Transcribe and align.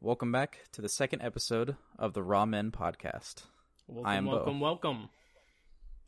Welcome 0.00 0.30
back 0.30 0.60
to 0.72 0.82
the 0.82 0.88
second 0.88 1.22
episode 1.22 1.76
of 1.98 2.12
the 2.12 2.22
Raw 2.22 2.46
Men 2.46 2.70
podcast. 2.70 3.42
Welcome, 3.88 4.06
I 4.06 4.16
am 4.16 4.26
Beau. 4.26 4.30
welcome, 4.32 4.60
welcome. 4.60 5.08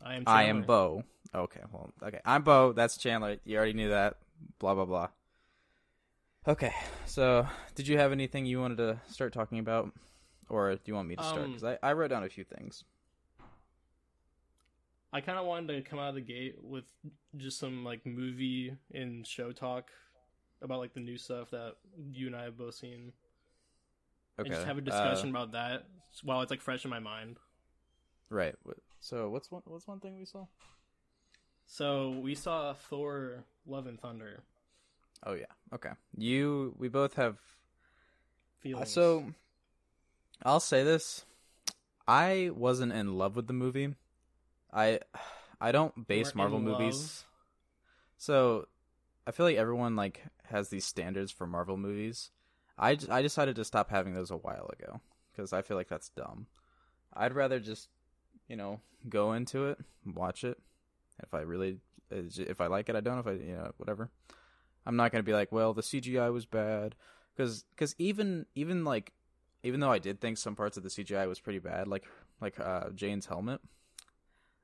I 0.02 0.14
am. 0.14 0.22
I 0.26 0.42
am 0.44 0.62
Beau. 0.62 1.02
Okay, 1.34 1.60
well, 1.72 1.92
okay. 2.02 2.20
I'm 2.24 2.42
Beau. 2.42 2.72
That's 2.72 2.96
Chandler. 2.96 3.38
You 3.44 3.56
already 3.56 3.72
knew 3.72 3.90
that. 3.90 4.16
Blah 4.58 4.74
blah 4.74 4.84
blah. 4.84 5.08
Okay, 6.46 6.72
so 7.06 7.46
did 7.74 7.88
you 7.88 7.98
have 7.98 8.12
anything 8.12 8.46
you 8.46 8.60
wanted 8.60 8.78
to 8.78 9.00
start 9.08 9.32
talking 9.32 9.58
about, 9.58 9.92
or 10.48 10.74
do 10.74 10.80
you 10.86 10.94
want 10.94 11.08
me 11.08 11.16
to 11.16 11.22
start? 11.22 11.42
Um, 11.42 11.48
Because 11.52 11.64
I, 11.64 11.78
I 11.82 11.92
wrote 11.92 12.08
down 12.10 12.24
a 12.24 12.28
few 12.28 12.44
things. 12.44 12.84
I 15.12 15.20
kind 15.20 15.38
of 15.38 15.44
wanted 15.46 15.74
to 15.74 15.90
come 15.90 15.98
out 15.98 16.10
of 16.10 16.14
the 16.14 16.20
gate 16.20 16.54
with 16.62 16.84
just 17.36 17.58
some 17.58 17.84
like 17.84 18.06
movie 18.06 18.76
and 18.94 19.26
show 19.26 19.50
talk 19.50 19.90
about 20.62 20.78
like 20.78 20.94
the 20.94 21.00
new 21.00 21.18
stuff 21.18 21.50
that 21.50 21.74
you 22.12 22.28
and 22.28 22.36
I 22.36 22.44
have 22.44 22.56
both 22.56 22.74
seen, 22.74 23.12
Okay. 24.38 24.48
and 24.48 24.54
just 24.54 24.66
have 24.66 24.78
a 24.78 24.80
uh, 24.80 24.84
discussion 24.84 25.30
about 25.30 25.52
that 25.52 25.86
while 26.22 26.40
it's 26.42 26.50
like 26.50 26.60
fresh 26.60 26.84
in 26.84 26.90
my 26.90 26.98
mind. 26.98 27.38
right. 28.30 28.54
So 29.00 29.30
what's 29.30 29.50
one 29.50 29.62
what's 29.64 29.86
one 29.86 30.00
thing 30.00 30.18
we 30.18 30.24
saw? 30.24 30.46
So 31.66 32.10
we 32.22 32.34
saw 32.34 32.74
Thor: 32.74 33.44
Love 33.66 33.86
and 33.86 34.00
Thunder. 34.00 34.42
Oh 35.24 35.34
yeah. 35.34 35.46
Okay. 35.74 35.90
You 36.16 36.74
we 36.78 36.88
both 36.88 37.14
have 37.14 37.38
Uh, 38.74 38.84
So, 38.84 39.32
I'll 40.42 40.60
say 40.60 40.82
this: 40.84 41.24
I 42.06 42.50
wasn't 42.54 42.92
in 42.92 43.16
love 43.16 43.36
with 43.36 43.46
the 43.46 43.52
movie. 43.52 43.94
I 44.72 45.00
I 45.60 45.72
don't 45.72 46.06
base 46.08 46.34
Marvel 46.34 46.60
movies, 46.60 47.24
so 48.18 48.66
I 49.26 49.30
feel 49.32 49.46
like 49.46 49.56
everyone 49.56 49.96
like 49.96 50.22
has 50.44 50.68
these 50.68 50.84
standards 50.84 51.30
for 51.30 51.46
Marvel 51.46 51.76
movies. 51.76 52.30
I, 52.80 52.96
I 53.10 53.22
decided 53.22 53.56
to 53.56 53.64
stop 53.64 53.90
having 53.90 54.14
those 54.14 54.30
a 54.30 54.36
while 54.36 54.70
ago 54.72 55.00
because 55.32 55.52
I 55.52 55.62
feel 55.62 55.76
like 55.76 55.88
that's 55.88 56.08
dumb. 56.08 56.46
I'd 57.14 57.34
rather 57.34 57.60
just 57.60 57.88
you 58.48 58.56
know 58.56 58.80
go 59.08 59.32
into 59.32 59.66
it, 59.66 59.78
watch 60.06 60.44
it. 60.44 60.58
If 61.22 61.34
I 61.34 61.40
really 61.40 61.78
if 62.10 62.60
I 62.60 62.66
like 62.66 62.88
it, 62.88 62.96
I 62.96 63.00
don't. 63.00 63.18
If 63.18 63.26
I 63.26 63.32
you 63.32 63.56
know 63.56 63.72
whatever. 63.76 64.10
I'm 64.86 64.96
not 64.96 65.12
gonna 65.12 65.22
be 65.22 65.34
like, 65.34 65.52
well, 65.52 65.74
the 65.74 65.82
CGI 65.82 66.32
was 66.32 66.46
bad 66.46 66.94
because 67.36 67.64
because 67.70 67.94
even 67.98 68.46
even 68.54 68.84
like 68.84 69.12
even 69.62 69.80
though 69.80 69.92
I 69.92 69.98
did 69.98 70.20
think 70.20 70.38
some 70.38 70.56
parts 70.56 70.76
of 70.76 70.82
the 70.82 70.88
CGI 70.88 71.28
was 71.28 71.40
pretty 71.40 71.58
bad, 71.58 71.86
like 71.86 72.06
like 72.40 72.58
uh, 72.58 72.90
Jane's 72.94 73.26
helmet, 73.26 73.60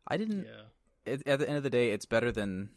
I 0.08 0.16
didn't. 0.16 0.44
Yeah. 0.44 1.12
It, 1.12 1.22
at 1.26 1.38
the 1.38 1.48
end 1.48 1.58
of 1.58 1.62
the 1.62 1.70
day, 1.70 1.90
it's 1.90 2.06
better 2.06 2.32
than 2.32 2.70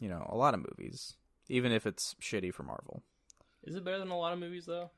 you 0.00 0.08
know 0.08 0.26
a 0.30 0.36
lot 0.36 0.54
of 0.54 0.60
movies, 0.60 1.16
even 1.48 1.72
if 1.72 1.86
it's 1.86 2.14
shitty 2.20 2.54
for 2.54 2.62
Marvel. 2.62 3.02
Is 3.68 3.76
it 3.76 3.84
better 3.84 3.98
than 3.98 4.08
a 4.10 4.18
lot 4.18 4.32
of 4.32 4.38
movies 4.38 4.64
though? 4.66 4.90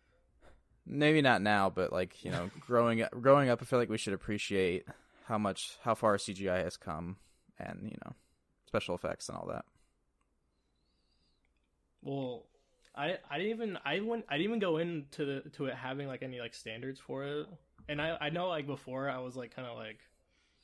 Maybe 0.86 1.20
not 1.22 1.42
now, 1.42 1.68
but 1.70 1.92
like 1.92 2.24
you 2.24 2.30
know, 2.30 2.50
growing 2.60 3.02
up, 3.02 3.10
growing 3.20 3.48
up, 3.48 3.60
I 3.60 3.64
feel 3.64 3.78
like 3.78 3.90
we 3.90 3.98
should 3.98 4.14
appreciate 4.14 4.86
how 5.26 5.38
much 5.38 5.76
how 5.82 5.94
far 5.94 6.16
CGI 6.16 6.62
has 6.64 6.76
come, 6.76 7.16
and 7.58 7.80
you 7.90 7.96
know, 8.04 8.12
special 8.66 8.94
effects 8.94 9.28
and 9.28 9.36
all 9.36 9.46
that. 9.48 9.64
Well, 12.02 12.46
I 12.96 13.18
I 13.30 13.38
didn't 13.38 13.50
even 13.52 13.78
I 13.84 14.00
went 14.00 14.24
I 14.28 14.34
didn't 14.36 14.44
even 14.50 14.58
go 14.60 14.78
into 14.78 15.24
the, 15.24 15.50
to 15.50 15.66
it 15.66 15.74
having 15.74 16.06
like 16.08 16.22
any 16.22 16.40
like 16.40 16.54
standards 16.54 16.98
for 16.98 17.24
it, 17.24 17.46
and 17.88 18.00
I 18.00 18.16
I 18.20 18.30
know 18.30 18.48
like 18.48 18.66
before 18.66 19.08
I 19.10 19.18
was 19.18 19.36
like 19.36 19.54
kind 19.54 19.68
of 19.68 19.76
like 19.76 19.98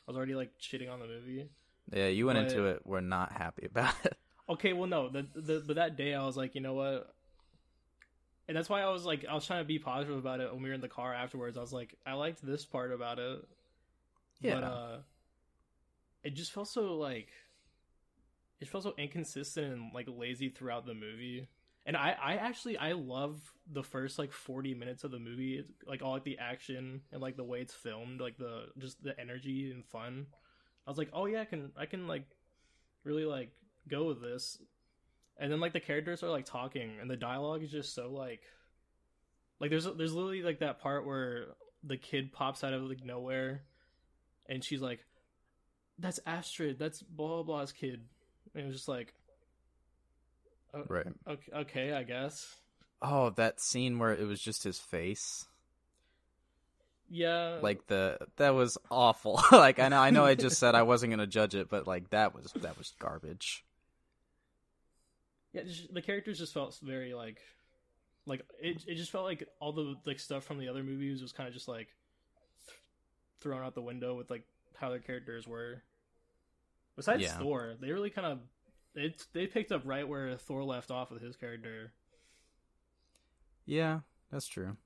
I 0.06 0.10
was 0.10 0.16
already 0.16 0.34
like 0.34 0.50
shitting 0.60 0.90
on 0.90 1.00
the 1.00 1.06
movie. 1.06 1.48
Yeah, 1.92 2.08
you 2.08 2.26
went 2.26 2.38
But- 2.38 2.50
into 2.52 2.66
it. 2.66 2.82
We're 2.84 3.00
not 3.00 3.32
happy 3.32 3.66
about 3.66 3.94
it. 4.04 4.16
Okay, 4.48 4.72
well 4.72 4.86
no, 4.88 5.08
the 5.08 5.26
the 5.34 5.62
but 5.66 5.76
that 5.76 5.96
day 5.96 6.14
I 6.14 6.24
was 6.24 6.36
like, 6.36 6.54
you 6.54 6.60
know 6.60 6.74
what, 6.74 7.14
and 8.48 8.56
that's 8.56 8.68
why 8.68 8.82
I 8.82 8.90
was 8.90 9.04
like 9.04 9.24
I 9.28 9.34
was 9.34 9.46
trying 9.46 9.60
to 9.62 9.66
be 9.68 9.78
positive 9.78 10.16
about 10.16 10.40
it 10.40 10.52
when 10.52 10.62
we 10.62 10.68
were 10.68 10.74
in 10.74 10.80
the 10.80 10.88
car 10.88 11.12
afterwards. 11.14 11.56
I 11.56 11.60
was 11.60 11.72
like, 11.72 11.94
I 12.06 12.14
liked 12.14 12.44
this 12.44 12.64
part 12.64 12.92
about 12.92 13.18
it, 13.18 13.40
Yeah. 14.40 14.54
but 14.54 14.64
uh, 14.64 14.96
it 16.22 16.34
just 16.34 16.52
felt 16.52 16.68
so 16.68 16.96
like 16.96 17.28
it 18.60 18.68
felt 18.68 18.84
so 18.84 18.94
inconsistent 18.96 19.72
and 19.72 19.92
like 19.94 20.06
lazy 20.08 20.48
throughout 20.48 20.86
the 20.86 20.94
movie. 20.94 21.48
And 21.84 21.96
I, 21.96 22.16
I 22.20 22.34
actually 22.34 22.76
I 22.78 22.92
love 22.92 23.40
the 23.70 23.82
first 23.82 24.18
like 24.18 24.32
forty 24.32 24.74
minutes 24.74 25.04
of 25.04 25.10
the 25.12 25.18
movie, 25.20 25.58
It's, 25.58 25.70
like 25.86 26.02
all 26.02 26.12
like 26.14 26.24
the 26.24 26.38
action 26.38 27.02
and 27.12 27.20
like 27.20 27.36
the 27.36 27.44
way 27.44 27.60
it's 27.60 27.74
filmed, 27.74 28.20
like 28.20 28.38
the 28.38 28.66
just 28.78 29.02
the 29.02 29.18
energy 29.20 29.70
and 29.70 29.84
fun. 29.84 30.26
I 30.86 30.90
was 30.90 30.98
like, 30.98 31.10
oh 31.12 31.26
yeah, 31.26 31.42
I 31.42 31.44
can 31.44 31.70
I 31.76 31.86
can 31.86 32.06
like 32.08 32.24
really 33.04 33.24
like 33.24 33.50
go 33.88 34.04
with 34.08 34.20
this. 34.20 34.58
And 35.38 35.52
then 35.52 35.60
like 35.60 35.72
the 35.72 35.80
characters 35.80 36.22
are 36.22 36.30
like 36.30 36.46
talking 36.46 36.92
and 37.00 37.10
the 37.10 37.16
dialogue 37.16 37.62
is 37.62 37.70
just 37.70 37.94
so 37.94 38.08
like 38.10 38.40
like 39.60 39.70
there's 39.70 39.84
there's 39.84 40.14
literally 40.14 40.42
like 40.42 40.60
that 40.60 40.80
part 40.80 41.06
where 41.06 41.48
the 41.84 41.96
kid 41.96 42.32
pops 42.32 42.64
out 42.64 42.72
of 42.72 42.82
like 42.82 43.04
nowhere 43.04 43.62
and 44.48 44.64
she's 44.64 44.80
like 44.80 45.00
that's 45.98 46.20
Astrid, 46.26 46.78
that's 46.78 47.02
blah 47.02 47.28
blah 47.28 47.42
blah's 47.42 47.72
kid. 47.72 48.00
And 48.54 48.64
it 48.64 48.66
was 48.66 48.76
just 48.76 48.88
like 48.88 49.12
o- 50.74 50.84
Right. 50.88 51.06
okay, 51.28 51.52
okay, 51.54 51.92
I 51.92 52.02
guess. 52.02 52.46
Oh, 53.02 53.30
that 53.30 53.60
scene 53.60 53.98
where 53.98 54.12
it 54.14 54.26
was 54.26 54.40
just 54.40 54.64
his 54.64 54.78
face. 54.78 55.46
Yeah. 57.10 57.58
Like 57.62 57.86
the 57.86 58.18
that 58.36 58.54
was 58.54 58.78
awful. 58.90 59.40
like 59.52 59.78
I 59.78 59.88
know 59.88 59.98
I 60.00 60.10
know 60.10 60.24
I 60.24 60.34
just 60.34 60.58
said 60.58 60.74
I 60.74 60.82
wasn't 60.82 61.12
gonna 61.12 61.26
judge 61.26 61.54
it, 61.54 61.68
but 61.68 61.86
like 61.86 62.10
that 62.10 62.34
was 62.34 62.52
that 62.56 62.76
was 62.78 62.94
garbage. 62.98 63.64
Yeah, 65.56 65.62
just, 65.62 65.92
the 65.92 66.02
characters 66.02 66.38
just 66.38 66.52
felt 66.52 66.78
very 66.82 67.14
like 67.14 67.40
like 68.26 68.42
it 68.60 68.84
it 68.86 68.96
just 68.96 69.10
felt 69.10 69.24
like 69.24 69.48
all 69.60 69.72
the 69.72 69.94
like 70.04 70.18
stuff 70.18 70.44
from 70.44 70.58
the 70.58 70.68
other 70.68 70.82
movies 70.82 71.22
was 71.22 71.32
kind 71.32 71.48
of 71.48 71.54
just 71.54 71.68
like 71.68 71.88
th- 72.66 72.78
thrown 73.40 73.62
out 73.64 73.74
the 73.74 73.82
window 73.82 74.14
with 74.14 74.30
like 74.30 74.44
how 74.76 74.90
their 74.90 74.98
characters 74.98 75.46
were. 75.46 75.82
Besides 76.96 77.22
Yeah. 77.22 77.38
Thor, 77.38 77.74
they 77.80 77.90
really 77.90 78.10
kind 78.10 78.26
of 78.26 78.40
they 78.94 79.14
they 79.32 79.46
picked 79.46 79.72
up 79.72 79.82
right 79.84 80.06
where 80.06 80.36
Thor 80.36 80.64
left 80.64 80.90
off 80.90 81.10
with 81.10 81.22
his 81.22 81.36
character. 81.36 81.92
Yeah, 83.64 84.00
that's 84.30 84.46
true. 84.46 84.76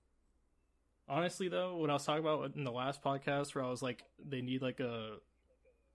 Honestly, 1.09 1.49
though, 1.49 1.77
when 1.77 1.91
I 1.91 1.95
was 1.95 2.05
talking 2.05 2.21
about 2.25 2.55
in 2.55 2.65
the 2.65 2.71
last 2.71 3.03
podcast, 3.03 3.55
where 3.55 3.65
I 3.65 3.69
was 3.69 3.83
like, 3.83 4.05
they 4.25 4.41
need 4.43 4.63
like 4.63 4.79
a, 4.79 5.17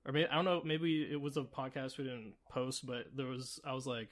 or 0.06 0.12
maybe 0.12 0.28
I 0.28 0.36
don't 0.36 0.46
know, 0.46 0.62
maybe 0.66 1.08
it 1.10 1.20
was 1.20 1.38
a 1.38 1.44
podcast 1.44 1.98
we 1.98 2.04
didn't 2.04 2.34
post, 2.50 2.86
but 2.86 3.08
there 3.16 3.28
was 3.28 3.60
I 3.66 3.74
was 3.74 3.88
like, 3.88 4.10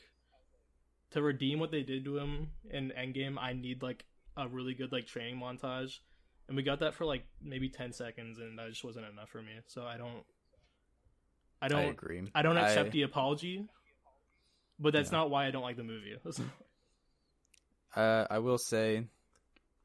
to 1.13 1.21
redeem 1.21 1.59
what 1.59 1.71
they 1.71 1.81
did 1.83 2.05
to 2.05 2.17
him 2.17 2.49
in 2.69 2.91
Endgame, 2.97 3.37
I 3.39 3.53
need 3.53 3.81
like 3.81 4.05
a 4.37 4.47
really 4.47 4.73
good 4.73 4.91
like 4.91 5.07
training 5.07 5.39
montage, 5.39 5.99
and 6.47 6.57
we 6.57 6.63
got 6.63 6.79
that 6.79 6.93
for 6.95 7.05
like 7.05 7.23
maybe 7.41 7.69
ten 7.69 7.91
seconds, 7.93 8.37
and 8.39 8.57
that 8.59 8.69
just 8.69 8.83
wasn't 8.83 9.05
enough 9.07 9.29
for 9.29 9.41
me. 9.41 9.51
So 9.67 9.83
I 9.85 9.97
don't, 9.97 10.23
I 11.61 11.65
I 11.65 11.67
don't, 11.69 11.89
agree. 11.89 12.21
I, 12.35 12.41
don't 12.41 12.57
accept 12.57 12.87
I- 12.87 12.91
the 12.91 13.01
apology, 13.03 13.65
but 14.79 14.93
that's 14.93 15.11
Yeah. 15.11 15.19
not 15.19 15.29
why 15.29 15.47
I 15.47 15.51
don't 15.51 15.63
like 15.63 15.77
the 15.77 15.83
movie. 15.83 16.15
Uh, 17.95 18.25
I 18.29 18.39
will 18.39 18.57
say, 18.57 19.05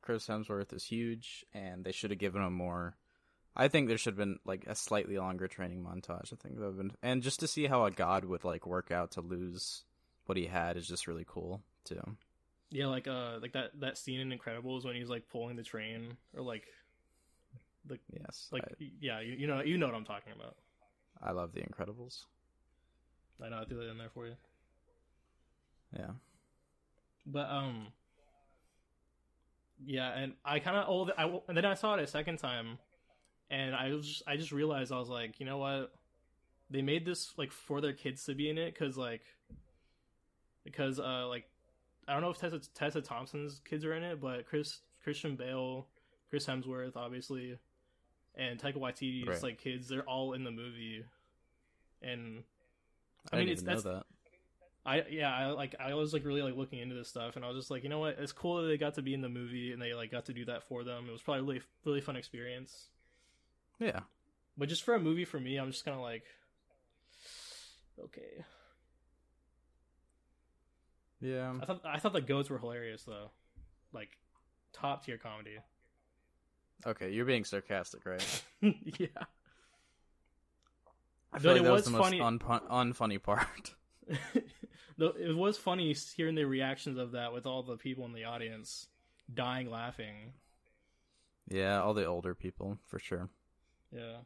Chris 0.01 0.27
Hemsworth 0.27 0.73
is 0.73 0.83
huge, 0.85 1.45
and 1.53 1.85
they 1.85 1.93
should 1.93 2.11
have 2.11 2.19
given 2.19 2.43
him 2.43 2.55
more. 2.55 2.97
I 3.55 3.69
think 3.69 3.89
there 3.89 3.99
should 3.99 4.13
have 4.15 4.19
been 4.19 4.39
like 4.47 4.67
a 4.67 4.75
slightly 4.75 5.19
longer 5.19 5.47
training 5.47 5.85
montage. 5.85 6.33
I 6.33 6.37
think 6.37 6.55
that 6.55 6.61
would 6.61 6.67
have 6.69 6.77
been, 6.79 6.93
and 7.03 7.23
just 7.23 7.41
to 7.41 7.47
see 7.47 7.67
how 7.67 7.85
a 7.85 7.91
god 7.91 8.25
would 8.25 8.45
like 8.45 8.67
work 8.67 8.91
out 8.91 9.11
to 9.13 9.21
lose 9.21 9.85
what 10.29 10.39
he 10.39 10.47
had 10.47 10.77
is 10.77 10.87
just 10.87 11.07
really 11.09 11.25
cool 11.27 11.63
too. 11.85 12.01
Yeah, 12.71 12.87
like 12.87 13.07
uh, 13.09 13.39
like 13.41 13.53
that 13.53 13.71
that 13.81 13.97
scene 13.99 14.21
in 14.21 14.39
Incredibles 14.39 14.85
when 14.85 14.95
he's 14.95 15.09
like 15.09 15.29
pulling 15.29 15.57
the 15.57 15.63
train, 15.63 16.17
or 16.35 16.43
like, 16.43 16.65
Yes, 18.13 18.53
like 18.53 18.65
yeah, 19.01 19.21
you, 19.21 19.33
you 19.35 19.47
know 19.47 19.61
you 19.63 19.79
know 19.79 19.87
what 19.87 19.95
I'm 19.95 20.05
talking 20.05 20.33
about. 20.35 20.57
I, 21.23 21.29
I 21.29 21.33
love 21.33 21.53
The 21.53 21.61
Incredibles. 21.61 22.25
I 23.43 23.49
know 23.49 23.61
I 23.61 23.65
threw 23.65 23.79
that 23.79 23.91
in 23.91 23.99
there 23.99 24.11
for 24.11 24.27
you, 24.27 24.37
Yeah, 25.93 26.13
but 27.27 27.49
um, 27.51 27.93
yeah, 29.85 30.11
and 30.19 30.35
I 30.45 30.59
kind 30.59 30.77
of 30.77 30.87
oh, 30.89 31.11
I 31.17 31.25
and 31.49 31.57
then 31.57 31.65
I 31.65 31.75
saw 31.75 31.95
it 31.95 32.01
a 32.03 32.07
second 32.07 32.39
time, 32.39 32.79
and 33.51 33.75
I 33.75 33.91
was 33.95 34.07
just, 34.09 34.23
I 34.27 34.37
just 34.37 34.53
realized 34.53 34.93
I 34.93 34.99
was 34.99 35.09
like, 35.09 35.41
you 35.41 35.47
know 35.47 35.59
what, 35.59 35.93
they 36.71 36.83
made 36.83 37.05
this 37.05 37.33
like 37.39 37.53
for 37.53 37.81
their 37.81 37.93
kids 37.93 38.25
to 38.27 38.35
be 38.35 38.51
in 38.51 38.59
it 38.59 38.75
because 38.75 38.97
like, 38.97 39.23
because 40.73 40.99
uh 41.01 41.27
like, 41.29 41.49
I 42.07 42.13
don't 42.13 42.23
know 42.23 42.31
if 42.31 42.39
Tessa 42.39 42.61
Tessa 42.75 43.01
Thompson's 43.01 43.61
kids 43.69 43.85
are 43.85 43.95
in 43.95 44.03
it, 44.03 44.21
but 44.21 44.47
Chris 44.47 44.79
Christian 45.03 45.37
Bale, 45.37 45.87
Chris 46.31 46.47
Hemsworth, 46.47 46.97
obviously, 46.97 47.59
and 48.37 48.59
Taika 48.61 48.77
Waititi's 48.77 49.27
Right. 49.29 49.43
like 49.43 49.59
kids, 49.59 49.89
they're 49.89 50.03
all 50.09 50.33
in 50.35 50.45
the 50.45 50.51
movie, 50.51 51.05
and 52.03 52.43
I, 53.33 53.37
I 53.37 53.39
mean, 53.39 53.47
didn't 53.49 53.59
it's- 53.69 53.83
that's- 53.83 53.83
that. 53.85 54.07
I 54.87 55.05
yeah, 55.11 55.35
I 55.35 55.47
like 55.51 55.75
I 55.79 55.93
was 55.95 56.15
like 56.15 56.25
really 56.25 56.41
like 56.41 56.57
looking 56.57 56.79
into 56.79 56.95
this 56.95 57.09
stuff, 57.09 57.37
and 57.37 57.45
I 57.45 57.49
was 57.49 57.59
just 57.59 57.71
like, 57.71 57.83
you 57.83 57.91
know 57.91 57.99
what, 57.99 58.17
it's 58.19 58.33
cool 58.33 58.63
that 58.63 58.69
they 58.69 58.79
got 58.79 58.95
to 58.95 59.03
be 59.03 59.13
in 59.13 59.21
the 59.21 59.29
movie 59.29 59.73
and 59.73 59.83
they 59.83 59.93
like 59.93 60.11
got 60.11 60.25
to 60.27 60.33
do 60.33 60.47
that 60.47 60.63
for 60.63 60.83
them. 60.83 61.07
It 61.09 61.13
was 61.13 61.21
probably 61.21 61.43
really 61.43 61.61
really 61.85 62.01
fun 62.01 62.17
experience. 62.17 62.87
Yeah, 63.79 64.01
But 64.57 64.71
just 64.71 64.83
for 64.85 64.95
a 64.95 64.99
movie 64.99 65.27
for 65.27 65.39
me, 65.39 65.57
I'm 65.59 65.71
just 65.71 65.85
kind 65.85 65.95
of 65.95 66.03
like, 66.03 66.25
okay. 68.05 68.45
Yeah. 71.21 71.55
I 71.61 71.65
thought 71.65 71.81
I 71.85 71.99
thought 71.99 72.13
the 72.13 72.21
goats 72.21 72.49
were 72.51 72.59
hilarious 72.59 73.03
though. 73.05 73.31
Like 73.93 74.11
top 74.73 75.05
tier 75.05 75.19
comedy. 75.19 75.57
Okay, 76.87 77.11
you're 77.11 77.25
being 77.25 77.43
sarcastic, 77.45 78.07
right? 78.07 78.43
yeah. 78.63 79.07
I 81.33 81.39
But 81.39 81.45
like 81.45 81.57
it 81.57 81.65
that 81.65 81.73
was 81.73 81.83
was 81.83 81.85
the 81.87 81.91
most 81.91 82.05
funny- 82.05 82.21
unpun- 82.21 82.69
unfunny 82.71 83.21
part. 83.21 83.75
Though 84.97 85.13
it 85.19 85.37
was 85.37 85.59
funny 85.59 85.93
hearing 86.17 86.37
the 86.37 86.45
reactions 86.45 86.97
of 86.97 87.11
that 87.13 87.33
with 87.33 87.47
all 87.47 87.65
the 87.65 87.77
people 87.77 88.05
in 88.05 88.13
the 88.13 88.25
audience 88.27 88.87
dying 89.35 89.69
laughing. 89.69 90.35
yeah, 91.51 91.81
all 91.83 91.95
the 91.95 92.05
older 92.05 92.33
people 92.37 92.79
for 92.87 93.01
sure. 93.01 93.29
Yeah. 93.93 94.19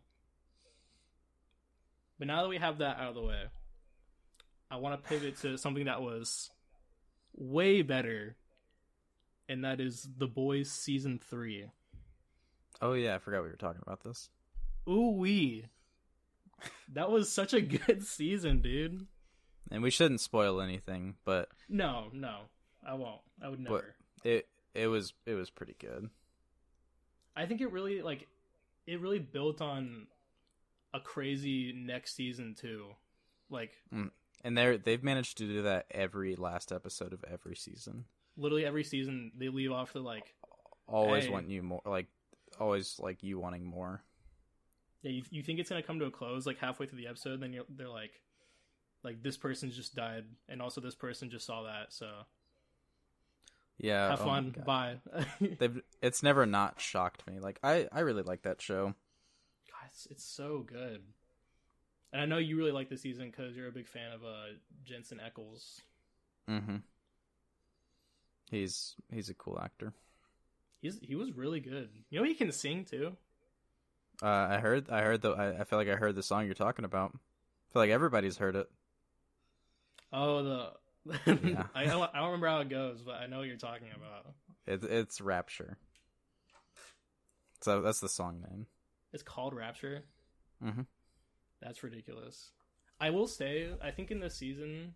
But 2.18 2.28
now 2.28 2.42
that 2.42 2.48
we 2.48 2.58
have 2.58 2.78
that 2.78 2.98
out 2.98 3.08
of 3.08 3.14
the 3.14 3.22
way, 3.22 3.44
I 4.70 4.76
want 4.76 5.02
to 5.02 5.08
pivot 5.08 5.38
to 5.40 5.56
something 5.56 5.86
that 5.86 6.02
was 6.02 6.50
way 7.34 7.82
better, 7.82 8.36
and 9.48 9.64
that 9.64 9.80
is 9.80 10.08
The 10.18 10.26
Boys 10.26 10.70
season 10.70 11.18
three. 11.18 11.66
Oh 12.80 12.94
yeah, 12.94 13.14
I 13.14 13.18
forgot 13.18 13.42
we 13.42 13.48
were 13.48 13.56
talking 13.56 13.82
about 13.86 14.02
this. 14.02 14.28
Ooh 14.88 15.10
wee. 15.10 15.66
That 16.92 17.10
was 17.10 17.30
such 17.30 17.54
a 17.54 17.60
good 17.60 18.02
season, 18.06 18.60
dude. 18.60 19.06
And 19.70 19.82
we 19.82 19.90
shouldn't 19.90 20.20
spoil 20.20 20.60
anything, 20.60 21.14
but 21.24 21.48
No, 21.68 22.08
no, 22.12 22.40
I 22.86 22.94
won't. 22.94 23.20
I 23.42 23.48
would 23.48 23.60
never. 23.60 23.94
it 24.24 24.48
it 24.74 24.88
was 24.88 25.14
it 25.26 25.34
was 25.34 25.50
pretty 25.50 25.76
good. 25.78 26.10
I 27.36 27.46
think 27.46 27.60
it 27.60 27.72
really 27.72 28.02
like 28.02 28.28
it 28.86 29.00
really 29.00 29.18
built 29.18 29.60
on 29.60 30.06
a 30.92 31.00
crazy 31.00 31.72
next 31.72 32.14
season 32.14 32.54
too. 32.54 32.86
Like 33.48 33.72
mm. 33.94 34.10
And 34.44 34.56
they're 34.58 34.76
they've 34.78 35.02
managed 35.02 35.38
to 35.38 35.46
do 35.46 35.62
that 35.62 35.86
every 35.90 36.34
last 36.36 36.72
episode 36.72 37.12
of 37.12 37.24
every 37.30 37.54
season. 37.56 38.04
literally 38.36 38.64
every 38.64 38.82
season 38.84 39.30
they 39.38 39.48
leave 39.48 39.70
off 39.72 39.92
the 39.92 40.00
like 40.00 40.34
Always 40.88 41.24
Hey. 41.26 41.30
want 41.30 41.48
you 41.48 41.62
more 41.62 41.82
like 41.84 42.06
always 42.58 42.98
like 42.98 43.22
you 43.22 43.38
wanting 43.38 43.64
more. 43.64 44.02
yeah, 45.02 45.12
you, 45.12 45.22
you 45.30 45.42
think 45.42 45.58
it's 45.60 45.70
gonna 45.70 45.82
come 45.82 45.98
to 46.00 46.06
a 46.06 46.10
close 46.10 46.44
like 46.46 46.58
halfway 46.58 46.86
through 46.86 46.98
the 46.98 47.06
episode, 47.06 47.40
then 47.40 47.52
you're 47.52 47.64
they're 47.68 47.88
like 47.88 48.20
like 49.04 49.22
this 49.22 49.36
person 49.36 49.70
just 49.70 49.94
died 49.94 50.24
and 50.48 50.60
also 50.62 50.80
this 50.80 50.94
person 50.94 51.30
just 51.30 51.46
saw 51.46 51.62
that, 51.64 51.92
so 51.92 52.08
Yeah. 53.78 54.10
have 54.10 54.20
oh 54.20 54.24
fun. 54.24 54.54
Bye. 54.66 54.96
They've 55.58 55.80
it's 56.00 56.22
never 56.22 56.46
not 56.46 56.80
shocked 56.80 57.26
me. 57.26 57.38
Like 57.40 57.58
I 57.62 57.88
I 57.92 58.00
really 58.00 58.22
like 58.22 58.42
that 58.42 58.60
show. 58.60 58.86
God, 59.70 59.88
it's, 59.88 60.06
it's 60.10 60.24
so 60.24 60.64
good. 60.66 61.02
And 62.12 62.20
I 62.20 62.26
know 62.26 62.38
you 62.38 62.56
really 62.56 62.72
like 62.72 62.88
the 62.88 62.98
season 62.98 63.30
because 63.30 63.56
you're 63.56 63.68
a 63.68 63.72
big 63.72 63.88
fan 63.88 64.12
of 64.12 64.22
uh 64.22 64.54
Jensen 64.84 65.18
Ackles. 65.18 65.80
Mm-hmm. 66.48 66.76
He's 68.50 68.94
he's 69.12 69.30
a 69.30 69.34
cool 69.34 69.58
actor. 69.62 69.92
He's 70.80 70.98
he 71.02 71.14
was 71.14 71.32
really 71.32 71.60
good. 71.60 71.88
You 72.10 72.20
know 72.20 72.26
he 72.26 72.34
can 72.34 72.52
sing 72.52 72.84
too. 72.84 73.16
Uh, 74.22 74.26
I 74.50 74.58
heard 74.58 74.90
I 74.90 75.02
heard 75.02 75.22
the 75.22 75.30
I, 75.30 75.60
I 75.60 75.64
feel 75.64 75.78
like 75.78 75.88
I 75.88 75.96
heard 75.96 76.14
the 76.14 76.22
song 76.22 76.44
you're 76.44 76.54
talking 76.54 76.84
about. 76.84 77.12
I 77.14 77.72
feel 77.72 77.82
like 77.82 77.90
everybody's 77.90 78.36
heard 78.36 78.56
it. 78.56 78.70
Oh 80.12 80.42
the. 80.42 80.72
Yeah. 81.26 81.64
I 81.74 81.84
don't, 81.84 82.10
I 82.14 82.18
don't 82.18 82.26
remember 82.26 82.46
how 82.46 82.60
it 82.60 82.68
goes, 82.68 83.02
but 83.02 83.16
I 83.16 83.26
know 83.26 83.38
what 83.38 83.48
you're 83.48 83.56
talking 83.56 83.88
about. 83.96 84.34
It, 84.66 84.88
it's 84.88 85.20
Rapture. 85.20 85.78
So 87.62 87.80
that's 87.80 88.00
the 88.00 88.08
song 88.08 88.44
name. 88.48 88.66
It's 89.12 89.22
called 89.22 89.54
Rapture. 89.54 90.04
Mm-hmm. 90.64 90.82
That's 91.62 91.82
ridiculous. 91.82 92.50
I 93.00 93.10
will 93.10 93.26
say, 93.26 93.68
I 93.82 93.90
think 93.90 94.10
in 94.10 94.20
this 94.20 94.36
season, 94.36 94.94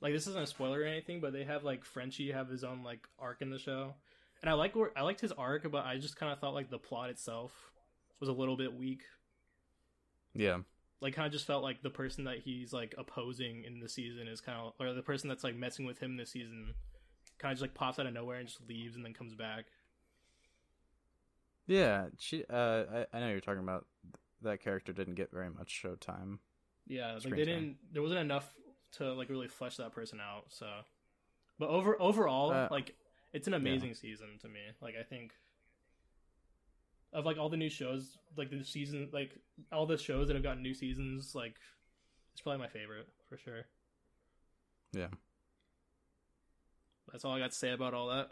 like 0.00 0.12
this 0.12 0.26
isn't 0.26 0.42
a 0.42 0.46
spoiler 0.46 0.80
or 0.80 0.84
anything, 0.84 1.20
but 1.20 1.32
they 1.32 1.44
have 1.44 1.64
like 1.64 1.84
Frenchie 1.84 2.32
have 2.32 2.48
his 2.48 2.64
own 2.64 2.82
like 2.82 3.06
arc 3.18 3.42
in 3.42 3.50
the 3.50 3.58
show, 3.58 3.94
and 4.40 4.50
I 4.50 4.54
like 4.54 4.74
I 4.96 5.02
liked 5.02 5.20
his 5.20 5.32
arc, 5.32 5.70
but 5.70 5.84
I 5.84 5.98
just 5.98 6.16
kind 6.16 6.32
of 6.32 6.38
thought 6.38 6.54
like 6.54 6.70
the 6.70 6.78
plot 6.78 7.10
itself 7.10 7.52
was 8.20 8.28
a 8.28 8.32
little 8.32 8.56
bit 8.56 8.74
weak. 8.74 9.02
Yeah. 10.34 10.58
Like, 11.00 11.14
kind 11.14 11.26
of 11.26 11.32
just 11.32 11.46
felt 11.46 11.62
like 11.62 11.82
the 11.82 11.90
person 11.90 12.24
that 12.24 12.38
he's 12.38 12.72
like 12.72 12.94
opposing 12.96 13.64
in 13.64 13.80
the 13.80 13.88
season 13.88 14.28
is 14.28 14.40
kind 14.40 14.58
of, 14.58 14.72
or 14.80 14.94
the 14.94 15.02
person 15.02 15.28
that's 15.28 15.44
like 15.44 15.54
messing 15.54 15.84
with 15.84 15.98
him 15.98 16.16
this 16.16 16.32
season, 16.32 16.74
kind 17.38 17.52
of 17.52 17.56
just 17.56 17.62
like 17.62 17.74
pops 17.74 17.98
out 17.98 18.06
of 18.06 18.14
nowhere 18.14 18.38
and 18.38 18.48
just 18.48 18.66
leaves 18.66 18.96
and 18.96 19.04
then 19.04 19.12
comes 19.12 19.34
back. 19.34 19.66
Yeah. 21.66 22.06
She. 22.18 22.44
Uh. 22.48 22.84
I, 22.92 23.06
I 23.12 23.20
know 23.20 23.28
you're 23.28 23.40
talking 23.40 23.62
about. 23.62 23.86
That 24.42 24.60
character 24.60 24.92
didn't 24.92 25.14
get 25.14 25.30
very 25.32 25.50
much 25.50 25.80
showtime. 25.82 26.38
Yeah, 26.86 27.12
like 27.14 27.22
Screen 27.22 27.36
they 27.36 27.44
time. 27.44 27.54
didn't. 27.54 27.76
There 27.92 28.02
wasn't 28.02 28.20
enough 28.20 28.54
to 28.92 29.12
like 29.14 29.28
really 29.28 29.48
flesh 29.48 29.76
that 29.78 29.92
person 29.92 30.20
out. 30.20 30.44
So, 30.48 30.66
but 31.58 31.68
over 31.68 32.00
overall, 32.00 32.52
Uh, 32.52 32.68
like 32.70 32.94
it's 33.32 33.48
an 33.48 33.54
amazing 33.54 33.94
season 33.94 34.38
to 34.42 34.48
me. 34.48 34.60
Like 34.80 34.94
I 34.98 35.02
think 35.02 35.32
of 37.12 37.24
like 37.24 37.38
all 37.38 37.48
the 37.48 37.56
new 37.56 37.70
shows, 37.70 38.18
like 38.36 38.50
the 38.50 38.62
season, 38.62 39.08
like 39.12 39.30
all 39.72 39.86
the 39.86 39.98
shows 39.98 40.28
that 40.28 40.34
have 40.34 40.42
gotten 40.42 40.62
new 40.62 40.74
seasons, 40.74 41.34
like 41.34 41.56
it's 42.32 42.42
probably 42.42 42.58
my 42.60 42.68
favorite 42.68 43.08
for 43.28 43.36
sure. 43.38 43.62
Yeah. 44.92 45.08
That's 47.10 47.24
all 47.24 47.32
I 47.32 47.38
got 47.38 47.52
to 47.52 47.56
say 47.56 47.72
about 47.72 47.94
all 47.94 48.08
that. 48.08 48.30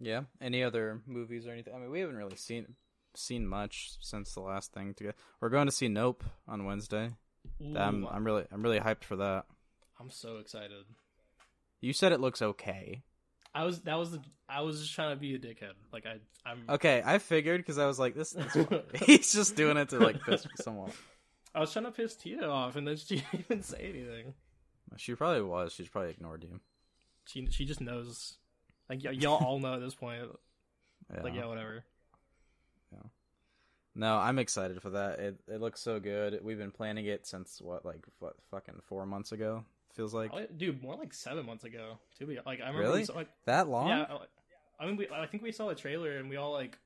Yeah. 0.00 0.22
Any 0.40 0.62
other 0.62 1.00
movies 1.06 1.46
or 1.46 1.52
anything? 1.52 1.74
I 1.74 1.78
mean, 1.78 1.90
we 1.90 2.00
haven't 2.00 2.16
really 2.16 2.36
seen 2.36 2.74
seen 3.16 3.46
much 3.46 3.96
since 4.00 4.32
the 4.34 4.40
last 4.40 4.72
thing. 4.72 4.94
To 4.94 5.04
get, 5.04 5.16
we're 5.40 5.48
going 5.50 5.66
to 5.66 5.72
see 5.72 5.88
Nope 5.88 6.24
on 6.48 6.64
Wednesday. 6.64 7.12
Ooh, 7.62 7.76
I'm 7.76 8.06
I'm 8.06 8.24
really 8.24 8.44
I'm 8.52 8.62
really 8.62 8.80
hyped 8.80 9.04
for 9.04 9.16
that. 9.16 9.44
I'm 10.00 10.10
so 10.10 10.38
excited. 10.38 10.84
You 11.80 11.92
said 11.92 12.12
it 12.12 12.20
looks 12.20 12.40
okay. 12.42 13.02
I 13.54 13.64
was 13.64 13.80
that 13.82 13.98
was 13.98 14.12
the 14.12 14.20
I 14.48 14.62
was 14.62 14.80
just 14.80 14.94
trying 14.94 15.10
to 15.14 15.20
be 15.20 15.34
a 15.34 15.38
dickhead. 15.38 15.72
Like 15.92 16.06
I 16.06 16.16
I'm 16.48 16.64
Okay, 16.68 17.02
I 17.04 17.18
figured 17.18 17.60
because 17.60 17.78
I 17.78 17.86
was 17.86 17.98
like, 17.98 18.14
this. 18.14 18.34
he's 19.04 19.32
just 19.32 19.56
doing 19.56 19.76
it 19.76 19.90
to 19.90 19.98
like 19.98 20.22
piss 20.24 20.46
someone. 20.56 20.88
off. 20.88 21.08
I 21.54 21.60
was 21.60 21.72
trying 21.72 21.84
to 21.84 21.92
piss 21.92 22.16
Tia 22.16 22.48
off, 22.48 22.74
and 22.76 22.86
then 22.88 22.96
she 22.96 23.16
didn't 23.32 23.40
even 23.40 23.62
say 23.62 23.78
anything. 23.78 24.34
She 24.96 25.14
probably 25.14 25.42
was. 25.42 25.72
She's 25.72 25.88
probably 25.88 26.10
ignored 26.10 26.42
you. 26.44 26.60
She 27.26 27.46
she 27.50 27.64
just 27.64 27.80
knows. 27.80 28.38
Like 28.88 29.02
y- 29.04 29.10
y'all 29.12 29.44
all 29.44 29.58
know 29.60 29.74
at 29.74 29.80
this 29.80 29.94
point. 29.94 30.22
Yeah. 31.14 31.22
Like 31.22 31.34
yeah, 31.34 31.46
whatever. 31.46 31.84
No, 33.96 34.16
I'm 34.16 34.38
excited 34.38 34.82
for 34.82 34.90
that. 34.90 35.20
It 35.20 35.40
it 35.46 35.60
looks 35.60 35.80
so 35.80 36.00
good. 36.00 36.40
We've 36.42 36.58
been 36.58 36.72
planning 36.72 37.06
it 37.06 37.26
since 37.26 37.60
what, 37.62 37.84
like 37.84 38.04
what, 38.18 38.34
fucking 38.50 38.80
four 38.86 39.06
months 39.06 39.32
ago. 39.32 39.64
Feels 39.94 40.12
like 40.12 40.30
oh, 40.32 40.38
Probably- 40.38 40.56
dude, 40.56 40.82
more 40.82 40.96
like 40.96 41.14
seven 41.14 41.46
months 41.46 41.62
ago. 41.64 41.98
To 42.18 42.26
be 42.26 42.38
like, 42.44 42.60
I 42.60 42.66
remember. 42.68 42.80
Really? 42.80 43.04
Saw, 43.04 43.14
like, 43.14 43.28
that 43.46 43.68
long. 43.68 43.88
yeah, 43.88 44.06
I- 44.10 44.82
I 44.82 44.86
mean, 44.86 44.96
we, 44.96 45.08
I 45.08 45.26
think 45.26 45.44
we 45.44 45.52
saw 45.52 45.68
the 45.68 45.76
trailer 45.76 46.18
and 46.18 46.28
we 46.28 46.34
all 46.36 46.52
like 46.52 46.76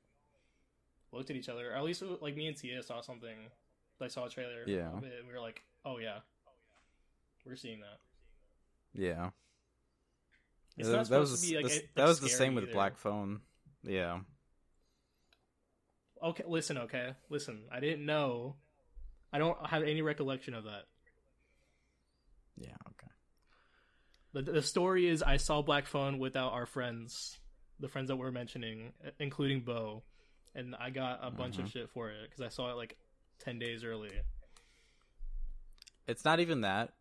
looked 1.11 1.31
at 1.31 1.35
each 1.35 1.49
other. 1.49 1.71
Or 1.71 1.75
at 1.75 1.83
least 1.83 2.03
like 2.21 2.35
me 2.37 2.47
and 2.47 2.55
Tia 2.55 2.83
saw 2.83 3.01
something. 3.01 3.35
Like 3.99 4.11
saw 4.11 4.25
a 4.25 4.29
trailer. 4.29 4.63
Yeah. 4.67 4.91
and 4.91 5.01
we 5.27 5.33
were 5.33 5.39
like, 5.41 5.63
oh 5.85 5.97
yeah, 5.97 6.19
we're 7.45 7.55
seeing 7.55 7.79
that. 7.79 7.97
Yeah. 8.93 9.31
It's 10.77 10.87
that, 10.87 10.95
not 10.95 11.07
that 11.09 11.19
was 11.19 11.29
supposed 11.31 11.41
to 11.43 11.47
the- 11.47 11.57
be, 11.57 11.63
like, 11.63 11.73
like, 11.73 11.89
that 11.95 12.07
was 12.07 12.19
the 12.19 12.29
same 12.29 12.53
with. 12.53 12.71
Black 12.71 12.97
Phone. 12.97 13.41
Yeah. 13.83 14.19
Okay, 16.23 16.43
listen. 16.47 16.77
Okay, 16.77 17.13
listen. 17.29 17.63
I 17.71 17.79
didn't 17.79 18.05
know. 18.05 18.55
I 19.31 19.37
don't 19.37 19.57
have 19.67 19.83
any 19.83 20.01
recollection 20.01 20.53
of 20.53 20.65
that. 20.65 20.83
Yeah. 22.57 22.75
Okay. 22.89 23.07
The, 24.33 24.51
the 24.51 24.61
story 24.61 25.07
is 25.07 25.23
I 25.23 25.37
saw 25.37 25.61
Black 25.61 25.85
Phone 25.87 26.19
without 26.19 26.51
our 26.53 26.65
friends, 26.65 27.39
the 27.79 27.87
friends 27.87 28.09
that 28.09 28.17
we're 28.17 28.31
mentioning, 28.31 28.93
including 29.19 29.61
Beau, 29.61 30.03
and 30.55 30.75
I 30.79 30.89
got 30.89 31.19
a 31.23 31.31
bunch 31.31 31.55
Mm-hmm. 31.55 31.65
of 31.65 31.71
shit 31.71 31.89
for 31.91 32.09
it 32.09 32.29
because 32.29 32.41
I 32.45 32.49
saw 32.49 32.69
it 32.71 32.75
like 32.75 32.97
ten 33.39 33.59
days 33.59 33.83
early. 33.83 34.11
It's 36.07 36.25
not 36.25 36.39
even 36.39 36.61
that. 36.61 36.93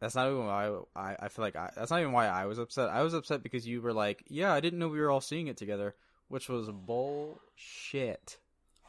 That's 0.00 0.14
not 0.14 0.26
even 0.26 0.44
why 0.46 0.70
I, 0.94 1.16
I 1.20 1.28
feel 1.28 1.44
like 1.44 1.56
I, 1.56 1.70
that's 1.74 1.90
not 1.90 2.00
even 2.00 2.12
why 2.12 2.26
I 2.26 2.44
was 2.46 2.58
upset. 2.58 2.90
I 2.90 3.02
was 3.02 3.14
upset 3.14 3.42
because 3.42 3.66
you 3.66 3.80
were 3.80 3.92
like, 3.94 4.24
"Yeah, 4.28 4.52
I 4.52 4.60
didn't 4.60 4.78
know 4.78 4.88
we 4.88 5.00
were 5.00 5.10
all 5.10 5.20
seeing 5.22 5.46
it 5.46 5.56
together," 5.56 5.94
which 6.28 6.48
was 6.48 6.70
bullshit. 6.70 8.38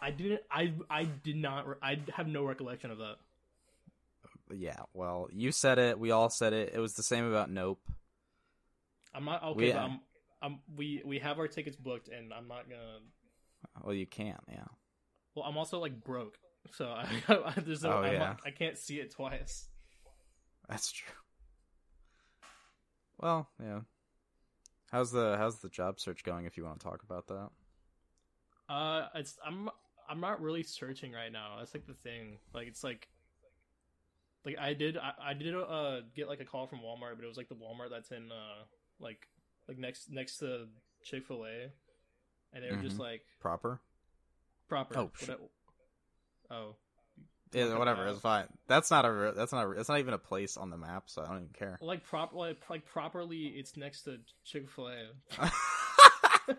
I 0.01 0.11
didn't. 0.11 0.41
I 0.51 0.73
I 0.89 1.03
did 1.05 1.37
not. 1.37 1.67
re- 1.67 1.75
I 1.81 1.99
have 2.15 2.27
no 2.27 2.43
recollection 2.43 2.91
of 2.91 2.99
that. 2.99 3.15
Yeah, 4.53 4.79
well, 4.93 5.27
you 5.31 5.51
said 5.51 5.77
it. 5.79 5.99
We 5.99 6.11
all 6.11 6.29
said 6.29 6.53
it. 6.53 6.71
It 6.73 6.79
was 6.79 6.93
the 6.93 7.03
same 7.03 7.25
about 7.25 7.49
Nope. 7.49 7.79
I'm 9.13 9.25
not 9.25 9.43
okay. 9.43 9.65
We- 9.67 9.71
but 9.71 9.77
uh, 9.79 9.83
I'm, 9.83 9.99
I'm. 10.41 10.59
We 10.75 11.01
we 11.05 11.19
have 11.19 11.39
our 11.39 11.47
tickets 11.47 11.75
booked, 11.75 12.07
and 12.09 12.31
I'm 12.33 12.47
not 12.47 12.69
gonna. 12.69 12.99
Well, 13.83 13.95
you 13.95 14.05
can't. 14.05 14.39
Yeah. 14.49 14.63
Well, 15.35 15.45
I'm 15.45 15.57
also 15.57 15.79
like 15.79 16.03
broke, 16.03 16.37
so 16.73 16.85
I, 17.27 17.53
there's 17.65 17.83
no. 17.83 17.91
Oh, 17.93 17.97
I'm 18.03 18.13
yeah. 18.13 18.19
not- 18.19 18.39
I 18.45 18.51
can't 18.51 18.77
see 18.77 18.97
it 18.99 19.11
twice. 19.11 19.67
That's 20.69 20.91
true. 20.91 21.13
Well, 23.19 23.49
yeah. 23.61 23.79
How's 24.91 25.11
the 25.11 25.35
how's 25.37 25.59
the 25.59 25.69
job 25.69 25.99
search 25.99 26.23
going? 26.23 26.45
If 26.45 26.57
you 26.57 26.63
want 26.63 26.79
to 26.79 26.83
talk 26.85 27.03
about 27.03 27.27
that. 27.27 27.49
Uh, 28.69 29.07
it's 29.15 29.37
I'm 29.45 29.69
I'm 30.09 30.19
not 30.21 30.41
really 30.41 30.63
searching 30.63 31.11
right 31.11 31.31
now. 31.31 31.55
That's 31.59 31.73
like 31.73 31.85
the 31.87 31.93
thing. 31.93 32.37
Like 32.53 32.67
it's 32.67 32.83
like 32.83 33.07
like 34.45 34.57
I 34.59 34.73
did 34.73 34.97
I, 34.97 35.11
I 35.21 35.33
did 35.33 35.53
uh 35.55 36.01
get 36.15 36.27
like 36.29 36.39
a 36.39 36.45
call 36.45 36.67
from 36.67 36.79
Walmart, 36.79 37.15
but 37.15 37.23
it 37.23 37.27
was 37.27 37.37
like 37.37 37.49
the 37.49 37.55
Walmart 37.55 37.89
that's 37.91 38.11
in 38.11 38.31
uh 38.31 38.63
like 38.99 39.27
like 39.67 39.77
next 39.77 40.09
next 40.09 40.37
to 40.37 40.67
Chick 41.03 41.25
Fil 41.27 41.45
A, 41.45 41.69
and 42.53 42.63
they 42.63 42.71
were 42.71 42.81
just 42.81 42.97
Mhm. 42.97 43.01
like 43.01 43.25
Proper. 43.39 43.79
proper. 44.69 44.97
Oh, 44.97 45.11
what- 45.25 45.49
oh, 46.49 46.75
Yeah, 47.53 47.77
whatever. 47.77 48.05
It's 48.07 48.19
fine. 48.19 48.45
That's 48.67 48.91
not 48.91 49.05
a. 49.05 49.33
That's 49.35 49.51
not. 49.53 49.65
A, 49.69 49.73
that's 49.73 49.89
not 49.89 49.99
even 49.99 50.13
a 50.13 50.17
place 50.17 50.57
on 50.57 50.69
the 50.69 50.77
map, 50.77 51.03
so 51.07 51.21
I 51.21 51.27
don't 51.27 51.37
even 51.37 51.49
care. 51.57 51.77
like 51.81 52.03
prop 52.03 52.33
like, 52.33 52.57
like 52.69 52.85
properly. 52.85 53.45
It's 53.47 53.77
next 53.77 54.03
to 54.03 54.17
Chick 54.43 54.69
Fil 54.69 54.89
A, 54.89 55.07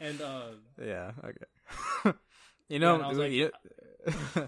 and 0.00 0.20
uh, 0.20 0.46
yeah. 0.82 1.12
Okay. 1.24 2.16
you 2.68 2.78
know. 2.78 2.98
was 2.98 3.18
like- 3.18 3.32
you- 3.32 3.50
yeah. 4.06 4.46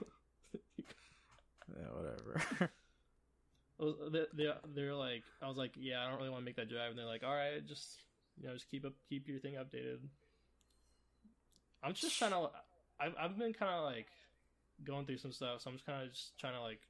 Whatever. 1.92 2.70
Was- 3.78 3.94
they 4.12 4.25
they 4.35 4.52
they're 4.75 4.94
like 4.94 5.23
I 5.42 5.49
was 5.49 5.56
like 5.56 5.73
yeah 5.76 6.02
I 6.04 6.08
don't 6.08 6.16
really 6.18 6.30
want 6.30 6.40
to 6.42 6.44
make 6.46 6.56
that 6.56 6.68
drive 6.70 6.90
and 6.90 6.99
they're 6.99 7.04
like 7.06 7.23
all 7.23 7.35
right 7.35 7.64
just 7.66 8.00
you 8.40 8.46
know 8.49 8.54
just 8.54 8.70
keep 8.70 8.85
up 8.87 8.94
keep 9.08 9.28
your 9.28 9.38
thing 9.38 9.54
updated. 9.54 9.99
I'm 11.82 11.92
just 11.94 12.18
trying 12.18 12.30
to 12.32 12.49
I've 12.99 13.14
I've 13.20 13.38
been 13.38 13.52
kind 13.52 13.75
of 13.75 13.85
like 13.85 14.06
going 14.85 15.06
through 15.06 15.18
some 15.18 15.33
stuff 15.33 15.61
so 15.62 15.71
I'm 15.71 15.76
just 15.76 15.87
kind 15.87 16.02
of 16.06 16.12
just 16.12 16.38
trying 16.38 16.54
to 16.54 16.61
like 16.61 16.80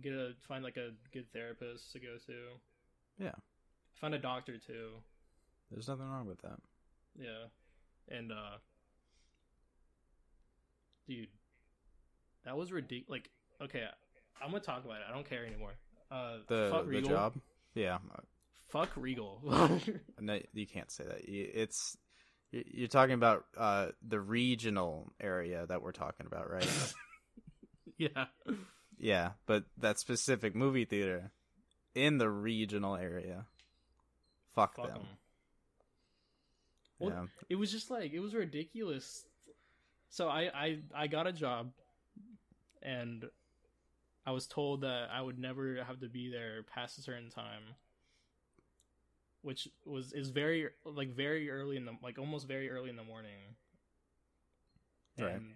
get 0.00 0.12
a 0.12 0.32
find 0.48 0.64
like 0.64 0.76
a 0.76 0.90
good 1.12 1.30
therapist 1.32 1.92
to 1.92 2.00
go 2.00 2.16
to. 2.26 2.32
Yeah. 3.18 3.32
Find 3.94 4.14
a 4.14 4.18
doctor 4.18 4.58
too. 4.58 4.90
There's 5.70 5.86
nothing 5.88 6.08
wrong 6.08 6.26
with 6.26 6.40
that. 6.42 6.58
Yeah. 7.16 7.46
And 8.08 8.32
uh 8.32 8.58
dude 11.08 11.28
that 12.44 12.56
was 12.56 12.72
ridiculous 12.72 13.10
like 13.10 13.30
okay 13.62 13.84
I'm 14.42 14.50
gonna 14.50 14.60
talk 14.60 14.84
about 14.84 14.96
it. 14.96 15.02
I 15.08 15.12
don't 15.14 15.28
care 15.28 15.46
anymore. 15.46 15.74
Uh 16.10 16.38
The 16.48 16.68
fuck 16.72 16.84
the 16.84 16.90
Regal. 16.90 17.10
job. 17.10 17.34
Yeah. 17.74 17.98
Fuck 18.68 18.90
Regal. 18.96 19.40
No, 20.20 20.38
you 20.54 20.66
can't 20.66 20.90
say 20.90 21.04
that. 21.04 21.20
It's 21.28 21.96
you're 22.72 22.88
talking 22.88 23.14
about 23.14 23.44
uh, 23.56 23.88
the 24.06 24.20
regional 24.20 25.12
area 25.20 25.66
that 25.66 25.82
we're 25.82 25.92
talking 25.92 26.26
about, 26.26 26.50
right? 26.50 26.94
yeah. 27.98 28.26
yeah, 28.98 29.30
but 29.46 29.64
that 29.78 29.98
specific 29.98 30.54
movie 30.54 30.84
theater 30.84 31.30
in 31.94 32.18
the 32.18 32.28
regional 32.28 32.96
area. 32.96 33.46
Fuck, 34.54 34.76
Fuck 34.76 34.88
them. 34.88 34.96
'em. 34.96 35.06
Well, 37.00 37.10
yeah. 37.10 37.26
It 37.50 37.56
was 37.56 37.72
just 37.72 37.90
like 37.90 38.12
it 38.12 38.20
was 38.20 38.34
ridiculous. 38.34 39.26
So 40.10 40.28
I 40.28 40.50
I 40.54 40.78
I 40.94 41.06
got 41.08 41.26
a 41.26 41.32
job 41.32 41.72
and 42.82 43.24
I 44.26 44.30
was 44.30 44.46
told 44.46 44.82
that 44.82 45.08
I 45.12 45.20
would 45.20 45.38
never 45.38 45.82
have 45.84 46.00
to 46.00 46.08
be 46.08 46.30
there 46.30 46.62
past 46.62 46.98
a 46.98 47.02
certain 47.02 47.30
time. 47.30 47.62
Which 49.44 49.68
was 49.84 50.12
is 50.12 50.30
very 50.30 50.68
like 50.84 51.14
very 51.14 51.50
early 51.50 51.76
in 51.76 51.84
the 51.84 51.92
like 52.02 52.18
almost 52.18 52.48
very 52.48 52.70
early 52.70 52.88
in 52.88 52.96
the 52.96 53.04
morning. 53.04 53.38
Right. 55.18 55.34
And 55.34 55.54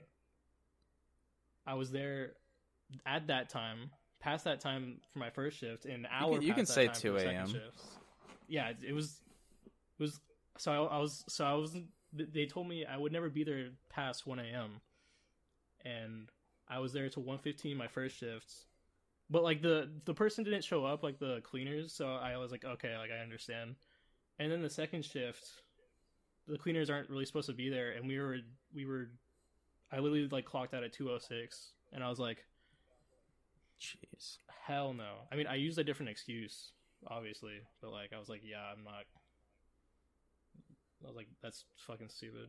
I 1.66 1.74
was 1.74 1.90
there 1.90 2.32
at 3.06 3.26
that 3.26 3.48
time, 3.48 3.90
past 4.20 4.44
that 4.44 4.60
time 4.60 5.00
for 5.12 5.18
my 5.18 5.30
first 5.30 5.58
shift, 5.58 5.86
an 5.86 6.06
hour. 6.10 6.34
can- 6.34 6.42
you 6.42 6.54
can 6.54 6.66
say 6.66 6.88
2 6.88 7.16
a.m.. 7.16 7.52
Yeah, 8.46 8.72
it, 8.82 8.92
was. 8.92 9.20
It 9.98 10.02
was 10.02 10.20
so 10.58 10.72
I, 10.72 10.96
I 10.96 10.98
was 10.98 11.24
so 11.28 11.44
I 11.44 11.54
was. 11.54 11.76
They 12.12 12.46
told 12.46 12.68
me 12.68 12.84
I 12.86 12.96
would 12.96 13.12
never 13.12 13.28
be 13.28 13.42
there 13.42 13.68
past 13.90 14.26
one 14.26 14.38
a.m. 14.38 14.80
And 15.84 16.30
I 16.68 16.78
was 16.78 16.92
there 16.92 17.08
till 17.08 17.22
one 17.22 17.38
fifteen 17.38 17.76
my 17.76 17.88
first 17.88 18.16
shift, 18.16 18.52
but 19.30 19.42
like 19.42 19.62
the 19.62 19.90
the 20.04 20.14
person 20.14 20.44
didn't 20.44 20.64
show 20.64 20.84
up, 20.84 21.02
like 21.02 21.18
the 21.18 21.40
cleaners. 21.42 21.92
So 21.92 22.08
I 22.08 22.36
was 22.36 22.50
like, 22.50 22.64
okay, 22.64 22.96
like 22.96 23.10
I 23.10 23.22
understand. 23.22 23.76
And 24.38 24.50
then 24.50 24.62
the 24.62 24.70
second 24.70 25.04
shift, 25.04 25.44
the 26.46 26.58
cleaners 26.58 26.90
aren't 26.90 27.10
really 27.10 27.26
supposed 27.26 27.48
to 27.48 27.54
be 27.54 27.68
there, 27.68 27.92
and 27.92 28.06
we 28.06 28.18
were 28.18 28.38
we 28.74 28.86
were. 28.86 29.10
I 29.90 30.00
literally 30.00 30.28
like 30.28 30.44
clocked 30.44 30.74
out 30.74 30.84
at 30.84 30.92
two 30.92 31.10
oh 31.10 31.18
six, 31.18 31.72
and 31.92 32.04
I 32.04 32.08
was 32.08 32.18
like, 32.18 32.44
Jeez. 33.80 34.38
hell 34.66 34.92
no. 34.92 35.12
I 35.32 35.36
mean, 35.36 35.46
I 35.46 35.54
used 35.54 35.78
a 35.78 35.84
different 35.84 36.10
excuse, 36.10 36.72
obviously, 37.06 37.60
but 37.80 37.90
like 37.90 38.12
I 38.14 38.18
was 38.18 38.28
like, 38.28 38.42
yeah, 38.44 38.62
I'm 38.72 38.84
not. 38.84 39.04
I 41.02 41.06
was 41.06 41.16
like, 41.16 41.28
that's 41.42 41.64
fucking 41.86 42.08
stupid. 42.08 42.48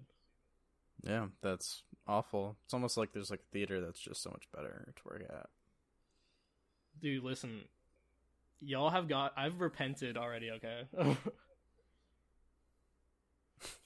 Yeah, 1.04 1.28
that's 1.42 1.84
awful. 2.08 2.58
It's 2.66 2.74
almost 2.74 2.98
like 2.98 3.14
there's 3.14 3.32
like 3.32 3.42
a 3.42 3.52
theater 3.54 3.80
that's 3.80 4.00
just 4.00 4.22
so 4.22 4.32
much 4.32 4.44
better 4.54 4.94
to 4.96 5.02
work 5.06 5.24
at. 5.30 5.48
Dude, 7.02 7.24
listen. 7.24 7.62
Y'all 8.62 8.90
have 8.90 9.08
got 9.08 9.34
I've 9.38 9.62
repented 9.62 10.18
already, 10.18 10.52
okay? 10.52 10.84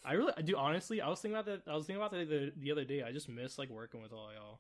I 0.05 0.13
really 0.13 0.33
I 0.35 0.41
do 0.41 0.55
honestly, 0.57 1.01
I 1.01 1.09
was 1.09 1.19
thinking 1.19 1.37
about 1.37 1.45
that 1.45 1.71
I 1.71 1.75
was 1.75 1.85
thinking 1.85 2.01
about 2.01 2.11
that 2.11 2.29
the, 2.29 2.51
the 2.57 2.71
other 2.71 2.85
day. 2.85 3.03
I 3.03 3.11
just 3.11 3.29
miss 3.29 3.57
like 3.57 3.69
working 3.69 4.01
with 4.01 4.11
all 4.11 4.29
y'all. 4.33 4.59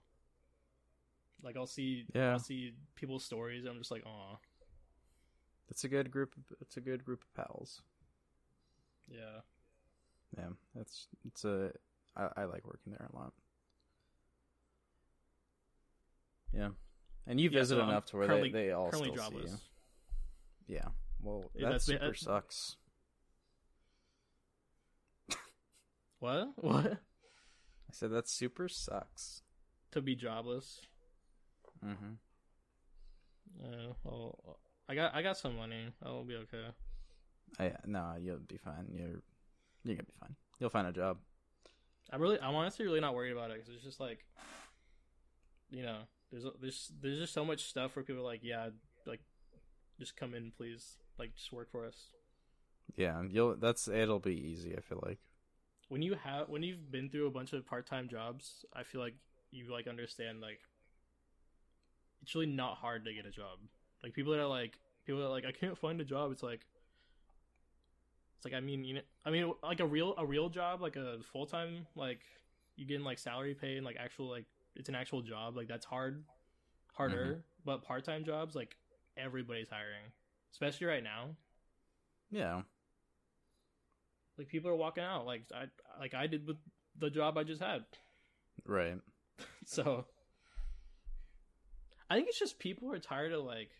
Like 1.43 1.57
I'll 1.57 1.67
see 1.67 2.05
Yeah. 2.13 2.31
I'll 2.33 2.39
see 2.39 2.73
people's 2.95 3.23
stories 3.25 3.63
and 3.65 3.71
I'm 3.73 3.79
just 3.79 3.91
like, 3.91 4.05
"Aw." 4.05 4.37
It's 5.69 5.83
a 5.83 5.89
good 5.89 6.11
group. 6.11 6.35
It's 6.61 6.77
a 6.77 6.81
good 6.81 7.03
group 7.03 7.23
of 7.23 7.33
pals. 7.33 7.81
Yeah. 9.07 9.41
Yeah, 10.37 10.49
it's 10.75 11.07
it's 11.25 11.45
a. 11.45 11.71
I, 12.15 12.29
I 12.37 12.43
like 12.45 12.65
working 12.65 12.93
there 12.93 13.07
a 13.11 13.15
lot. 13.15 13.33
Yeah, 16.53 16.69
and 17.27 17.39
you 17.39 17.49
Yeah, 17.49 17.59
visit 17.59 17.75
so 17.77 17.83
enough 17.83 18.05
to 18.07 18.17
where 18.17 18.27
currently- 18.27 18.51
they, 18.51 18.65
they 18.67 18.71
all 18.71 18.89
Currently 18.91 19.11
still 19.11 19.23
jobless. 19.23 19.51
see 19.51 19.57
you. 20.67 20.75
Yeah, 20.75 20.87
well, 21.21 21.49
that 21.55 21.61
that's- 21.61 21.85
super 21.85 22.13
sucks. 22.13 22.77
What? 26.19 26.49
What? 26.55 26.85
I 26.93 27.91
said 27.91 28.11
that 28.11 28.29
super 28.29 28.69
sucks. 28.69 29.41
To 29.91 30.01
be 30.01 30.15
jobless. 30.15 30.79
Mm-hmm. 31.85 32.13
Uh, 33.63 33.93
well, 34.03 34.59
I 34.89 34.95
got 34.95 35.13
I 35.13 35.21
got 35.21 35.37
some 35.37 35.55
money. 35.57 35.87
I'll 36.03 36.23
be 36.23 36.35
okay. 36.35 36.65
I 37.59 37.73
no, 37.85 38.15
you'll 38.19 38.37
be 38.39 38.57
fine. 38.57 38.87
You're 38.89 39.21
you're 39.83 39.95
gonna 39.95 40.03
be 40.05 40.13
fine. 40.19 40.35
You'll 40.59 40.69
find 40.69 40.87
a 40.87 40.91
job. 40.93 41.17
I'm 42.11 42.21
really, 42.21 42.39
I'm 42.39 42.55
honestly 42.55 42.85
really 42.85 42.99
not 42.99 43.15
worried 43.15 43.31
about 43.31 43.51
it 43.51 43.57
because 43.57 43.73
it's 43.75 43.83
just 43.83 43.99
like, 43.99 44.25
you 45.71 45.83
know, 45.83 45.99
there's 46.33 46.45
there's 46.59 46.91
there's 47.01 47.19
just 47.19 47.33
so 47.33 47.45
much 47.45 47.65
stuff 47.65 47.95
where 47.95 48.03
people 48.03 48.23
are 48.23 48.25
like, 48.25 48.43
yeah, 48.43 48.69
like, 49.05 49.21
just 49.99 50.17
come 50.17 50.33
in, 50.33 50.51
please, 50.57 50.97
like, 51.19 51.35
just 51.35 51.53
work 51.53 51.71
for 51.71 51.85
us. 51.85 52.07
Yeah, 52.95 53.21
you'll. 53.29 53.55
That's 53.55 53.87
it'll 53.87 54.19
be 54.19 54.35
easy. 54.35 54.75
I 54.75 54.81
feel 54.81 54.99
like. 55.05 55.19
When 55.89 56.01
you 56.01 56.15
have 56.15 56.49
when 56.49 56.63
you've 56.63 56.91
been 56.91 57.09
through 57.09 57.27
a 57.27 57.31
bunch 57.31 57.53
of 57.53 57.65
part 57.67 57.85
time 57.85 58.07
jobs, 58.09 58.65
I 58.73 58.83
feel 58.83 58.99
like 58.99 59.13
you 59.51 59.71
like 59.71 59.87
understand 59.87 60.41
like, 60.41 60.59
it's 62.23 62.33
really 62.33 62.47
not 62.47 62.77
hard 62.77 63.05
to 63.05 63.13
get 63.13 63.27
a 63.27 63.31
job. 63.31 63.59
Like 64.01 64.13
people 64.13 64.33
that 64.33 64.39
are 64.39 64.47
like 64.47 64.79
people 65.05 65.21
that 65.21 65.27
are 65.27 65.31
like 65.31 65.45
I 65.45 65.51
can't 65.51 65.77
find 65.77 66.01
a 66.01 66.05
job. 66.05 66.31
It's 66.31 66.43
like. 66.43 66.61
It's 68.37 68.45
like 68.45 68.55
I 68.55 68.59
mean, 68.59 68.83
you 68.83 68.95
know, 68.95 69.01
I 69.23 69.29
mean, 69.29 69.53
like 69.61 69.79
a 69.79 69.85
real 69.85 70.15
a 70.17 70.25
real 70.25 70.49
job, 70.49 70.81
like 70.81 70.95
a 70.95 71.17
full 71.31 71.45
time, 71.45 71.85
like 71.95 72.21
you 72.75 72.85
getting 72.85 73.05
like 73.05 73.19
salary 73.19 73.53
pay 73.53 73.77
and 73.77 73.85
like 73.85 73.97
actual 73.97 74.29
like 74.29 74.45
it's 74.75 74.89
an 74.89 74.95
actual 74.95 75.21
job. 75.21 75.55
Like 75.55 75.67
that's 75.67 75.85
hard, 75.85 76.23
harder. 76.93 77.25
Mm-hmm. 77.25 77.39
But 77.65 77.83
part 77.83 78.03
time 78.05 78.25
jobs, 78.25 78.55
like 78.55 78.75
everybody's 79.17 79.69
hiring, 79.69 80.11
especially 80.51 80.87
right 80.87 81.03
now. 81.03 81.29
Yeah. 82.31 82.61
Like 84.37 84.47
people 84.47 84.69
are 84.69 84.75
walking 84.75 85.03
out, 85.03 85.25
like 85.25 85.43
I 85.53 85.65
like 85.99 86.13
I 86.13 86.27
did 86.27 86.47
with 86.47 86.57
the 86.97 87.09
job 87.09 87.37
I 87.37 87.43
just 87.43 87.61
had. 87.61 87.85
Right. 88.65 88.97
So 89.65 90.05
I 92.09 92.15
think 92.15 92.27
it's 92.27 92.37
just 92.37 92.59
people 92.59 92.91
are 92.91 92.99
tired 92.99 93.31
of 93.31 93.45
like 93.45 93.71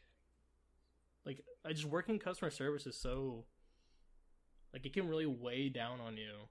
like 1.26 1.42
I 1.66 1.74
just 1.74 1.86
working 1.86 2.20
customer 2.20 2.52
service 2.52 2.88
is 2.88 2.98
so 2.98 3.46
like 4.74 4.86
it 4.86 4.94
can 4.94 5.08
really 5.08 5.26
weigh 5.26 5.70
down 5.70 6.00
on 6.00 6.18
you 6.18 6.48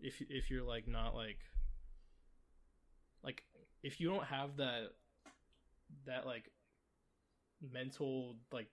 if 0.00 0.22
if 0.30 0.50
you're 0.50 0.62
like 0.62 0.88
not 0.88 1.14
like 1.14 1.38
if 3.86 4.00
you 4.00 4.08
don't 4.10 4.24
have 4.24 4.56
that 4.56 4.90
that 6.06 6.26
like 6.26 6.50
mental 7.72 8.34
like 8.52 8.68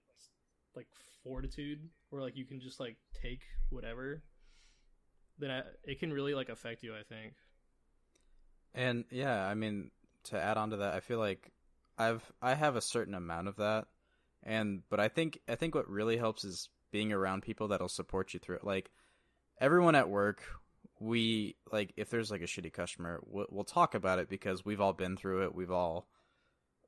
like 0.75 0.87
fortitude 1.23 1.79
where 2.09 2.21
like 2.21 2.35
you 2.35 2.45
can 2.45 2.59
just 2.59 2.79
like 2.79 2.97
take 3.21 3.41
whatever 3.69 4.23
then 5.37 5.51
I, 5.51 5.61
it 5.83 5.99
can 5.99 6.11
really 6.11 6.33
like 6.33 6.49
affect 6.49 6.83
you 6.83 6.95
i 6.95 7.03
think 7.03 7.33
And 8.73 9.05
yeah, 9.11 9.45
I 9.45 9.53
mean, 9.53 9.91
to 10.25 10.39
add 10.41 10.57
on 10.57 10.71
to 10.71 10.77
that, 10.77 10.93
I 10.93 10.99
feel 10.99 11.19
like 11.19 11.51
I've 11.97 12.31
I 12.41 12.55
have 12.55 12.75
a 12.75 12.81
certain 12.81 13.13
amount 13.13 13.47
of 13.47 13.57
that, 13.57 13.87
and 14.43 14.83
but 14.89 14.99
I 14.99 15.07
think 15.09 15.39
I 15.47 15.55
think 15.55 15.75
what 15.75 15.89
really 15.89 16.17
helps 16.17 16.43
is 16.43 16.69
being 16.91 17.11
around 17.13 17.43
people 17.43 17.67
that'll 17.67 17.87
support 17.89 18.33
you 18.33 18.39
through 18.39 18.57
it. 18.57 18.63
Like 18.63 18.91
everyone 19.59 19.95
at 19.95 20.09
work, 20.09 20.43
we 21.03 21.55
like 21.71 21.91
if 21.97 22.09
there's 22.09 22.31
like 22.31 22.41
a 22.41 22.45
shitty 22.45 22.71
customer, 22.71 23.21
we'll, 23.25 23.47
we'll 23.49 23.63
talk 23.65 23.93
about 23.93 24.19
it 24.19 24.29
because 24.29 24.63
we've 24.63 24.79
all 24.79 24.93
been 24.93 25.17
through 25.17 25.43
it. 25.43 25.53
We've 25.53 25.71
all 25.71 26.07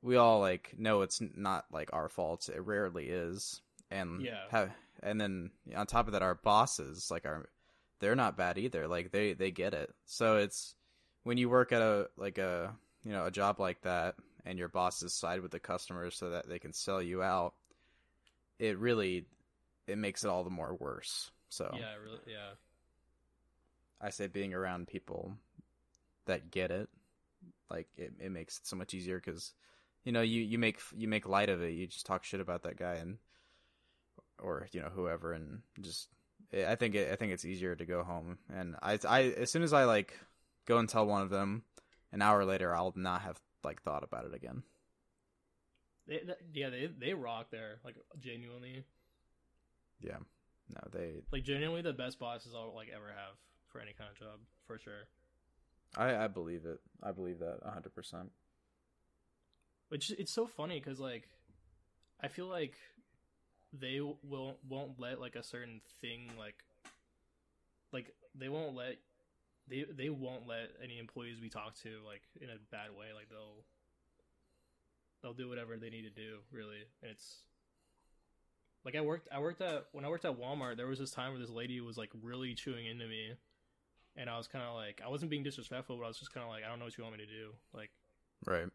we 0.02 0.16
all 0.16 0.40
like 0.40 0.74
know 0.78 1.02
it's 1.02 1.20
not 1.20 1.66
like 1.70 1.90
our 1.92 2.08
fault. 2.08 2.48
It 2.48 2.60
rarely 2.64 3.08
is, 3.08 3.60
and 3.90 4.22
Yeah. 4.22 4.44
have, 4.50 4.72
and 5.02 5.20
then 5.20 5.50
on 5.74 5.86
top 5.86 6.06
of 6.06 6.14
that, 6.14 6.22
our 6.22 6.34
bosses 6.34 7.10
like 7.10 7.26
our 7.26 7.48
they're 8.00 8.16
not 8.16 8.38
bad 8.38 8.56
either. 8.56 8.88
Like 8.88 9.10
they 9.12 9.34
they 9.34 9.50
get 9.50 9.74
it. 9.74 9.94
So 10.06 10.38
it's 10.38 10.74
when 11.24 11.36
you 11.36 11.50
work 11.50 11.72
at 11.72 11.82
a 11.82 12.08
like 12.16 12.38
a 12.38 12.74
you 13.04 13.12
know 13.12 13.26
a 13.26 13.30
job 13.30 13.60
like 13.60 13.82
that, 13.82 14.14
and 14.46 14.58
your 14.58 14.68
bosses 14.68 15.12
side 15.12 15.42
with 15.42 15.50
the 15.50 15.60
customers 15.60 16.16
so 16.16 16.30
that 16.30 16.48
they 16.48 16.58
can 16.58 16.72
sell 16.72 17.02
you 17.02 17.22
out. 17.22 17.52
It 18.58 18.78
really 18.78 19.26
it 19.86 19.98
makes 19.98 20.24
it 20.24 20.28
all 20.28 20.42
the 20.42 20.50
more 20.50 20.74
worse. 20.74 21.30
So 21.50 21.70
Yeah, 21.78 21.94
really. 22.02 22.20
Yeah. 22.26 22.52
I 24.00 24.10
say 24.10 24.26
being 24.26 24.54
around 24.54 24.88
people 24.88 25.34
that 26.26 26.50
get 26.50 26.70
it, 26.70 26.88
like 27.70 27.88
it, 27.96 28.14
it 28.20 28.30
makes 28.30 28.58
it 28.58 28.66
so 28.66 28.76
much 28.76 28.94
easier 28.94 29.16
because 29.16 29.54
you 30.04 30.12
know 30.12 30.22
you 30.22 30.42
you 30.42 30.58
make 30.58 30.80
you 30.96 31.08
make 31.08 31.26
light 31.28 31.48
of 31.48 31.62
it. 31.62 31.70
You 31.72 31.86
just 31.86 32.06
talk 32.06 32.24
shit 32.24 32.40
about 32.40 32.62
that 32.62 32.76
guy 32.76 32.94
and 32.94 33.18
or 34.38 34.68
you 34.72 34.80
know 34.80 34.90
whoever 34.94 35.32
and 35.32 35.62
just 35.80 36.08
eh, 36.52 36.70
I 36.70 36.74
think 36.74 36.94
it, 36.94 37.10
I 37.12 37.16
think 37.16 37.32
it's 37.32 37.44
easier 37.44 37.74
to 37.74 37.84
go 37.84 38.02
home 38.02 38.38
and 38.52 38.76
I 38.82 38.98
I 39.08 39.22
as 39.22 39.50
soon 39.50 39.62
as 39.62 39.72
I 39.72 39.84
like 39.84 40.18
go 40.66 40.78
and 40.78 40.88
tell 40.88 41.06
one 41.06 41.22
of 41.22 41.30
them, 41.30 41.62
an 42.12 42.22
hour 42.22 42.44
later 42.44 42.74
I'll 42.74 42.92
not 42.96 43.22
have 43.22 43.40
like 43.64 43.82
thought 43.82 44.04
about 44.04 44.26
it 44.26 44.34
again. 44.34 44.62
They, 46.06 46.18
th- 46.18 46.38
yeah, 46.52 46.70
they 46.70 46.86
they 46.86 47.14
rock 47.14 47.50
there. 47.50 47.80
Like 47.84 47.96
genuinely, 48.20 48.84
Yeah, 50.00 50.18
no 50.68 50.80
they 50.92 51.22
like 51.32 51.44
genuinely 51.44 51.82
the 51.82 51.92
best 51.92 52.18
bosses 52.18 52.52
I'll 52.54 52.74
like 52.74 52.88
ever 52.94 53.08
have 53.08 53.36
for 53.76 53.82
any 53.82 53.92
kind 53.92 54.10
of 54.10 54.18
job 54.18 54.40
for 54.66 54.78
sure. 54.78 55.08
I 55.96 56.24
I 56.24 56.28
believe 56.28 56.64
it. 56.64 56.80
I 57.02 57.12
believe 57.12 57.40
that 57.40 57.58
hundred 57.64 57.94
percent. 57.94 58.30
Which 59.88 60.10
it's 60.10 60.32
so 60.32 60.46
funny 60.46 60.80
because 60.80 60.98
like 60.98 61.28
I 62.20 62.28
feel 62.28 62.46
like 62.46 62.74
they 63.72 64.00
will 64.00 64.56
won't 64.68 64.98
let 64.98 65.20
like 65.20 65.36
a 65.36 65.42
certain 65.42 65.80
thing 66.00 66.30
like 66.38 66.64
like 67.92 68.14
they 68.34 68.48
won't 68.48 68.74
let 68.74 68.96
they 69.68 69.84
they 69.94 70.08
won't 70.08 70.46
let 70.46 70.70
any 70.82 70.98
employees 70.98 71.40
we 71.40 71.50
talk 71.50 71.74
to 71.82 71.90
like 72.06 72.22
in 72.40 72.48
a 72.48 72.56
bad 72.70 72.90
way 72.98 73.06
like 73.14 73.28
they'll 73.28 73.64
they'll 75.22 75.34
do 75.34 75.48
whatever 75.48 75.76
they 75.76 75.90
need 75.90 76.02
to 76.02 76.10
do 76.10 76.38
really 76.50 76.78
and 77.02 77.10
it's 77.10 77.42
like 78.84 78.96
I 78.96 79.00
worked 79.02 79.28
I 79.32 79.40
worked 79.40 79.60
at 79.60 79.86
when 79.92 80.04
I 80.04 80.08
worked 80.08 80.24
at 80.24 80.38
Walmart 80.38 80.76
there 80.76 80.86
was 80.86 80.98
this 80.98 81.10
time 81.10 81.32
where 81.32 81.40
this 81.40 81.50
lady 81.50 81.80
was 81.80 81.98
like 81.98 82.10
really 82.22 82.54
chewing 82.54 82.86
into 82.86 83.06
me 83.06 83.32
and 84.16 84.28
I 84.30 84.36
was 84.36 84.48
kind 84.48 84.64
of 84.64 84.74
like 84.74 85.00
I 85.04 85.08
wasn't 85.08 85.30
being 85.30 85.42
disrespectful 85.42 85.96
but 85.96 86.04
I 86.04 86.08
was 86.08 86.18
just 86.18 86.32
kind 86.32 86.44
of 86.44 86.50
like 86.50 86.64
I 86.64 86.68
don't 86.68 86.78
know 86.78 86.86
what 86.86 86.96
you 86.96 87.04
want 87.04 87.16
me 87.18 87.24
to 87.24 87.30
do 87.30 87.50
like 87.74 87.90
Right. 88.46 88.68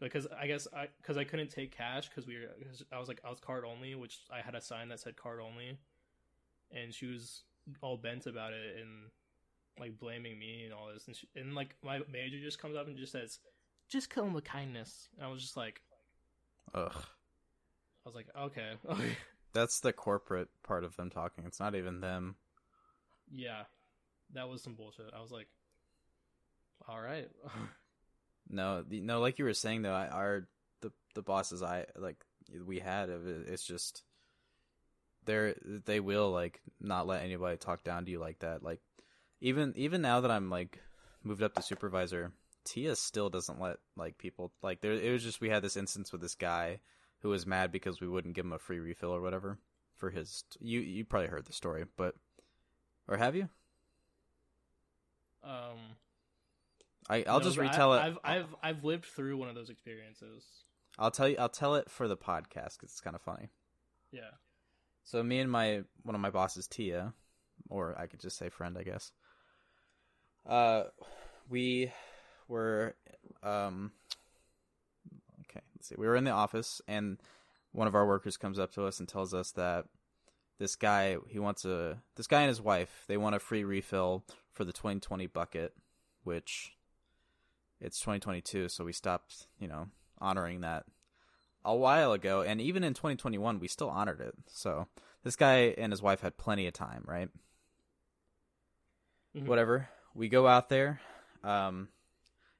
because 0.00 0.26
I 0.40 0.46
guess 0.46 0.66
I 0.74 0.88
because 1.00 1.16
I 1.16 1.24
couldn't 1.24 1.50
take 1.50 1.76
cash 1.76 2.08
because 2.08 2.26
we 2.26 2.36
were 2.36 2.46
cause 2.68 2.82
I 2.92 2.98
was 2.98 3.08
like 3.08 3.20
I 3.24 3.30
was 3.30 3.40
card 3.40 3.64
only, 3.64 3.94
which 3.94 4.20
I 4.32 4.40
had 4.40 4.54
a 4.54 4.60
sign 4.60 4.88
that 4.88 5.00
said 5.00 5.16
card 5.16 5.40
only, 5.40 5.78
and 6.70 6.94
she 6.94 7.06
was 7.06 7.42
all 7.82 7.96
bent 7.96 8.26
about 8.26 8.52
it 8.52 8.76
and 8.80 9.10
like 9.78 9.98
blaming 9.98 10.38
me 10.38 10.64
and 10.64 10.72
all 10.72 10.88
this, 10.92 11.06
and 11.06 11.16
she, 11.16 11.28
and 11.36 11.54
like 11.54 11.74
my 11.84 12.00
manager 12.10 12.40
just 12.40 12.58
comes 12.60 12.76
up 12.76 12.86
and 12.86 12.96
just 12.96 13.12
says, 13.12 13.38
"Just 13.88 14.08
kill 14.10 14.24
him 14.24 14.32
with 14.32 14.44
kindness," 14.44 15.08
and 15.16 15.26
I 15.26 15.30
was 15.30 15.42
just 15.42 15.56
like, 15.56 15.82
Ugh. 16.74 16.92
I 16.94 18.08
was 18.08 18.14
like, 18.14 18.26
okay, 18.38 18.70
okay, 18.88 19.16
That's 19.52 19.80
the 19.80 19.92
corporate 19.92 20.48
part 20.62 20.84
of 20.84 20.96
them 20.96 21.10
talking. 21.10 21.44
It's 21.46 21.60
not 21.60 21.74
even 21.74 22.00
them. 22.00 22.36
yeah, 23.30 23.64
that 24.34 24.48
was 24.48 24.62
some 24.62 24.74
bullshit. 24.74 25.12
I 25.16 25.20
was 25.20 25.30
like, 25.30 25.48
all 26.88 27.00
right, 27.00 27.28
No, 28.50 28.82
the- 28.82 29.00
no, 29.00 29.20
like 29.20 29.38
you 29.38 29.44
were 29.44 29.54
saying 29.54 29.82
though, 29.82 29.92
I, 29.94 30.08
our 30.08 30.48
the 30.80 30.92
the 31.14 31.22
bosses 31.22 31.62
I 31.62 31.86
like 31.96 32.24
we 32.64 32.78
had 32.78 33.10
of 33.10 33.26
it, 33.26 33.48
it's 33.48 33.64
just 33.64 34.02
they're 35.24 35.54
they 35.84 36.00
will 36.00 36.30
like 36.30 36.60
not 36.80 37.06
let 37.06 37.22
anybody 37.22 37.56
talk 37.56 37.84
down 37.84 38.04
to 38.04 38.10
you 38.10 38.18
like 38.18 38.38
that. 38.40 38.62
Like 38.62 38.80
even 39.40 39.74
even 39.76 40.00
now 40.02 40.20
that 40.20 40.30
I'm 40.30 40.48
like 40.50 40.80
moved 41.22 41.42
up 41.42 41.54
to 41.54 41.62
supervisor, 41.62 42.32
Tia 42.64 42.96
still 42.96 43.28
doesn't 43.28 43.60
let 43.60 43.76
like 43.96 44.16
people 44.18 44.52
like 44.62 44.80
there. 44.80 44.92
It 44.92 45.12
was 45.12 45.22
just 45.24 45.40
we 45.40 45.50
had 45.50 45.62
this 45.62 45.76
instance 45.76 46.10
with 46.12 46.22
this 46.22 46.34
guy 46.34 46.80
who 47.20 47.28
was 47.28 47.46
mad 47.46 47.70
because 47.72 48.00
we 48.00 48.08
wouldn't 48.08 48.34
give 48.34 48.44
him 48.44 48.52
a 48.52 48.58
free 48.58 48.78
refill 48.78 49.10
or 49.14 49.20
whatever 49.20 49.58
for 49.96 50.08
his. 50.10 50.44
You 50.60 50.80
you 50.80 51.04
probably 51.04 51.28
heard 51.28 51.44
the 51.44 51.52
story, 51.52 51.84
but 51.96 52.14
or 53.06 53.18
have 53.18 53.36
you? 53.36 53.48
Um, 55.44 55.78
I 57.08 57.24
I'll 57.26 57.40
just 57.40 57.56
but 57.56 57.66
I- 57.66 57.68
retell 57.70 57.94
it. 57.94 57.98
I've 58.00 58.18
I've 58.24 58.54
I've 58.62 58.84
lived 58.84 59.06
through 59.06 59.36
one 59.36 59.48
of 59.48 59.54
those 59.54 59.70
experiences. 59.70 60.44
I'll 60.98 61.10
tell 61.10 61.28
you. 61.28 61.36
I'll 61.38 61.48
tell 61.48 61.74
it 61.76 61.90
for 61.90 62.08
the 62.08 62.16
podcast 62.16 62.76
because 62.76 62.90
it's 62.90 63.00
kind 63.00 63.14
of 63.16 63.22
funny. 63.22 63.48
Yeah, 64.10 64.30
So 65.04 65.22
me 65.22 65.38
and 65.38 65.50
my 65.50 65.82
one 66.02 66.14
of 66.14 66.20
my 66.20 66.30
bosses, 66.30 66.66
Tia, 66.66 67.12
or 67.68 67.94
I 67.98 68.06
could 68.06 68.20
just 68.20 68.38
say 68.38 68.48
friend, 68.48 68.76
I 68.78 68.82
guess. 68.82 69.12
Uh, 70.46 70.84
we 71.48 71.92
were 72.48 72.94
um. 73.42 73.92
Okay, 75.42 75.60
let's 75.76 75.88
see. 75.88 75.94
We 75.98 76.06
were 76.06 76.16
in 76.16 76.24
the 76.24 76.30
office, 76.30 76.80
and 76.88 77.18
one 77.72 77.86
of 77.86 77.94
our 77.94 78.06
workers 78.06 78.36
comes 78.36 78.58
up 78.58 78.72
to 78.72 78.84
us 78.84 78.98
and 78.98 79.08
tells 79.08 79.34
us 79.34 79.50
that 79.52 79.84
this 80.58 80.76
guy 80.76 81.16
he 81.28 81.38
wants 81.38 81.64
a 81.64 82.02
this 82.16 82.26
guy 82.26 82.42
and 82.42 82.48
his 82.48 82.60
wife 82.60 83.04
they 83.06 83.16
want 83.16 83.34
a 83.36 83.38
free 83.40 83.64
refill 83.64 84.24
for 84.52 84.64
the 84.64 84.72
2020 84.72 85.26
bucket, 85.26 85.74
which 86.24 86.72
it's 87.80 88.00
2022, 88.00 88.68
so 88.68 88.84
we 88.84 88.92
stopped, 88.92 89.46
you 89.60 89.68
know, 89.68 89.86
honoring 90.20 90.62
that 90.62 90.84
a 91.64 91.74
while 91.76 92.12
ago, 92.12 92.42
and 92.42 92.60
even 92.60 92.82
in 92.82 92.94
2021, 92.94 93.60
we 93.60 93.68
still 93.68 93.90
honored 93.90 94.20
it. 94.20 94.34
So 94.48 94.88
this 95.22 95.36
guy 95.36 95.74
and 95.78 95.92
his 95.92 96.02
wife 96.02 96.20
had 96.20 96.36
plenty 96.36 96.66
of 96.66 96.72
time, 96.72 97.04
right? 97.06 97.28
Mhm. 99.36 99.46
Whatever. 99.46 99.88
We 100.14 100.28
go 100.28 100.46
out 100.46 100.68
there. 100.68 101.00
Um, 101.44 101.88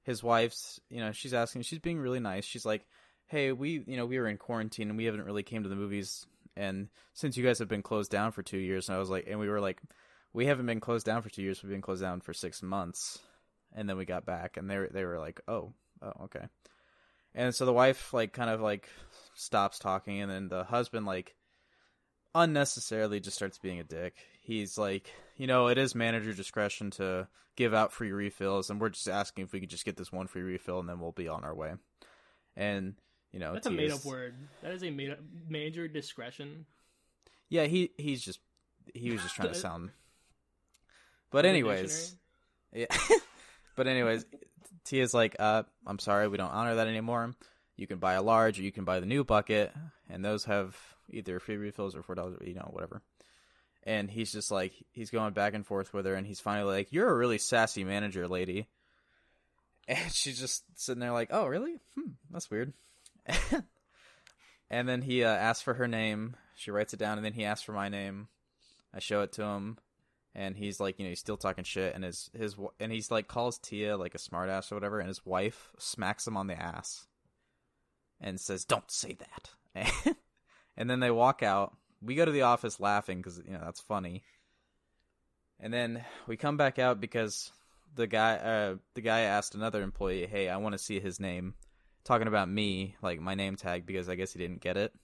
his 0.02 0.22
wife's, 0.22 0.80
you 0.88 1.00
know, 1.00 1.12
she's 1.12 1.34
asking, 1.34 1.62
she's 1.62 1.78
being 1.80 1.98
really 1.98 2.20
nice. 2.20 2.44
She's 2.44 2.64
like, 2.64 2.86
"Hey, 3.26 3.52
we, 3.52 3.82
you 3.86 3.96
know, 3.96 4.06
we 4.06 4.18
were 4.18 4.28
in 4.28 4.38
quarantine 4.38 4.88
and 4.88 4.96
we 4.96 5.04
haven't 5.04 5.24
really 5.24 5.42
came 5.42 5.62
to 5.64 5.68
the 5.68 5.76
movies, 5.76 6.26
and 6.58 6.88
since 7.14 7.36
you 7.36 7.44
guys 7.44 7.58
have 7.60 7.68
been 7.68 7.82
closed 7.82 8.10
down 8.10 8.32
for 8.32 8.42
two 8.42 8.58
years, 8.58 8.88
and 8.88 8.96
I 8.96 8.98
was 8.98 9.10
like, 9.10 9.26
and 9.28 9.38
we 9.38 9.48
were 9.48 9.60
like, 9.60 9.80
we 10.32 10.46
haven't 10.46 10.66
been 10.66 10.80
closed 10.80 11.06
down 11.06 11.22
for 11.22 11.30
two 11.30 11.42
years. 11.42 11.62
We've 11.62 11.72
been 11.72 11.80
closed 11.80 12.02
down 12.02 12.20
for 12.20 12.34
six 12.34 12.62
months, 12.62 13.18
and 13.74 13.88
then 13.88 13.96
we 13.96 14.04
got 14.04 14.26
back, 14.26 14.56
and 14.56 14.68
they 14.68 14.76
were, 14.76 14.88
they 14.92 15.04
were 15.04 15.18
like, 15.18 15.40
oh, 15.48 15.72
oh, 16.02 16.24
okay. 16.24 16.46
And 17.34 17.54
so 17.54 17.64
the 17.64 17.72
wife 17.72 18.12
like 18.12 18.32
kind 18.32 18.50
of 18.50 18.60
like 18.60 18.88
stops 19.34 19.78
talking 19.78 20.20
and 20.20 20.30
then 20.30 20.48
the 20.48 20.64
husband 20.64 21.06
like 21.06 21.36
unnecessarily 22.34 23.20
just 23.20 23.36
starts 23.36 23.58
being 23.58 23.80
a 23.80 23.84
dick. 23.84 24.16
He's 24.42 24.78
like, 24.78 25.12
you 25.36 25.46
know, 25.46 25.68
it 25.68 25.78
is 25.78 25.94
manager 25.94 26.32
discretion 26.32 26.90
to 26.92 27.28
give 27.56 27.74
out 27.74 27.92
free 27.92 28.12
refills 28.12 28.70
and 28.70 28.80
we're 28.80 28.88
just 28.88 29.08
asking 29.08 29.44
if 29.44 29.52
we 29.52 29.60
could 29.60 29.70
just 29.70 29.84
get 29.84 29.96
this 29.96 30.12
one 30.12 30.26
free 30.26 30.42
refill 30.42 30.80
and 30.80 30.88
then 30.88 31.00
we'll 31.00 31.12
be 31.12 31.28
on 31.28 31.44
our 31.44 31.54
way. 31.54 31.74
And 32.56 32.94
you 33.32 33.40
know, 33.40 33.52
that's 33.52 33.66
a 33.66 33.70
made 33.70 33.90
up 33.90 34.04
word. 34.04 34.34
That 34.62 34.72
is 34.72 34.82
a 34.82 34.90
made 34.90 35.10
up 35.10 35.18
major 35.48 35.88
discretion. 35.88 36.66
Yeah, 37.48 37.64
he 37.64 37.90
he's 37.96 38.22
just 38.22 38.40
he 38.94 39.10
was 39.10 39.22
just 39.22 39.34
trying 39.34 39.48
to 39.48 39.54
sound 39.58 39.90
But 41.30 41.44
anyways, 41.46 42.14
Yeah. 42.72 42.86
but 43.76 43.86
anyways, 43.86 44.24
Tia's 44.84 45.14
like, 45.14 45.36
uh, 45.38 45.64
I'm 45.86 45.98
sorry, 45.98 46.28
we 46.28 46.36
don't 46.36 46.50
honor 46.52 46.76
that 46.76 46.88
anymore. 46.88 47.34
You 47.76 47.86
can 47.86 47.98
buy 47.98 48.14
a 48.14 48.22
large 48.22 48.58
or 48.58 48.62
you 48.62 48.72
can 48.72 48.84
buy 48.84 48.98
the 49.00 49.06
new 49.06 49.24
bucket, 49.24 49.72
and 50.08 50.24
those 50.24 50.44
have 50.44 50.76
either 51.10 51.38
free 51.38 51.56
refills 51.56 51.94
or 51.94 52.02
four 52.02 52.14
dollars, 52.14 52.38
you 52.44 52.54
know, 52.54 52.68
whatever. 52.72 53.02
And 53.84 54.10
he's 54.10 54.32
just 54.32 54.50
like, 54.50 54.72
he's 54.90 55.10
going 55.10 55.32
back 55.32 55.54
and 55.54 55.64
forth 55.64 55.94
with 55.94 56.04
her, 56.04 56.14
and 56.14 56.26
he's 56.26 56.40
finally 56.40 56.74
like, 56.74 56.92
"You're 56.92 57.08
a 57.08 57.16
really 57.16 57.38
sassy 57.38 57.84
manager, 57.84 58.26
lady." 58.26 58.66
And 59.86 60.12
she's 60.12 60.38
just 60.38 60.64
sitting 60.74 61.00
there 61.00 61.12
like, 61.12 61.28
"Oh, 61.30 61.46
really? 61.46 61.76
Hmm, 61.94 62.10
that's 62.30 62.50
weird." 62.50 62.74
and 64.70 64.88
then 64.88 65.02
he 65.02 65.24
uh, 65.24 65.28
asks 65.28 65.62
for 65.62 65.74
her 65.74 65.88
name. 65.88 66.36
She 66.56 66.70
writes 66.70 66.92
it 66.92 66.98
down, 66.98 67.18
and 67.18 67.24
then 67.24 67.32
he 67.32 67.44
asks 67.44 67.64
for 67.64 67.72
my 67.72 67.88
name. 67.88 68.28
I 68.92 69.00
show 69.00 69.22
it 69.22 69.32
to 69.32 69.44
him, 69.44 69.78
and 70.34 70.56
he's 70.56 70.80
like, 70.80 70.98
you 70.98 71.04
know, 71.04 71.10
he's 71.10 71.20
still 71.20 71.36
talking 71.36 71.64
shit, 71.64 71.94
and 71.94 72.04
his 72.04 72.30
his 72.36 72.56
and 72.80 72.92
he's 72.92 73.10
like 73.10 73.28
calls 73.28 73.58
Tia 73.58 73.96
like 73.96 74.14
a 74.14 74.18
smartass 74.18 74.72
or 74.72 74.76
whatever, 74.76 74.98
and 74.98 75.08
his 75.08 75.24
wife 75.24 75.70
smacks 75.78 76.26
him 76.26 76.36
on 76.36 76.46
the 76.46 76.60
ass, 76.60 77.06
and 78.20 78.40
says, 78.40 78.64
"Don't 78.64 78.90
say 78.90 79.16
that." 79.74 80.14
and 80.76 80.88
then 80.88 81.00
they 81.00 81.10
walk 81.10 81.42
out. 81.42 81.76
We 82.00 82.14
go 82.14 82.24
to 82.24 82.32
the 82.32 82.42
office 82.42 82.80
laughing 82.80 83.18
because 83.18 83.42
you 83.44 83.52
know 83.52 83.62
that's 83.64 83.80
funny. 83.80 84.22
And 85.60 85.74
then 85.74 86.04
we 86.26 86.36
come 86.36 86.56
back 86.56 86.78
out 86.78 87.00
because 87.00 87.52
the 87.94 88.06
guy 88.06 88.36
uh, 88.36 88.76
the 88.94 89.00
guy 89.00 89.20
asked 89.20 89.54
another 89.54 89.82
employee, 89.82 90.26
"Hey, 90.26 90.48
I 90.48 90.56
want 90.56 90.72
to 90.72 90.78
see 90.78 91.00
his 91.00 91.20
name." 91.20 91.54
Talking 92.08 92.26
about 92.26 92.48
me, 92.48 92.96
like 93.02 93.20
my 93.20 93.34
name 93.34 93.56
tag, 93.56 93.84
because 93.84 94.08
I 94.08 94.14
guess 94.14 94.32
he 94.32 94.38
didn't 94.38 94.62
get 94.62 94.78
it. 94.78 94.94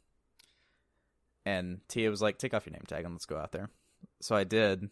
And 1.44 1.86
Tia 1.86 2.08
was 2.08 2.22
like, 2.22 2.38
"Take 2.38 2.54
off 2.54 2.64
your 2.64 2.72
name 2.72 2.84
tag 2.88 3.04
and 3.04 3.12
let's 3.12 3.26
go 3.26 3.36
out 3.36 3.52
there." 3.52 3.68
So 4.22 4.34
I 4.34 4.44
did, 4.44 4.88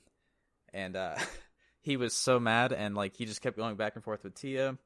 and 0.74 0.94
uh, 0.94 1.16
he 1.80 1.96
was 1.96 2.12
so 2.12 2.38
mad, 2.38 2.74
and 2.74 2.94
like 2.94 3.16
he 3.16 3.24
just 3.24 3.40
kept 3.40 3.56
going 3.56 3.76
back 3.76 3.94
and 3.94 4.04
forth 4.04 4.24
with 4.24 4.34
Tia, 4.34 4.76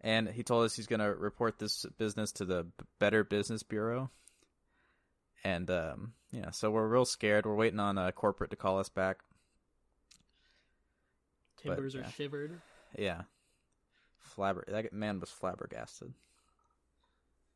and 0.00 0.26
he 0.26 0.42
told 0.42 0.64
us 0.64 0.74
he's 0.74 0.86
gonna 0.86 1.14
report 1.14 1.58
this 1.58 1.84
business 1.98 2.32
to 2.32 2.46
the 2.46 2.66
Better 2.98 3.24
Business 3.24 3.62
Bureau. 3.62 4.10
And 5.44 5.70
um, 5.70 6.14
yeah, 6.32 6.50
so 6.50 6.70
we're 6.70 6.88
real 6.88 7.04
scared. 7.04 7.44
We're 7.44 7.56
waiting 7.56 7.78
on 7.78 7.98
uh, 7.98 8.10
corporate 8.12 8.52
to 8.52 8.56
call 8.56 8.78
us 8.78 8.88
back. 8.88 9.18
But, 11.62 11.74
Timbers 11.74 11.94
yeah. 11.94 12.00
are 12.00 12.10
shivered. 12.12 12.58
Yeah, 12.98 13.20
flabber. 14.34 14.64
That 14.66 14.94
man 14.94 15.20
was 15.20 15.28
flabbergasted. 15.28 16.14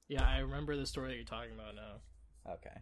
Yeah, 0.08 0.26
I 0.26 0.38
remember 0.38 0.76
the 0.76 0.86
story 0.86 1.08
that 1.10 1.16
you're 1.16 1.24
talking 1.24 1.52
about 1.54 1.74
now. 1.74 2.52
Okay. 2.54 2.76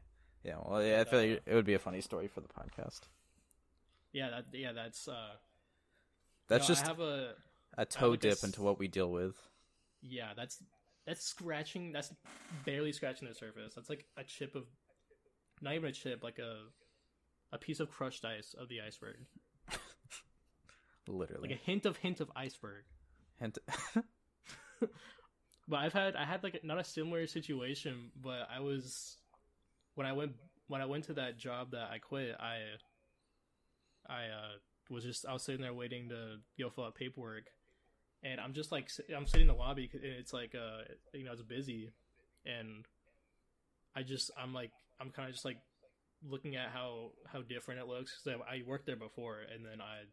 Yeah. 0.44 0.56
Well, 0.64 0.82
yeah, 0.82 1.00
I 1.00 1.04
feel 1.04 1.18
like 1.20 1.42
it 1.44 1.54
would 1.54 1.64
be 1.66 1.74
a 1.74 1.78
funny 1.78 2.00
story 2.00 2.28
for 2.28 2.40
the 2.40 2.48
podcast. 2.48 3.00
Yeah, 4.12 4.30
that 4.30 4.44
yeah, 4.52 4.72
that's 4.72 5.08
uh 5.08 5.34
That's 6.48 6.68
no, 6.68 6.74
just 6.74 6.84
I 6.84 6.88
have 6.88 7.00
a 7.00 7.34
a 7.76 7.84
toe 7.84 8.10
like 8.10 8.20
dip 8.20 8.32
s- 8.32 8.44
into 8.44 8.62
what 8.62 8.78
we 8.78 8.88
deal 8.88 9.10
with. 9.10 9.34
yeah, 10.02 10.32
that's 10.36 10.62
that's 11.06 11.24
scratching 11.24 11.92
that's 11.92 12.12
barely 12.64 12.92
scratching 12.92 13.28
the 13.28 13.34
surface. 13.34 13.74
That's 13.74 13.90
like 13.90 14.06
a 14.16 14.24
chip 14.24 14.54
of 14.54 14.64
not 15.60 15.74
even 15.74 15.90
a 15.90 15.92
chip, 15.92 16.22
like 16.22 16.38
a 16.38 16.58
a 17.52 17.58
piece 17.58 17.80
of 17.80 17.90
crushed 17.90 18.24
ice 18.24 18.54
of 18.58 18.68
the 18.68 18.80
iceberg. 18.80 19.16
Literally. 21.08 21.48
Like 21.48 21.58
a 21.58 21.62
hint 21.62 21.86
of 21.86 21.96
hint 21.98 22.20
of 22.20 22.30
iceberg. 22.36 22.84
Hint. 23.40 23.58
But 25.68 25.76
I've 25.78 25.92
had 25.92 26.14
I 26.16 26.24
had 26.24 26.42
like 26.42 26.62
not 26.64 26.78
a 26.78 26.84
similar 26.84 27.26
situation, 27.26 28.10
but 28.22 28.48
I 28.54 28.60
was 28.60 29.16
when 29.94 30.06
I 30.06 30.12
went 30.12 30.32
when 30.68 30.80
I 30.80 30.86
went 30.86 31.04
to 31.04 31.14
that 31.14 31.38
job 31.38 31.72
that 31.72 31.90
I 31.90 31.98
quit, 31.98 32.36
I 32.38 32.58
I 34.08 34.24
uh 34.26 34.58
was 34.90 35.04
just 35.04 35.26
I 35.26 35.32
was 35.32 35.42
sitting 35.42 35.62
there 35.62 35.74
waiting 35.74 36.08
to 36.10 36.36
go 36.58 36.70
fill 36.70 36.84
out 36.84 36.94
paperwork, 36.94 37.44
and 38.22 38.40
I'm 38.40 38.52
just 38.52 38.70
like 38.70 38.90
I'm 39.14 39.26
sitting 39.26 39.48
in 39.48 39.54
the 39.54 39.54
lobby 39.54 39.88
'cause 39.88 40.00
it's 40.04 40.32
like 40.32 40.54
uh 40.54 40.82
you 41.12 41.24
know 41.24 41.32
it's 41.32 41.42
busy, 41.42 41.90
and 42.44 42.86
I 43.96 44.02
just 44.04 44.30
I'm 44.40 44.54
like 44.54 44.70
I'm 45.00 45.10
kind 45.10 45.28
of 45.28 45.34
just 45.34 45.44
like 45.44 45.58
looking 46.24 46.54
at 46.54 46.70
how 46.70 47.10
how 47.32 47.42
different 47.42 47.80
it 47.80 47.88
looks 47.88 48.20
because 48.24 48.40
I, 48.48 48.56
I 48.56 48.62
worked 48.64 48.86
there 48.86 48.96
before, 48.96 49.40
and 49.40 49.64
then 49.64 49.80
I 49.80 50.04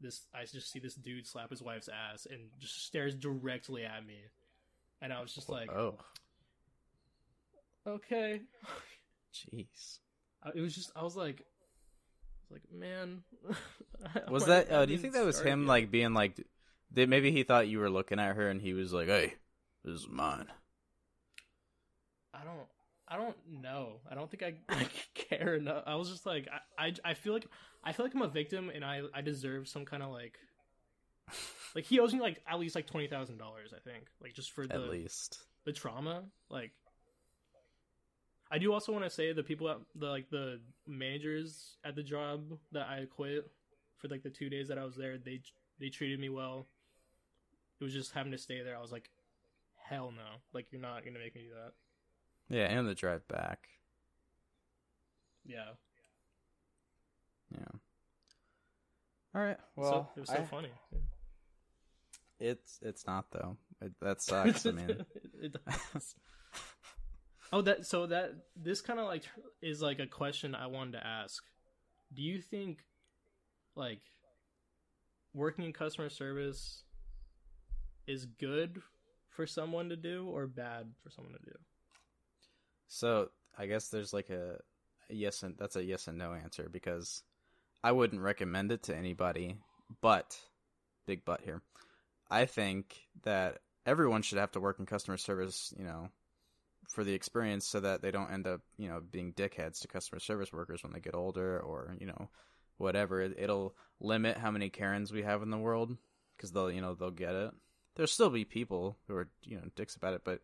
this 0.00 0.22
I 0.34 0.44
just 0.46 0.70
see 0.70 0.78
this 0.78 0.94
dude 0.94 1.26
slap 1.26 1.50
his 1.50 1.62
wife's 1.62 1.88
ass 1.88 2.26
and 2.30 2.40
just 2.58 2.86
stares 2.86 3.14
directly 3.14 3.84
at 3.84 4.06
me, 4.06 4.16
and 5.00 5.12
I 5.12 5.20
was 5.20 5.32
just 5.34 5.48
like, 5.48 5.70
oh, 5.70 5.94
okay. 7.86 8.40
jeez. 9.34 9.98
I- 10.42 10.52
It 10.54 10.60
was 10.60 10.74
just 10.74 10.90
I 10.96 11.02
was 11.02 11.16
like, 11.16 11.42
I 12.50 12.54
was 12.54 12.62
like, 12.62 12.72
man. 12.80 13.22
Was 14.30 14.46
that? 14.46 14.70
Uh, 14.70 14.86
do 14.86 14.92
you 14.92 14.98
think 14.98 15.12
that 15.14 15.24
was 15.24 15.40
him, 15.40 15.62
yet? 15.62 15.68
like 15.68 15.90
being 15.90 16.14
like? 16.14 16.40
Did 16.92 17.10
maybe 17.10 17.30
he 17.30 17.42
thought 17.42 17.68
you 17.68 17.78
were 17.78 17.90
looking 17.90 18.18
at 18.18 18.36
her 18.36 18.48
and 18.48 18.62
he 18.62 18.72
was 18.72 18.92
like, 18.92 19.08
"Hey, 19.08 19.34
this 19.84 19.94
is 20.00 20.06
mine." 20.08 20.46
I 22.32 22.44
don't. 22.44 22.66
I 23.08 23.16
don't 23.16 23.36
know. 23.62 24.00
I 24.10 24.14
don't 24.14 24.30
think 24.30 24.42
I, 24.42 24.54
I 24.74 24.86
care 25.14 25.56
enough. 25.56 25.82
I 25.86 25.96
was 25.96 26.08
just 26.10 26.24
like, 26.26 26.48
I, 26.78 26.86
I, 26.86 26.92
I 27.10 27.14
feel 27.14 27.32
like 27.34 27.46
I 27.84 27.92
feel 27.92 28.06
like 28.06 28.14
I'm 28.14 28.22
a 28.22 28.28
victim, 28.28 28.70
and 28.74 28.84
I, 28.84 29.02
I 29.14 29.20
deserve 29.20 29.66
some 29.68 29.84
kind 29.84 30.02
of 30.02 30.10
like, 30.10 30.38
like 31.74 31.84
he 31.84 32.00
owes 32.00 32.12
me 32.14 32.20
like 32.20 32.40
at 32.46 32.58
least 32.58 32.74
like 32.74 32.86
twenty 32.86 33.06
thousand 33.08 33.38
dollars. 33.38 33.72
I 33.74 33.80
think 33.80 34.04
like 34.22 34.34
just 34.34 34.52
for 34.52 34.62
At 34.62 34.70
the 34.70 34.78
least. 34.78 35.38
the 35.64 35.72
trauma. 35.72 36.24
Like, 36.50 36.72
I 38.50 38.58
do 38.58 38.72
also 38.72 38.92
want 38.92 39.04
to 39.04 39.10
say 39.10 39.32
the 39.32 39.42
people 39.42 39.68
at 39.68 39.78
the 39.94 40.06
like 40.06 40.30
the 40.30 40.60
managers 40.86 41.76
at 41.84 41.94
the 41.94 42.02
job 42.02 42.58
that 42.72 42.86
I 42.88 43.04
quit 43.06 43.50
for 43.98 44.08
like 44.08 44.22
the 44.22 44.30
two 44.30 44.48
days 44.48 44.68
that 44.68 44.78
I 44.78 44.84
was 44.84 44.96
there. 44.96 45.18
They 45.18 45.40
they 45.78 45.88
treated 45.88 46.18
me 46.20 46.28
well. 46.28 46.66
It 47.80 47.84
was 47.84 47.92
just 47.92 48.12
having 48.12 48.32
to 48.32 48.38
stay 48.38 48.62
there. 48.62 48.76
I 48.76 48.80
was 48.80 48.90
like, 48.92 49.10
hell 49.76 50.12
no! 50.16 50.40
Like 50.52 50.66
you're 50.72 50.80
not 50.80 51.04
gonna 51.04 51.18
make 51.18 51.34
me 51.34 51.42
do 51.42 51.50
that. 51.54 51.72
Yeah, 52.56 52.64
and 52.66 52.88
the 52.88 52.94
drive 52.94 53.26
back. 53.28 53.68
Yeah. 55.44 55.70
Yeah. 57.52 57.64
All 59.34 59.42
right. 59.42 59.56
So- 59.76 59.80
Well, 59.82 60.12
it 60.16 60.20
was 60.20 60.28
so 60.28 60.34
I- 60.36 60.44
funny. 60.44 60.70
It's 62.40 62.78
it's 62.82 63.06
not 63.06 63.26
though. 63.30 63.56
It, 63.80 63.92
that 64.00 64.22
sucks. 64.22 64.66
I 64.66 64.72
mean, 64.72 65.04
It 65.40 65.56
does. 65.64 66.14
oh, 67.52 67.62
that 67.62 67.86
so 67.86 68.06
that 68.06 68.32
this 68.56 68.80
kind 68.80 68.98
of 68.98 69.06
like 69.06 69.24
is 69.62 69.80
like 69.82 69.98
a 69.98 70.06
question 70.06 70.54
I 70.54 70.66
wanted 70.66 70.92
to 70.92 71.06
ask. 71.06 71.42
Do 72.12 72.22
you 72.22 72.40
think 72.40 72.78
like 73.76 74.00
working 75.34 75.64
in 75.64 75.72
customer 75.72 76.08
service 76.08 76.82
is 78.06 78.24
good 78.24 78.80
for 79.28 79.46
someone 79.46 79.90
to 79.90 79.96
do 79.96 80.26
or 80.26 80.46
bad 80.46 80.86
for 81.02 81.10
someone 81.10 81.34
to 81.34 81.44
do? 81.44 81.56
so 82.88 83.28
I 83.56 83.66
guess 83.66 83.88
there's 83.88 84.12
like 84.12 84.30
a, 84.30 84.58
a 85.10 85.14
yes 85.14 85.42
and 85.42 85.54
that's 85.58 85.76
a 85.76 85.84
yes 85.84 86.08
and 86.08 86.16
no 86.16 86.32
answer 86.32 86.68
because 86.72 87.22
I 87.84 87.92
wouldn't 87.92 88.22
recommend 88.22 88.72
it 88.72 88.82
to 88.84 88.96
anybody. 88.96 89.56
But 90.00 90.38
big 91.06 91.24
but 91.24 91.40
here, 91.42 91.62
I 92.30 92.46
think 92.46 92.96
that 93.22 93.58
everyone 93.86 94.22
should 94.22 94.38
have 94.38 94.52
to 94.52 94.60
work 94.60 94.78
in 94.78 94.86
customer 94.86 95.16
service. 95.16 95.72
You 95.76 95.84
know, 95.84 96.10
for 96.88 97.04
the 97.04 97.14
experience, 97.14 97.66
so 97.66 97.80
that 97.80 98.02
they 98.02 98.10
don't 98.10 98.32
end 98.32 98.46
up 98.46 98.60
you 98.76 98.88
know 98.88 99.00
being 99.00 99.32
dickheads 99.32 99.80
to 99.80 99.88
customer 99.88 100.20
service 100.20 100.52
workers 100.52 100.82
when 100.82 100.92
they 100.92 101.00
get 101.00 101.14
older, 101.14 101.60
or 101.60 101.96
you 102.00 102.06
know 102.06 102.28
whatever. 102.76 103.20
It, 103.20 103.36
it'll 103.38 103.74
limit 104.00 104.38
how 104.38 104.50
many 104.50 104.70
Karens 104.70 105.12
we 105.12 105.22
have 105.22 105.42
in 105.42 105.50
the 105.50 105.58
world 105.58 105.96
because 106.36 106.52
they'll 106.52 106.70
you 106.70 106.80
know 106.80 106.94
they'll 106.94 107.10
get 107.10 107.34
it. 107.34 107.50
There'll 107.96 108.06
still 108.06 108.30
be 108.30 108.44
people 108.44 108.96
who 109.06 109.14
are 109.16 109.28
you 109.42 109.56
know 109.56 109.64
dicks 109.76 109.96
about 109.96 110.14
it, 110.14 110.22
but 110.24 110.40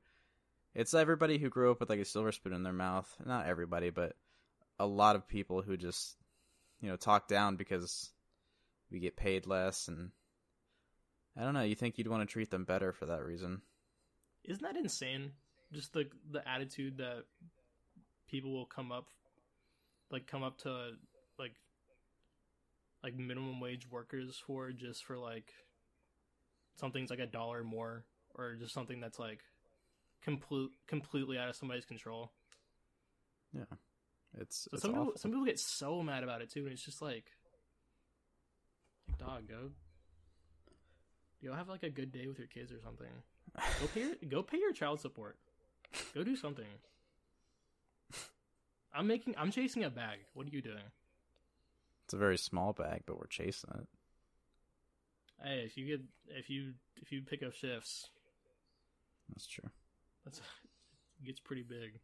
it's 0.74 0.94
everybody 0.94 1.38
who 1.38 1.48
grew 1.48 1.70
up 1.70 1.80
with 1.80 1.90
like 1.90 2.00
a 2.00 2.04
silver 2.04 2.32
spoon 2.32 2.52
in 2.52 2.62
their 2.62 2.72
mouth. 2.72 3.12
Not 3.24 3.46
everybody, 3.46 3.90
but 3.90 4.16
a 4.78 4.86
lot 4.86 5.16
of 5.16 5.28
people 5.28 5.62
who 5.62 5.76
just 5.76 6.16
you 6.80 6.88
know 6.88 6.96
talk 6.96 7.28
down 7.28 7.56
because 7.56 8.10
we 8.90 8.98
get 8.98 9.16
paid 9.16 9.46
less 9.46 9.88
and 9.88 10.10
I 11.36 11.42
don't 11.42 11.54
know. 11.54 11.62
You 11.62 11.74
think 11.74 11.98
you'd 11.98 12.08
want 12.08 12.22
to 12.22 12.32
treat 12.32 12.50
them 12.50 12.64
better 12.64 12.92
for 12.92 13.06
that 13.06 13.24
reason? 13.24 13.62
Isn't 14.44 14.62
that 14.62 14.76
insane? 14.76 15.32
Just 15.72 15.92
the 15.92 16.06
the 16.30 16.46
attitude 16.48 16.98
that 16.98 17.24
people 18.28 18.52
will 18.52 18.66
come 18.66 18.92
up 18.92 19.08
like 20.10 20.26
come 20.26 20.42
up 20.42 20.58
to 20.58 20.90
like 21.38 21.54
like 23.02 23.16
minimum 23.16 23.60
wage 23.60 23.90
workers 23.90 24.40
for 24.46 24.70
just 24.70 25.04
for 25.04 25.18
like 25.18 25.52
something's 26.76 27.10
like 27.10 27.18
a 27.18 27.26
dollar 27.26 27.64
more 27.64 28.04
or 28.34 28.54
just 28.54 28.72
something 28.72 29.00
that's 29.00 29.18
like 29.18 29.40
complete 30.22 30.70
completely 30.86 31.38
out 31.38 31.48
of 31.48 31.56
somebody's 31.56 31.84
control. 31.84 32.32
Yeah, 33.52 33.64
It's, 34.40 34.62
So 34.62 34.70
it's 34.72 34.82
some 34.82 34.92
people 34.92 35.12
some 35.16 35.30
people 35.30 35.44
get 35.44 35.60
so 35.60 36.02
mad 36.02 36.22
about 36.24 36.42
it 36.42 36.50
too, 36.50 36.64
and 36.64 36.72
it's 36.72 36.84
just 36.84 37.00
like, 37.00 37.30
like 39.08 39.18
dog, 39.18 39.48
go, 39.48 39.70
go 41.44 41.52
have 41.52 41.68
like 41.68 41.82
a 41.82 41.90
good 41.90 42.12
day 42.12 42.26
with 42.26 42.38
your 42.38 42.48
kids 42.48 42.72
or 42.72 42.80
something. 42.82 43.06
Go 43.80 43.86
pay 43.94 44.00
your, 44.00 44.14
go 44.28 44.42
pay 44.42 44.58
your 44.58 44.72
child 44.72 45.00
support. 45.00 45.36
Go 46.14 46.24
do 46.24 46.36
something. 46.36 46.64
I'm 48.94 49.06
making 49.06 49.34
I'm 49.36 49.50
chasing 49.50 49.84
a 49.84 49.90
bag. 49.90 50.18
What 50.34 50.46
are 50.46 50.50
you 50.50 50.62
doing? 50.62 50.90
It's 52.04 52.14
a 52.14 52.18
very 52.18 52.38
small 52.38 52.72
bag, 52.72 53.02
but 53.06 53.18
we're 53.18 53.26
chasing 53.26 53.70
it. 53.74 53.86
Hey, 55.42 55.62
if 55.66 55.76
you 55.76 55.86
get 55.86 56.00
if 56.28 56.48
you 56.48 56.74
if 57.02 57.10
you 57.12 57.22
pick 57.22 57.42
up 57.42 57.52
shifts, 57.54 58.08
That's 59.28 59.46
true. 59.46 59.68
that's 60.24 60.38
it 60.38 61.24
gets 61.26 61.40
pretty 61.40 61.62
big. 61.62 61.98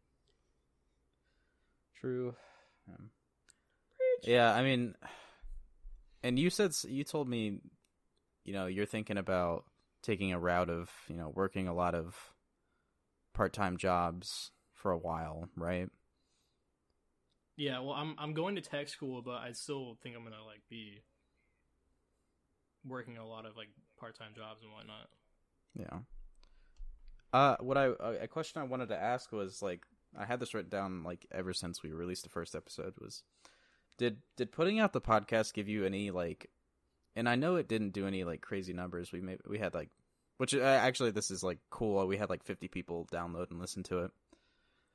True. 1.99 2.35
Um, 2.89 3.09
yeah, 4.23 4.53
I 4.53 4.63
mean, 4.63 4.95
and 6.23 6.37
you 6.37 6.49
said 6.49 6.71
you 6.87 7.03
told 7.03 7.29
me, 7.29 7.59
you 8.43 8.53
know, 8.53 8.67
you're 8.67 8.85
thinking 8.85 9.17
about 9.17 9.65
taking 10.01 10.33
a 10.33 10.39
route 10.39 10.69
of 10.69 10.89
you 11.07 11.15
know 11.15 11.31
working 11.33 11.67
a 11.67 11.73
lot 11.73 11.95
of 11.95 12.15
part-time 13.33 13.77
jobs 13.77 14.51
for 14.73 14.91
a 14.91 14.97
while, 14.97 15.47
right? 15.55 15.89
Yeah, 17.57 17.79
well, 17.79 17.93
I'm 17.93 18.15
I'm 18.17 18.33
going 18.33 18.55
to 18.55 18.61
tech 18.61 18.87
school, 18.87 19.21
but 19.21 19.41
I 19.41 19.51
still 19.51 19.97
think 20.01 20.15
I'm 20.15 20.23
gonna 20.23 20.43
like 20.45 20.61
be 20.69 21.01
working 22.87 23.17
a 23.17 23.27
lot 23.27 23.45
of 23.45 23.55
like 23.55 23.69
part 23.99 24.17
time 24.17 24.31
jobs 24.35 24.63
and 24.63 24.71
whatnot. 24.71 25.07
Yeah. 25.75 25.99
Uh, 27.33 27.55
what 27.59 27.77
I 27.77 27.91
a 28.21 28.27
question 28.27 28.61
I 28.61 28.65
wanted 28.65 28.89
to 28.89 29.01
ask 29.01 29.31
was 29.31 29.61
like 29.61 29.85
I 30.17 30.25
had 30.25 30.39
this 30.39 30.53
written 30.53 30.69
down 30.69 31.03
like 31.03 31.25
ever 31.31 31.53
since 31.53 31.81
we 31.81 31.91
released 31.91 32.23
the 32.23 32.29
first 32.29 32.55
episode 32.55 32.93
was 32.99 33.23
did 33.97 34.17
did 34.35 34.51
putting 34.51 34.79
out 34.79 34.93
the 34.93 35.01
podcast 35.01 35.53
give 35.53 35.69
you 35.69 35.85
any 35.85 36.11
like 36.11 36.49
and 37.15 37.27
I 37.29 37.35
know 37.35 37.55
it 37.57 37.67
didn't 37.67 37.91
do 37.93 38.07
any 38.07 38.23
like 38.23 38.41
crazy 38.41 38.73
numbers. 38.73 39.11
We 39.11 39.21
made 39.21 39.39
we 39.47 39.57
had 39.59 39.73
like 39.73 39.89
which 40.37 40.53
uh, 40.55 40.59
actually 40.61 41.11
this 41.11 41.29
is 41.31 41.43
like 41.43 41.59
cool. 41.69 42.05
We 42.07 42.17
had 42.17 42.29
like 42.29 42.43
50 42.43 42.67
people 42.67 43.07
download 43.11 43.51
and 43.51 43.59
listen 43.59 43.83
to 43.83 43.99
it. 44.05 44.11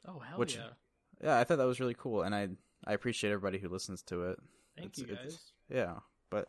Oh 0.06 0.18
hell 0.18 0.38
Which- 0.38 0.56
yeah! 0.56 0.68
yeah 1.22 1.38
I 1.38 1.44
thought 1.44 1.58
that 1.58 1.66
was 1.66 1.80
really 1.80 1.96
cool. 1.98 2.22
And 2.22 2.34
I 2.34 2.48
I 2.86 2.92
appreciate 2.94 3.30
everybody 3.30 3.58
who 3.58 3.68
listens 3.68 4.02
to 4.04 4.24
it. 4.30 4.38
Thank 4.76 4.98
It's- 4.98 4.98
you 5.08 5.14
guys. 5.16 5.38
yeah, 5.68 5.94
but 6.30 6.48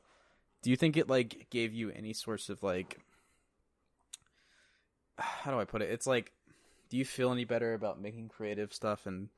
do 0.63 0.69
you 0.69 0.75
think 0.75 0.97
it 0.97 1.07
like 1.09 1.47
gave 1.49 1.73
you 1.73 1.91
any 1.91 2.13
sorts 2.13 2.49
of 2.49 2.63
like 2.63 2.99
how 5.17 5.51
do 5.51 5.59
I 5.59 5.65
put 5.65 5.81
it? 5.81 5.89
It's 5.89 6.07
like 6.07 6.31
do 6.89 6.97
you 6.97 7.05
feel 7.05 7.31
any 7.31 7.43
better 7.45 7.73
about 7.73 7.99
making 8.01 8.29
creative 8.29 8.73
stuff 8.73 9.05
and 9.05 9.29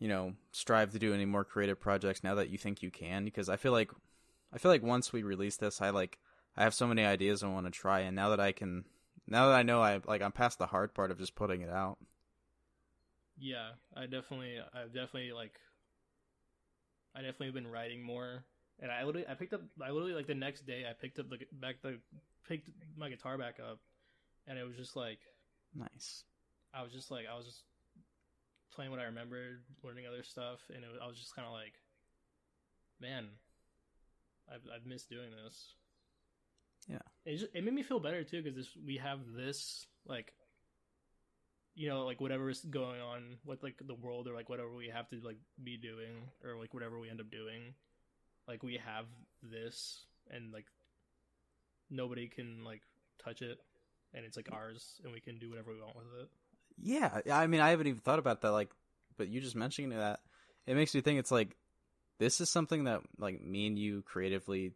you 0.00 0.08
know, 0.08 0.34
strive 0.50 0.90
to 0.90 0.98
do 0.98 1.14
any 1.14 1.24
more 1.24 1.44
creative 1.44 1.80
projects 1.80 2.24
now 2.24 2.34
that 2.34 2.50
you 2.50 2.58
think 2.58 2.82
you 2.82 2.90
can? 2.90 3.24
Because 3.24 3.48
I 3.48 3.56
feel 3.56 3.70
like 3.72 3.90
I 4.54 4.58
feel 4.58 4.70
like 4.70 4.82
once 4.82 5.12
we 5.12 5.22
release 5.22 5.56
this, 5.56 5.82
I 5.82 5.90
like 5.90 6.18
I 6.56 6.62
have 6.62 6.74
so 6.74 6.86
many 6.86 7.04
ideas 7.04 7.42
I 7.42 7.48
want 7.48 7.66
to 7.66 7.72
try 7.72 8.00
and 8.00 8.14
now 8.14 8.30
that 8.30 8.40
I 8.40 8.52
can 8.52 8.84
now 9.26 9.48
that 9.48 9.56
I 9.56 9.62
know 9.62 9.82
I 9.82 10.00
like 10.06 10.22
I'm 10.22 10.32
past 10.32 10.58
the 10.58 10.66
hard 10.66 10.94
part 10.94 11.10
of 11.10 11.18
just 11.18 11.34
putting 11.34 11.60
it 11.62 11.70
out. 11.70 11.98
Yeah, 13.38 13.70
I 13.96 14.02
definitely, 14.06 14.58
I've 14.72 14.94
definitely 14.94 15.32
like, 15.32 15.58
I 17.14 17.20
definitely 17.20 17.50
been 17.50 17.66
writing 17.66 18.02
more, 18.02 18.44
and 18.80 18.90
I 18.90 19.02
literally, 19.04 19.26
I 19.28 19.34
picked 19.34 19.52
up, 19.52 19.62
I 19.82 19.90
literally 19.90 20.14
like 20.14 20.26
the 20.26 20.34
next 20.34 20.66
day, 20.66 20.84
I 20.88 20.92
picked 20.92 21.18
up 21.18 21.28
the 21.30 21.38
back 21.52 21.82
the, 21.82 21.98
picked 22.48 22.70
my 22.96 23.08
guitar 23.08 23.36
back 23.36 23.58
up, 23.58 23.80
and 24.46 24.58
it 24.58 24.64
was 24.64 24.76
just 24.76 24.94
like, 24.94 25.18
Nice. 25.74 26.24
I 26.72 26.82
was 26.82 26.92
just 26.92 27.10
like, 27.10 27.26
I 27.30 27.36
was 27.36 27.46
just 27.46 27.62
playing 28.72 28.92
what 28.92 29.00
I 29.00 29.04
remembered, 29.04 29.62
learning 29.82 30.06
other 30.06 30.22
stuff, 30.22 30.60
and 30.72 30.84
it, 30.84 30.90
I 31.02 31.06
was 31.08 31.18
just 31.18 31.34
kind 31.34 31.46
of 31.46 31.52
like, 31.52 31.74
man, 33.00 33.26
I've 34.52 34.62
I've 34.74 34.86
missed 34.86 35.10
doing 35.10 35.30
this. 35.44 35.74
Yeah. 36.88 36.98
it 37.24 37.38
just, 37.38 37.54
it 37.54 37.64
made 37.64 37.72
me 37.72 37.82
feel 37.82 37.98
better 37.98 38.22
too 38.24 38.42
because 38.42 38.56
this 38.56 38.68
we 38.84 38.98
have 38.98 39.20
this 39.34 39.86
like 40.06 40.34
you 41.74 41.88
know 41.88 42.04
like 42.04 42.20
whatever 42.20 42.50
is 42.50 42.60
going 42.60 43.00
on 43.00 43.36
with 43.46 43.62
like 43.62 43.76
the 43.86 43.94
world 43.94 44.28
or 44.28 44.34
like 44.34 44.50
whatever 44.50 44.74
we 44.74 44.88
have 44.88 45.08
to 45.08 45.16
like 45.24 45.38
be 45.62 45.78
doing 45.78 46.28
or 46.44 46.58
like 46.58 46.74
whatever 46.74 46.98
we 47.00 47.08
end 47.08 47.20
up 47.20 47.30
doing 47.30 47.72
like 48.46 48.62
we 48.62 48.78
have 48.84 49.06
this 49.42 50.04
and 50.30 50.52
like 50.52 50.66
nobody 51.90 52.28
can 52.28 52.62
like 52.64 52.82
touch 53.24 53.40
it 53.40 53.60
and 54.12 54.26
it's 54.26 54.36
like 54.36 54.50
ours 54.52 55.00
and 55.04 55.12
we 55.12 55.20
can 55.20 55.38
do 55.38 55.48
whatever 55.48 55.72
we 55.72 55.80
want 55.80 55.96
with 55.96 56.20
it 56.20 56.28
Yeah, 56.82 57.20
I 57.32 57.46
mean, 57.46 57.60
I 57.60 57.70
haven't 57.70 57.86
even 57.86 58.00
thought 58.00 58.18
about 58.18 58.40
that. 58.42 58.50
Like, 58.52 58.70
but 59.16 59.28
you 59.28 59.40
just 59.40 59.56
mentioning 59.56 59.90
that, 59.90 60.20
it 60.66 60.74
makes 60.74 60.94
me 60.94 61.00
think 61.00 61.18
it's 61.18 61.30
like 61.30 61.56
this 62.18 62.40
is 62.40 62.50
something 62.50 62.84
that 62.84 63.00
like 63.18 63.42
me 63.42 63.66
and 63.66 63.78
you 63.78 64.02
creatively 64.02 64.72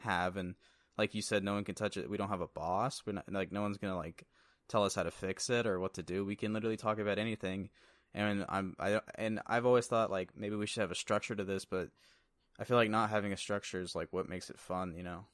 have, 0.00 0.36
and 0.36 0.54
like 0.98 1.14
you 1.14 1.22
said, 1.22 1.44
no 1.44 1.54
one 1.54 1.64
can 1.64 1.74
touch 1.74 1.96
it. 1.96 2.10
We 2.10 2.16
don't 2.16 2.28
have 2.28 2.40
a 2.40 2.48
boss. 2.48 3.02
We're 3.06 3.14
not 3.14 3.32
like 3.32 3.52
no 3.52 3.62
one's 3.62 3.78
gonna 3.78 3.96
like 3.96 4.26
tell 4.68 4.84
us 4.84 4.94
how 4.94 5.02
to 5.02 5.10
fix 5.10 5.50
it 5.50 5.66
or 5.66 5.80
what 5.80 5.94
to 5.94 6.02
do. 6.02 6.24
We 6.24 6.36
can 6.36 6.52
literally 6.52 6.76
talk 6.76 6.98
about 6.98 7.18
anything. 7.18 7.70
And 8.14 8.44
I'm 8.48 8.76
I 8.78 9.00
and 9.14 9.40
I've 9.46 9.66
always 9.66 9.86
thought 9.86 10.10
like 10.10 10.36
maybe 10.36 10.56
we 10.56 10.66
should 10.66 10.82
have 10.82 10.90
a 10.90 10.96
structure 10.96 11.34
to 11.34 11.44
this, 11.44 11.64
but 11.64 11.88
I 12.58 12.64
feel 12.64 12.76
like 12.76 12.90
not 12.90 13.10
having 13.10 13.32
a 13.32 13.36
structure 13.36 13.80
is 13.80 13.94
like 13.94 14.08
what 14.10 14.28
makes 14.28 14.50
it 14.50 14.58
fun. 14.58 14.94
You 14.96 15.02
know, 15.02 15.24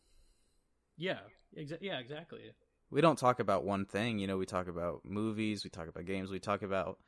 yeah 0.96 1.18
exa- 1.56 1.78
yeah 1.80 1.98
exactly 1.98 2.52
we 2.90 3.00
don't 3.00 3.18
talk 3.18 3.40
about 3.40 3.64
one 3.64 3.84
thing. 3.84 4.18
You 4.18 4.26
know, 4.26 4.38
we 4.38 4.46
talk 4.46 4.68
about 4.68 5.02
movies, 5.04 5.64
we 5.64 5.70
talk 5.70 5.88
about 5.88 6.06
games, 6.06 6.30
we 6.30 6.38
talk 6.38 6.62
about. 6.62 6.98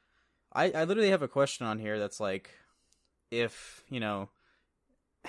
I 0.52 0.70
I 0.72 0.84
literally 0.84 1.10
have 1.10 1.22
a 1.22 1.28
question 1.28 1.66
on 1.66 1.78
here 1.78 1.98
that's 1.98 2.20
like, 2.20 2.50
if 3.30 3.82
you 3.88 4.00
know, 4.00 4.28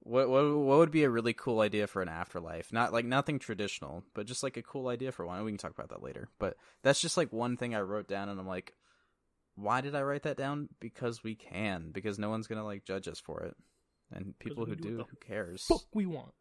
what 0.00 0.28
what 0.28 0.44
what 0.44 0.78
would 0.78 0.90
be 0.90 1.04
a 1.04 1.10
really 1.10 1.32
cool 1.32 1.60
idea 1.60 1.86
for 1.86 2.02
an 2.02 2.08
afterlife? 2.08 2.72
Not 2.72 2.92
like 2.92 3.04
nothing 3.04 3.38
traditional, 3.38 4.04
but 4.14 4.26
just 4.26 4.42
like 4.42 4.56
a 4.56 4.62
cool 4.62 4.88
idea 4.88 5.12
for 5.12 5.26
one. 5.26 5.42
We 5.44 5.52
can 5.52 5.58
talk 5.58 5.72
about 5.72 5.90
that 5.90 6.02
later. 6.02 6.28
But 6.38 6.56
that's 6.82 7.00
just 7.00 7.16
like 7.16 7.32
one 7.32 7.56
thing 7.56 7.74
I 7.74 7.80
wrote 7.80 8.08
down, 8.08 8.28
and 8.28 8.38
I'm 8.38 8.46
like, 8.46 8.74
why 9.54 9.80
did 9.80 9.94
I 9.94 10.02
write 10.02 10.22
that 10.24 10.36
down? 10.36 10.68
Because 10.80 11.22
we 11.22 11.34
can. 11.34 11.90
Because 11.92 12.18
no 12.18 12.30
one's 12.30 12.46
gonna 12.46 12.64
like 12.64 12.84
judge 12.84 13.08
us 13.08 13.20
for 13.20 13.42
it, 13.42 13.56
and 14.12 14.38
people 14.38 14.64
who 14.64 14.76
do 14.76 14.98
do, 14.98 15.06
who 15.10 15.16
cares? 15.26 15.64
fuck 15.68 15.84
we 15.94 16.06
want 16.06 16.32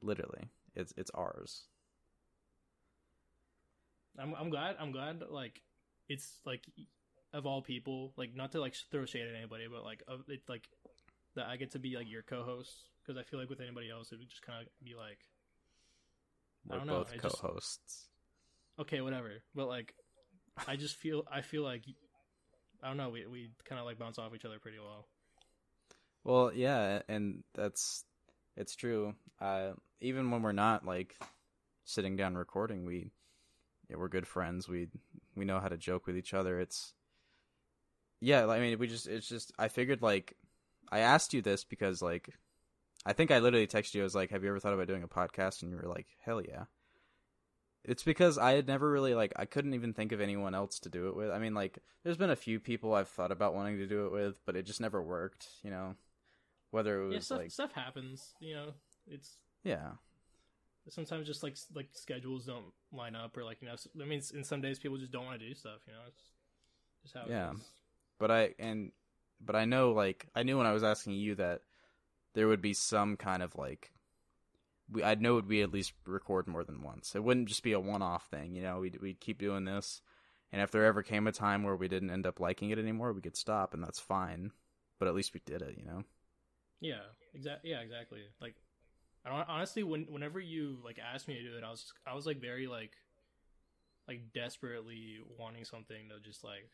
Literally, 0.00 0.50
it's 0.74 0.92
it's 0.96 1.10
ours. 1.14 1.64
I'm 4.18 4.34
I'm 4.34 4.50
glad 4.50 4.76
I'm 4.78 4.92
glad 4.92 5.22
like 5.28 5.60
it's 6.08 6.38
like 6.44 6.64
of 7.34 7.44
all 7.46 7.60
people 7.60 8.12
like 8.16 8.34
not 8.34 8.52
to 8.52 8.60
like 8.60 8.74
throw 8.90 9.04
shade 9.04 9.26
at 9.28 9.34
anybody 9.34 9.64
but 9.70 9.84
like 9.84 10.02
of 10.08 10.20
it 10.28 10.40
like 10.48 10.66
that 11.36 11.46
I 11.46 11.56
get 11.56 11.72
to 11.72 11.78
be 11.78 11.96
like 11.96 12.08
your 12.10 12.22
co-host 12.22 12.72
because 13.02 13.18
I 13.20 13.24
feel 13.24 13.38
like 13.40 13.50
with 13.50 13.60
anybody 13.60 13.90
else 13.90 14.12
it 14.12 14.18
would 14.18 14.28
just 14.30 14.40
kind 14.42 14.62
of 14.62 14.68
be 14.84 14.94
like 14.94 15.18
I 16.70 16.74
We're 16.74 16.78
don't 16.78 16.86
know, 16.86 16.98
both 17.00 17.12
I 17.12 17.16
just- 17.18 17.38
co-hosts. 17.42 18.06
okay 18.78 19.00
whatever 19.02 19.42
but 19.54 19.66
like 19.68 19.94
I 20.66 20.76
just 20.76 20.96
feel 20.96 21.24
I 21.30 21.42
feel 21.42 21.62
like 21.62 21.82
I 22.82 22.88
don't 22.88 22.96
know 22.96 23.10
we 23.10 23.26
we 23.26 23.50
kind 23.68 23.78
of 23.80 23.84
like 23.86 23.98
bounce 23.98 24.18
off 24.18 24.34
each 24.34 24.44
other 24.44 24.58
pretty 24.58 24.78
well 24.78 25.08
Well, 26.22 26.52
yeah, 26.54 27.02
and 27.08 27.42
that's 27.54 28.04
it's 28.56 28.74
true. 28.76 29.14
Uh, 29.40 29.72
even 30.00 30.30
when 30.30 30.40
we're 30.42 30.52
not 30.52 30.86
like 30.86 31.16
sitting 31.84 32.16
down 32.16 32.34
recording, 32.36 32.86
we 32.86 33.10
yeah, 33.90 33.96
we're 33.96 34.08
good 34.08 34.26
friends. 34.26 34.68
We 34.68 34.88
we 35.36 35.44
know 35.44 35.60
how 35.60 35.68
to 35.68 35.76
joke 35.76 36.06
with 36.06 36.16
each 36.16 36.32
other. 36.32 36.60
It's 36.60 36.94
yeah. 38.24 38.46
I 38.46 38.58
mean, 38.60 38.78
we 38.78 38.86
just 38.86 39.06
it's 39.06 39.28
just 39.28 39.52
I 39.58 39.68
figured 39.68 40.02
like 40.02 40.34
I 40.90 41.00
asked 41.00 41.34
you 41.34 41.42
this 41.42 41.64
because 41.64 42.02
like 42.02 42.30
I 43.06 43.12
think 43.12 43.30
I 43.30 43.38
literally 43.38 43.66
texted 43.66 43.94
you. 43.94 44.00
I 44.00 44.04
was 44.04 44.14
like, 44.14 44.30
"Have 44.30 44.42
you 44.42 44.48
ever 44.48 44.60
thought 44.60 44.72
about 44.74 44.86
doing 44.88 45.02
a 45.02 45.08
podcast?" 45.08 45.62
And 45.62 45.70
you 45.70 45.76
were 45.76 45.88
like, 45.88 46.06
"Hell 46.24 46.42
yeah." 46.42 46.64
It's 47.84 48.02
because 48.02 48.38
I 48.38 48.52
had 48.52 48.66
never 48.66 48.90
really 48.90 49.14
like 49.14 49.32
I 49.36 49.44
couldn't 49.44 49.74
even 49.74 49.92
think 49.92 50.12
of 50.12 50.20
anyone 50.20 50.54
else 50.54 50.78
to 50.80 50.88
do 50.88 51.08
it 51.08 51.16
with. 51.16 51.30
I 51.30 51.38
mean, 51.38 51.54
like 51.54 51.78
there's 52.02 52.16
been 52.16 52.30
a 52.30 52.36
few 52.36 52.58
people 52.58 52.94
I've 52.94 53.08
thought 53.08 53.30
about 53.32 53.54
wanting 53.54 53.76
to 53.78 53.86
do 53.86 54.06
it 54.06 54.12
with, 54.12 54.40
but 54.46 54.56
it 54.56 54.64
just 54.64 54.80
never 54.80 55.02
worked. 55.02 55.48
You 55.62 55.70
know, 55.70 55.94
whether 56.70 57.02
it 57.02 57.06
was 57.06 57.14
yeah 57.14 57.20
stuff 57.20 57.38
like 57.38 57.50
stuff 57.50 57.72
happens 57.72 58.34
you 58.40 58.52
know 58.54 58.72
it's 59.06 59.36
yeah, 59.62 59.92
sometimes 60.88 61.26
just 61.26 61.42
like 61.42 61.56
like 61.74 61.88
schedules 61.92 62.46
don't 62.46 62.72
line 62.92 63.14
up 63.14 63.36
or 63.36 63.44
like 63.44 63.58
you 63.62 63.68
know 63.68 63.74
I 64.02 64.06
mean 64.06 64.22
in 64.34 64.44
some 64.44 64.60
days 64.60 64.78
people 64.78 64.98
just 64.98 65.12
don't 65.12 65.24
want 65.24 65.38
to 65.40 65.46
do 65.48 65.54
stuff 65.54 65.80
you 65.86 65.92
know 65.92 66.00
it's 66.08 66.22
just 67.02 67.14
how 67.14 67.22
it 67.22 67.30
Yeah. 67.30 67.52
is. 67.52 67.60
But 68.18 68.30
I 68.30 68.54
and 68.58 68.92
but 69.40 69.56
I 69.56 69.64
know 69.64 69.92
like 69.92 70.26
I 70.34 70.42
knew 70.42 70.58
when 70.58 70.66
I 70.66 70.72
was 70.72 70.84
asking 70.84 71.14
you 71.14 71.34
that 71.36 71.62
there 72.34 72.48
would 72.48 72.62
be 72.62 72.74
some 72.74 73.16
kind 73.16 73.42
of 73.42 73.56
like 73.56 73.92
we 74.90 75.02
I 75.02 75.14
know 75.14 75.34
would 75.34 75.48
we 75.48 75.62
at 75.62 75.72
least 75.72 75.92
record 76.06 76.46
more 76.46 76.64
than 76.64 76.82
once. 76.82 77.14
It 77.14 77.24
wouldn't 77.24 77.48
just 77.48 77.62
be 77.62 77.72
a 77.72 77.80
one-off 77.80 78.26
thing, 78.26 78.54
you 78.54 78.62
know. 78.62 78.80
We'd 78.80 79.00
we'd 79.00 79.20
keep 79.20 79.38
doing 79.38 79.64
this, 79.64 80.02
and 80.52 80.60
if 80.60 80.70
there 80.70 80.84
ever 80.84 81.02
came 81.02 81.26
a 81.26 81.32
time 81.32 81.62
where 81.62 81.76
we 81.76 81.88
didn't 81.88 82.10
end 82.10 82.26
up 82.26 82.40
liking 82.40 82.70
it 82.70 82.78
anymore, 82.78 83.12
we 83.12 83.22
could 83.22 83.36
stop, 83.36 83.74
and 83.74 83.82
that's 83.82 84.00
fine. 84.00 84.52
But 84.98 85.08
at 85.08 85.14
least 85.14 85.34
we 85.34 85.40
did 85.44 85.62
it, 85.62 85.76
you 85.78 85.84
know. 85.84 86.04
Yeah, 86.80 87.00
exactly. 87.34 87.70
Yeah, 87.70 87.80
exactly. 87.80 88.20
Like, 88.40 88.54
I 89.24 89.30
don't, 89.30 89.48
honestly, 89.48 89.82
when 89.82 90.06
whenever 90.10 90.38
you 90.38 90.78
like 90.84 90.98
asked 90.98 91.28
me 91.28 91.34
to 91.34 91.42
do 91.42 91.56
it, 91.56 91.64
I 91.64 91.70
was 91.70 91.92
I 92.06 92.14
was 92.14 92.26
like 92.26 92.40
very 92.40 92.66
like, 92.66 92.92
like 94.06 94.32
desperately 94.34 95.18
wanting 95.38 95.64
something 95.64 96.10
to 96.10 96.20
just 96.20 96.44
like, 96.44 96.68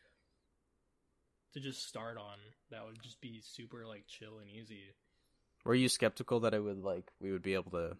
to 1.53 1.59
just 1.59 1.87
start 1.87 2.17
on 2.17 2.37
that 2.69 2.85
would 2.85 3.01
just 3.01 3.21
be 3.21 3.41
super 3.43 3.85
like 3.85 4.05
chill 4.07 4.39
and 4.39 4.49
easy. 4.49 4.93
Were 5.63 5.75
you 5.75 5.89
skeptical 5.89 6.39
that 6.41 6.53
it 6.53 6.63
would 6.63 6.83
like 6.83 7.11
we 7.19 7.31
would 7.31 7.43
be 7.43 7.53
able 7.53 7.71
to, 7.71 7.97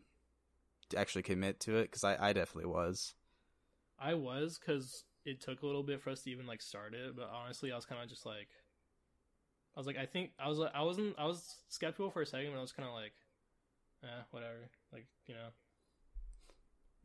to 0.89 0.97
actually 0.97 1.23
commit 1.23 1.59
to 1.61 1.77
it? 1.77 1.83
Because 1.83 2.03
I 2.03 2.17
I 2.29 2.33
definitely 2.33 2.69
was. 2.69 3.13
I 3.99 4.15
was 4.15 4.57
because 4.57 5.03
it 5.25 5.41
took 5.41 5.61
a 5.61 5.65
little 5.65 5.83
bit 5.83 6.01
for 6.01 6.09
us 6.09 6.23
to 6.23 6.31
even 6.31 6.47
like 6.47 6.61
start 6.61 6.93
it, 6.93 7.15
but 7.15 7.29
honestly, 7.31 7.71
I 7.71 7.75
was 7.75 7.85
kind 7.85 8.01
of 8.01 8.09
just 8.09 8.25
like, 8.25 8.49
I 9.75 9.79
was 9.79 9.85
like, 9.85 9.97
I 9.97 10.05
think 10.05 10.31
I 10.39 10.49
was 10.49 10.57
like, 10.57 10.71
I 10.73 10.81
wasn't, 10.81 11.15
I 11.19 11.25
was 11.25 11.55
skeptical 11.69 12.09
for 12.09 12.21
a 12.21 12.25
second, 12.25 12.51
but 12.51 12.57
I 12.57 12.61
was 12.61 12.71
kind 12.71 12.89
of 12.89 12.95
like, 12.95 13.13
eh, 14.03 14.23
whatever, 14.31 14.69
like 14.91 15.05
you 15.27 15.35
know. 15.35 15.49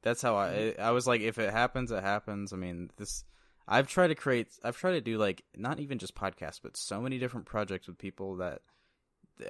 That's 0.02 0.22
how 0.22 0.36
I 0.36 0.74
I 0.78 0.92
was 0.92 1.06
like 1.06 1.20
if 1.20 1.38
it 1.38 1.50
happens 1.50 1.90
it 1.90 2.02
happens. 2.02 2.52
I 2.52 2.56
mean, 2.56 2.90
this 2.96 3.24
I've 3.68 3.88
tried 3.88 4.08
to 4.08 4.14
create 4.14 4.48
I've 4.62 4.76
tried 4.76 4.92
to 4.92 5.00
do 5.00 5.18
like 5.18 5.44
not 5.56 5.80
even 5.80 5.98
just 5.98 6.14
podcasts 6.14 6.60
but 6.62 6.76
so 6.76 7.00
many 7.00 7.18
different 7.18 7.46
projects 7.46 7.86
with 7.86 7.98
people 7.98 8.36
that 8.36 8.62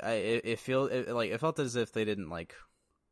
I 0.02 0.12
it, 0.12 0.44
it 0.44 0.58
feel 0.58 0.86
it, 0.86 1.08
like 1.08 1.30
it 1.30 1.40
felt 1.40 1.58
as 1.58 1.76
if 1.76 1.92
they 1.92 2.04
didn't 2.04 2.30
like 2.30 2.54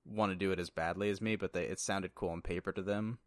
want 0.04 0.32
to 0.32 0.36
do 0.36 0.52
it 0.52 0.58
as 0.58 0.70
badly 0.70 1.08
as 1.10 1.20
me, 1.20 1.36
but 1.36 1.52
they 1.52 1.64
it 1.64 1.80
sounded 1.80 2.14
cool 2.14 2.30
on 2.30 2.42
paper 2.42 2.72
to 2.72 2.82
them. 2.82 3.18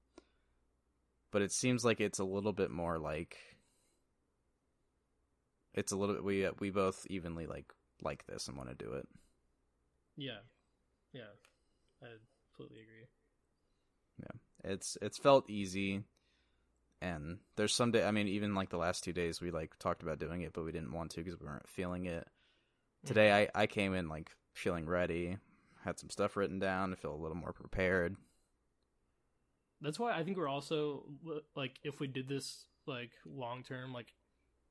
But 1.32 1.42
it 1.42 1.52
seems 1.52 1.84
like 1.84 2.00
it's 2.00 2.20
a 2.20 2.24
little 2.24 2.54
bit 2.54 2.72
more 2.72 2.98
like 2.98 3.38
it's 5.74 5.92
a 5.92 5.98
little 5.98 6.16
bit 6.16 6.24
we 6.24 6.46
uh, 6.46 6.52
we 6.60 6.70
both 6.70 7.06
evenly 7.10 7.46
like 7.46 7.72
like 8.02 8.26
this 8.28 8.48
and 8.48 8.58
want 8.58 8.70
to 8.70 8.76
do 8.76 8.94
it. 8.94 9.08
Yeah, 10.16 10.40
yeah, 11.14 11.34
I 12.02 12.08
completely 12.56 12.84
agree. 12.84 13.08
Yeah, 14.22 14.72
it's 14.72 14.98
it's 15.02 15.18
felt 15.18 15.50
easy, 15.50 16.04
and 17.02 17.40
there's 17.56 17.74
some 17.74 17.92
day. 17.92 18.04
I 18.04 18.12
mean, 18.12 18.28
even 18.28 18.56
like 18.56 18.70
the 18.70 18.78
last 18.78 19.04
two 19.04 19.14
days, 19.14 19.42
we 19.42 19.52
like 19.52 19.78
talked 19.80 20.04
about 20.04 20.20
doing 20.20 20.42
it, 20.42 20.54
but 20.54 20.66
we 20.66 20.72
didn't 20.72 20.94
want 20.94 21.12
to 21.12 21.24
because 21.24 21.40
we 21.40 21.46
weren't 21.46 21.70
feeling 21.70 22.06
it. 22.06 22.28
Today, 23.06 23.30
mm-hmm. 23.30 23.58
I 23.58 23.64
I 23.64 23.68
came 23.68 23.94
in 23.94 24.10
like 24.10 24.32
feeling 24.54 24.88
ready, 24.88 25.38
had 25.84 26.00
some 26.00 26.10
stuff 26.10 26.36
written 26.36 26.60
down, 26.60 26.90
to 26.90 26.96
feel 26.96 27.14
a 27.14 27.16
little 27.16 27.38
more 27.38 27.54
prepared. 27.54 28.16
That's 29.82 30.00
why 30.00 30.18
I 30.18 30.24
think 30.24 30.38
we're 30.38 30.48
also 30.48 31.06
like 31.56 31.80
if 31.84 32.00
we 32.00 32.08
did 32.08 32.28
this 32.28 32.66
like 32.88 33.12
long 33.26 33.64
term, 33.64 33.94
like 33.94 34.14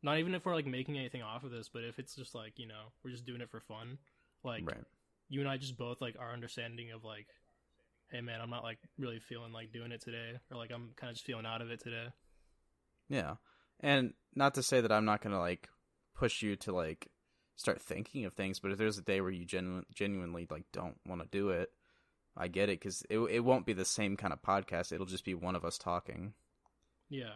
not 0.03 0.19
even 0.19 0.35
if 0.35 0.45
we're 0.45 0.55
like 0.55 0.67
making 0.67 0.99
anything 0.99 1.23
off 1.23 1.45
of 1.45 1.51
this, 1.51 1.69
but 1.69 1.85
if 1.85 1.99
it's 1.99 2.17
just 2.17 2.35
like 2.35 2.59
you 2.59 2.67
know 2.67 2.93
we're 3.05 3.12
just 3.12 3.25
doing 3.25 3.41
it 3.41 3.51
for 3.51 3.61
fun, 3.61 3.99
like 4.43 4.69
right. 4.69 4.85
you 5.29 5.41
and 5.41 5.49
I 5.49 5.57
just 5.57 5.77
both 5.77 6.01
like 6.01 6.17
our 6.19 6.33
understanding 6.33 6.91
of 6.91 7.05
like, 7.05 7.29
hey 8.11 8.21
man, 8.21 8.40
I'm 8.40 8.51
not 8.51 8.62
like 8.62 8.79
really 8.99 9.19
feeling 9.19 9.53
like 9.53 9.73
doing 9.73 9.92
it 9.92 10.01
today, 10.01 10.38
or 10.51 10.57
like 10.57 10.71
I'm 10.73 10.90
kind 10.97 11.11
of 11.11 11.16
just 11.16 11.27
feeling 11.27 11.47
out 11.47 11.62
of 11.62 11.71
it 11.71 11.81
today. 11.81 12.07
Yeah, 13.09 13.35
and 13.81 14.14
not 14.35 14.55
to 14.55 14.62
say 14.62 14.81
that 14.81 14.92
I'm 14.92 15.05
not 15.05 15.23
gonna 15.23 15.40
like 15.40 15.69
push 16.14 16.42
you 16.42 16.57
to 16.57 16.73
like 16.73 17.09
start 17.57 17.81
thinking 17.81 18.25
of 18.25 18.35
things. 18.35 18.61
But 18.61 18.73
if 18.73 18.79
there's 18.79 18.99
a 18.99 19.03
day 19.03 19.21
where 19.21 19.31
you 19.31 19.45
genu- 19.45 19.85
genuinely 19.95 20.47
like 20.51 20.64
don't 20.73 20.97
want 21.07 21.23
to 21.23 21.29
do 21.31 21.51
it, 21.51 21.71
I 22.37 22.49
get 22.49 22.69
it 22.69 22.81
because 22.81 23.03
it 23.11 23.19
it 23.19 23.40
won't 23.40 23.66
be 23.66 23.73
the 23.73 23.85
same 23.85 24.16
kind 24.16 24.33
of 24.33 24.42
podcast. 24.42 24.92
It'll 24.92 25.07
just 25.07 25.25
be 25.25 25.35
one 25.35 25.57
of 25.57 25.64
us 25.64 25.79
talking. 25.79 26.35
Yeah. 27.09 27.35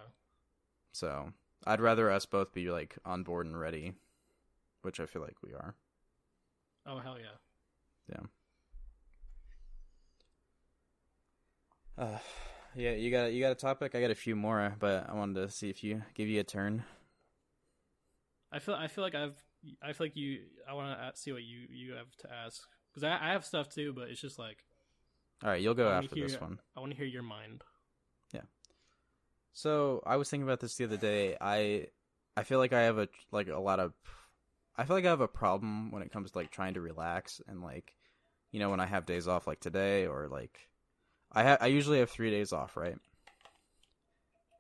So 0.92 1.33
I'd 1.66 1.80
rather 1.80 2.11
us 2.11 2.26
both 2.26 2.52
be 2.52 2.70
like 2.70 2.96
on 3.04 3.22
board 3.22 3.46
and 3.46 3.59
ready, 3.59 3.94
which 4.83 5.00
I 5.00 5.06
feel 5.06 5.22
like 5.22 5.37
we 5.42 5.52
are. 5.52 5.74
Oh 6.87 6.98
hell 6.98 7.16
yeah. 7.18 7.37
yeah. 8.09 8.26
Uh, 12.00 12.18
yeah, 12.74 12.92
you 12.92 13.10
got 13.10 13.32
you 13.32 13.40
got 13.40 13.52
a 13.52 13.56
topic. 13.56 13.94
I 13.94 14.00
got 14.00 14.10
a 14.10 14.16
few 14.16 14.34
more, 14.34 14.74
but 14.80 15.08
I 15.08 15.14
wanted 15.14 15.42
to 15.42 15.50
see 15.50 15.68
if 15.68 15.84
you 15.84 16.02
give 16.14 16.28
you 16.28 16.40
a 16.40 16.44
turn. 16.44 16.84
I 18.50 18.58
feel 18.58 18.74
I 18.74 18.88
feel 18.88 19.04
like 19.04 19.14
I've 19.14 19.36
I 19.82 19.92
feel 19.92 20.06
like 20.06 20.16
you 20.16 20.40
I 20.68 20.74
want 20.74 20.98
to 20.98 21.20
see 21.20 21.32
what 21.32 21.42
you 21.42 21.66
you 21.68 21.92
have 21.92 22.14
to 22.20 22.32
ask 22.32 22.62
because 22.90 23.04
I 23.04 23.28
I 23.28 23.32
have 23.32 23.44
stuff 23.44 23.68
too, 23.68 23.92
but 23.92 24.08
it's 24.08 24.20
just 24.20 24.38
like 24.38 24.64
All 25.44 25.50
right, 25.50 25.60
you'll 25.60 25.74
go 25.74 25.88
after 25.88 26.16
hear- 26.16 26.26
this 26.26 26.40
one. 26.40 26.58
I 26.76 26.80
want 26.80 26.92
to 26.92 26.96
hear 26.96 27.06
your 27.06 27.22
mind. 27.22 27.62
Yeah. 28.32 28.42
So 29.52 30.02
I 30.06 30.16
was 30.16 30.30
thinking 30.30 30.48
about 30.48 30.60
this 30.60 30.76
the 30.76 30.84
other 30.84 30.96
day. 30.96 31.36
I 31.40 31.88
I 32.36 32.44
feel 32.44 32.58
like 32.58 32.72
I 32.72 32.82
have 32.82 32.98
a 32.98 33.08
like 33.30 33.48
a 33.48 33.58
lot 33.58 33.78
of 33.78 33.92
I 34.76 34.84
feel 34.84 34.96
like 34.96 35.04
I 35.04 35.10
have 35.10 35.20
a 35.20 35.28
problem 35.28 35.90
when 35.90 36.02
it 36.02 36.12
comes 36.12 36.32
to 36.32 36.38
like 36.38 36.50
trying 36.50 36.74
to 36.74 36.80
relax 36.80 37.40
and 37.46 37.62
like 37.62 37.94
you 38.50 38.58
know 38.58 38.70
when 38.70 38.80
I 38.80 38.86
have 38.86 39.06
days 39.06 39.28
off 39.28 39.46
like 39.46 39.60
today 39.60 40.06
or 40.06 40.26
like 40.28 40.69
I 41.32 41.42
ha- 41.44 41.58
I 41.60 41.66
usually 41.66 41.98
have 41.98 42.10
3 42.10 42.30
days 42.30 42.52
off, 42.52 42.76
right? 42.76 42.96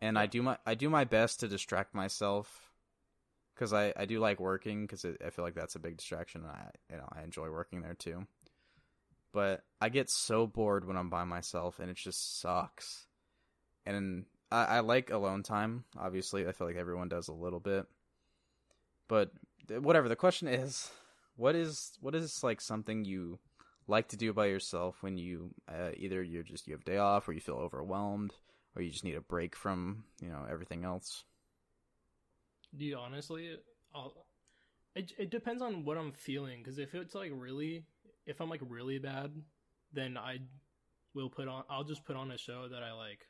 And 0.00 0.18
I 0.18 0.26
do 0.26 0.42
my 0.42 0.58
I 0.64 0.74
do 0.74 0.88
my 0.88 1.04
best 1.04 1.40
to 1.40 1.48
distract 1.48 1.94
myself 1.94 2.70
cuz 3.56 3.72
I 3.72 3.92
I 3.96 4.06
do 4.06 4.18
like 4.18 4.40
working 4.40 4.86
cuz 4.86 5.04
I 5.04 5.30
feel 5.30 5.44
like 5.44 5.54
that's 5.54 5.74
a 5.74 5.80
big 5.80 5.98
distraction 5.98 6.42
and 6.42 6.50
I 6.50 6.70
you 6.90 6.96
know 6.96 7.08
I 7.12 7.22
enjoy 7.22 7.50
working 7.50 7.82
there 7.82 7.94
too. 7.94 8.26
But 9.32 9.64
I 9.80 9.88
get 9.90 10.10
so 10.10 10.46
bored 10.46 10.84
when 10.86 10.96
I'm 10.96 11.10
by 11.10 11.24
myself 11.24 11.78
and 11.78 11.90
it 11.90 11.96
just 11.96 12.40
sucks. 12.40 13.06
And 13.86 14.26
I, 14.50 14.64
I 14.64 14.80
like 14.80 15.10
alone 15.10 15.42
time. 15.42 15.84
Obviously, 15.96 16.46
I 16.46 16.52
feel 16.52 16.66
like 16.66 16.76
everyone 16.76 17.08
does 17.08 17.28
a 17.28 17.32
little 17.32 17.60
bit. 17.60 17.86
But 19.08 19.30
th- 19.68 19.80
whatever. 19.80 20.08
The 20.08 20.16
question 20.16 20.48
is, 20.48 20.90
what 21.36 21.54
is 21.54 21.92
what 22.00 22.14
is 22.14 22.42
like 22.42 22.60
something 22.60 23.04
you 23.04 23.38
like 23.86 24.08
to 24.08 24.16
do 24.16 24.32
by 24.32 24.46
yourself 24.46 25.02
when 25.02 25.18
you 25.18 25.50
uh, 25.68 25.90
either 25.96 26.22
you're 26.22 26.42
just 26.42 26.66
you 26.66 26.74
have 26.74 26.84
day 26.84 26.98
off, 26.98 27.28
or 27.28 27.32
you 27.32 27.40
feel 27.40 27.56
overwhelmed, 27.56 28.32
or 28.74 28.82
you 28.82 28.90
just 28.90 29.04
need 29.04 29.16
a 29.16 29.20
break 29.20 29.56
from 29.56 30.04
you 30.20 30.28
know 30.28 30.46
everything 30.50 30.84
else. 30.84 31.24
Do 32.76 32.84
you 32.84 32.96
honestly? 32.96 33.56
I'll, 33.94 34.26
it 34.94 35.12
it 35.18 35.30
depends 35.30 35.62
on 35.62 35.84
what 35.84 35.98
I'm 35.98 36.12
feeling. 36.12 36.58
Because 36.58 36.78
if 36.78 36.94
it's 36.94 37.14
like 37.14 37.32
really, 37.34 37.84
if 38.26 38.40
I'm 38.40 38.50
like 38.50 38.62
really 38.68 38.98
bad, 38.98 39.32
then 39.92 40.16
I 40.16 40.38
will 41.14 41.30
put 41.30 41.48
on. 41.48 41.64
I'll 41.68 41.84
just 41.84 42.04
put 42.04 42.16
on 42.16 42.30
a 42.30 42.38
show 42.38 42.68
that 42.68 42.82
I 42.82 42.92
like 42.92 43.26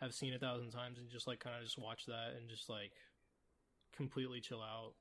have 0.00 0.14
seen 0.14 0.34
a 0.34 0.38
thousand 0.38 0.70
times 0.70 0.98
and 0.98 1.08
just 1.10 1.26
like 1.26 1.40
kind 1.40 1.56
of 1.56 1.62
just 1.62 1.78
watch 1.78 2.06
that 2.06 2.34
and 2.38 2.48
just 2.48 2.68
like 2.68 2.92
completely 3.96 4.40
chill 4.40 4.60
out, 4.60 4.92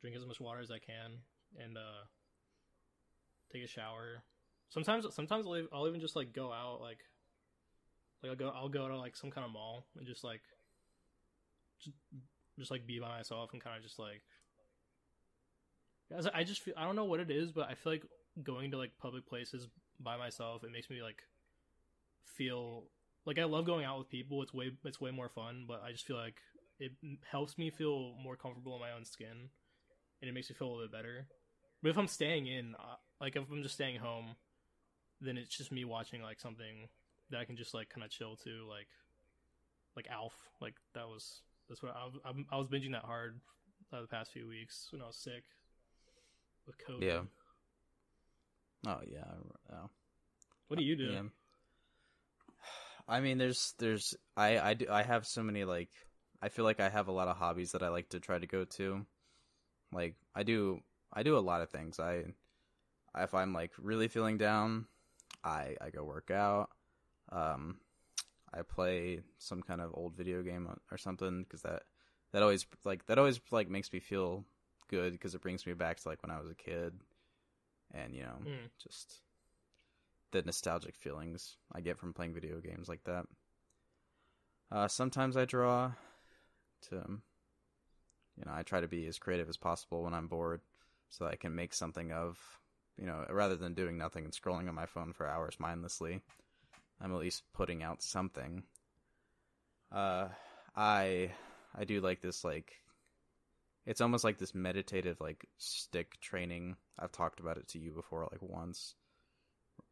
drink 0.00 0.16
as 0.16 0.24
much 0.24 0.40
water 0.40 0.60
as 0.60 0.70
I 0.70 0.78
can, 0.78 1.18
and 1.62 1.76
uh 1.76 2.06
take 3.54 3.64
a 3.64 3.68
shower. 3.68 4.22
Sometimes 4.68 5.06
sometimes 5.14 5.46
I'll, 5.46 5.66
I'll 5.72 5.88
even 5.88 6.00
just 6.00 6.16
like 6.16 6.32
go 6.32 6.52
out 6.52 6.80
like 6.80 6.98
like 8.22 8.30
I'll 8.30 8.36
go 8.36 8.52
I'll 8.54 8.68
go 8.68 8.88
to 8.88 8.96
like 8.96 9.16
some 9.16 9.30
kind 9.30 9.44
of 9.44 9.52
mall 9.52 9.86
and 9.96 10.06
just 10.06 10.24
like 10.24 10.42
just 11.82 11.96
just 12.58 12.70
like 12.70 12.86
be 12.86 12.98
by 12.98 13.08
myself 13.08 13.52
and 13.52 13.62
kind 13.62 13.76
of 13.76 13.82
just 13.82 13.98
like 13.98 14.22
I 16.34 16.44
just 16.44 16.60
feel 16.60 16.74
I 16.76 16.84
don't 16.84 16.96
know 16.96 17.04
what 17.04 17.20
it 17.20 17.30
is, 17.30 17.52
but 17.52 17.68
I 17.68 17.74
feel 17.74 17.92
like 17.92 18.04
going 18.42 18.72
to 18.72 18.78
like 18.78 18.98
public 18.98 19.26
places 19.26 19.68
by 20.00 20.16
myself 20.16 20.64
it 20.64 20.72
makes 20.72 20.90
me 20.90 21.02
like 21.02 21.22
feel 22.24 22.84
like 23.26 23.38
I 23.38 23.44
love 23.44 23.64
going 23.64 23.84
out 23.84 23.98
with 23.98 24.10
people. 24.10 24.42
It's 24.42 24.52
way 24.52 24.72
it's 24.84 25.00
way 25.00 25.10
more 25.10 25.28
fun, 25.28 25.64
but 25.66 25.82
I 25.86 25.92
just 25.92 26.06
feel 26.06 26.16
like 26.16 26.40
it 26.78 26.92
helps 27.30 27.56
me 27.56 27.70
feel 27.70 28.14
more 28.22 28.36
comfortable 28.36 28.74
in 28.74 28.80
my 28.80 28.92
own 28.92 29.04
skin, 29.04 29.48
and 30.20 30.28
it 30.28 30.32
makes 30.32 30.50
me 30.50 30.56
feel 30.56 30.68
a 30.68 30.70
little 30.70 30.86
bit 30.86 30.92
better. 30.92 31.26
But 31.82 31.90
if 31.90 31.98
I'm 31.98 32.08
staying 32.08 32.46
in, 32.46 32.74
uh, 32.74 32.96
like 33.20 33.36
if 33.36 33.50
I'm 33.50 33.62
just 33.62 33.74
staying 33.74 33.98
home, 34.00 34.36
then 35.20 35.36
it's 35.38 35.56
just 35.56 35.72
me 35.72 35.84
watching 35.84 36.22
like 36.22 36.40
something 36.40 36.88
that 37.30 37.40
I 37.40 37.44
can 37.44 37.56
just 37.56 37.74
like 37.74 37.88
kind 37.88 38.04
of 38.04 38.10
chill 38.10 38.36
to, 38.44 38.66
like 38.68 38.88
like 39.96 40.08
Alf. 40.10 40.34
Like 40.60 40.74
that 40.94 41.06
was 41.06 41.42
that's 41.68 41.82
what 41.82 41.94
I, 41.96 42.04
was- 42.04 42.20
I'm- 42.24 42.46
I 42.50 42.56
was 42.56 42.66
binging 42.68 42.92
that 42.92 43.04
hard 43.04 43.40
uh, 43.92 44.00
the 44.02 44.06
past 44.06 44.32
few 44.32 44.46
weeks 44.48 44.88
when 44.90 45.00
I 45.02 45.06
was 45.06 45.16
sick 45.16 45.44
with 46.66 46.76
COVID. 46.78 47.02
Yeah. 47.02 47.20
Oh 48.86 49.00
yeah. 49.06 49.24
Oh. 49.72 49.90
What 50.68 50.78
do 50.78 50.84
you 50.84 50.96
do? 50.96 51.04
Yeah. 51.04 51.22
I 53.06 53.20
mean, 53.20 53.36
there's, 53.36 53.74
there's, 53.78 54.14
I, 54.34 54.58
I, 54.58 54.74
do, 54.74 54.86
I 54.90 55.02
have 55.02 55.26
so 55.26 55.42
many 55.42 55.64
like, 55.64 55.90
I 56.40 56.48
feel 56.48 56.64
like 56.64 56.80
I 56.80 56.88
have 56.88 57.08
a 57.08 57.12
lot 57.12 57.28
of 57.28 57.36
hobbies 57.36 57.72
that 57.72 57.82
I 57.82 57.88
like 57.88 58.08
to 58.10 58.20
try 58.20 58.38
to 58.38 58.46
go 58.46 58.64
to. 58.76 59.04
Like, 59.92 60.14
I 60.34 60.42
do, 60.42 60.80
I 61.12 61.22
do 61.22 61.36
a 61.36 61.40
lot 61.40 61.60
of 61.60 61.68
things. 61.68 62.00
I, 62.00 62.24
if 63.18 63.34
I'm 63.34 63.52
like 63.52 63.72
really 63.78 64.08
feeling 64.08 64.38
down, 64.38 64.86
I, 65.42 65.76
I 65.80 65.90
go 65.90 66.04
work 66.04 66.30
out. 66.30 66.70
Um, 67.30 67.78
I 68.52 68.62
play 68.62 69.20
some 69.38 69.62
kind 69.62 69.80
of 69.80 69.90
old 69.94 70.14
video 70.14 70.42
game 70.42 70.68
or 70.90 70.98
something 70.98 71.42
because 71.42 71.62
that, 71.62 71.82
that 72.32 72.42
always 72.42 72.66
like 72.84 73.06
that 73.06 73.18
always 73.18 73.40
like 73.50 73.68
makes 73.68 73.92
me 73.92 74.00
feel 74.00 74.44
good 74.88 75.12
because 75.12 75.34
it 75.34 75.42
brings 75.42 75.66
me 75.66 75.72
back 75.74 75.98
to 76.00 76.08
like 76.08 76.22
when 76.22 76.30
I 76.30 76.40
was 76.40 76.50
a 76.50 76.54
kid, 76.54 76.92
and 77.92 78.14
you 78.14 78.22
know, 78.22 78.36
Mm. 78.44 78.70
just 78.82 79.20
the 80.30 80.42
nostalgic 80.42 80.96
feelings 80.96 81.56
I 81.72 81.80
get 81.80 81.98
from 81.98 82.12
playing 82.12 82.34
video 82.34 82.60
games 82.60 82.88
like 82.88 83.04
that. 83.04 83.26
Uh, 84.70 84.88
sometimes 84.88 85.36
I 85.36 85.44
draw 85.44 85.92
to, 86.88 86.94
you 88.36 88.44
know, 88.44 88.52
I 88.52 88.62
try 88.62 88.80
to 88.80 88.88
be 88.88 89.06
as 89.06 89.18
creative 89.18 89.48
as 89.48 89.56
possible 89.56 90.02
when 90.02 90.14
I'm 90.14 90.26
bored 90.26 90.60
so 91.10 91.24
that 91.24 91.32
I 91.32 91.36
can 91.36 91.54
make 91.54 91.72
something 91.72 92.10
of, 92.10 92.38
you 92.98 93.06
know, 93.06 93.24
rather 93.30 93.56
than 93.56 93.74
doing 93.74 93.98
nothing 93.98 94.24
and 94.24 94.32
scrolling 94.32 94.68
on 94.68 94.74
my 94.74 94.86
phone 94.86 95.12
for 95.12 95.26
hours 95.26 95.56
mindlessly. 95.58 96.20
I'm 97.00 97.12
at 97.12 97.20
least 97.20 97.42
putting 97.52 97.82
out 97.82 98.02
something. 98.02 98.62
Uh, 99.92 100.28
I, 100.76 101.32
I 101.76 101.84
do 101.84 102.00
like 102.00 102.20
this, 102.22 102.44
like, 102.44 102.72
it's 103.86 104.00
almost 104.00 104.24
like 104.24 104.38
this 104.38 104.54
meditative, 104.54 105.20
like, 105.20 105.46
stick 105.58 106.18
training. 106.20 106.76
I've 106.98 107.12
talked 107.12 107.40
about 107.40 107.58
it 107.58 107.68
to 107.68 107.78
you 107.78 107.92
before, 107.92 108.28
like, 108.30 108.42
once 108.42 108.94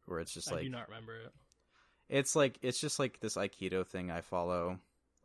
where 0.05 0.19
it's 0.19 0.33
just 0.33 0.51
like 0.51 0.61
I 0.61 0.63
do 0.63 0.69
not 0.69 0.89
remember 0.89 1.15
it. 1.15 1.31
it's 2.09 2.35
like 2.35 2.57
it's 2.61 2.79
just 2.79 2.99
like 2.99 3.19
this 3.19 3.35
aikido 3.35 3.85
thing 3.85 4.11
i 4.11 4.21
follow 4.21 4.77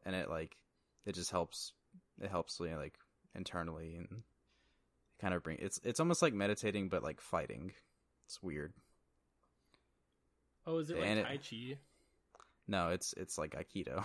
and 0.05 0.15
it 0.15 0.29
like 0.31 0.57
it 1.07 1.15
just 1.15 1.31
helps 1.31 1.73
it 2.21 2.31
helps 2.31 2.61
me 2.61 2.75
like 2.77 2.95
internally 3.35 3.97
and 3.97 4.23
kind 5.21 5.35
of 5.35 5.43
bring 5.43 5.59
it's 5.61 5.81
it's 5.85 6.01
almost 6.01 6.23
like 6.23 6.33
meditating 6.35 6.89
but 6.89 7.03
like 7.03 7.21
fighting 7.21 7.73
it's 8.27 8.43
weird 8.43 8.73
Oh, 10.67 10.79
is 10.79 10.91
it 10.91 10.99
like 10.99 11.07
And 11.07 11.19
it- 11.21 11.25
Tai 11.27 11.37
Chi? 11.39 11.79
no 12.67 12.91
it's 12.91 13.15
it's 13.17 13.39
like 13.39 13.55
aikido 13.55 14.05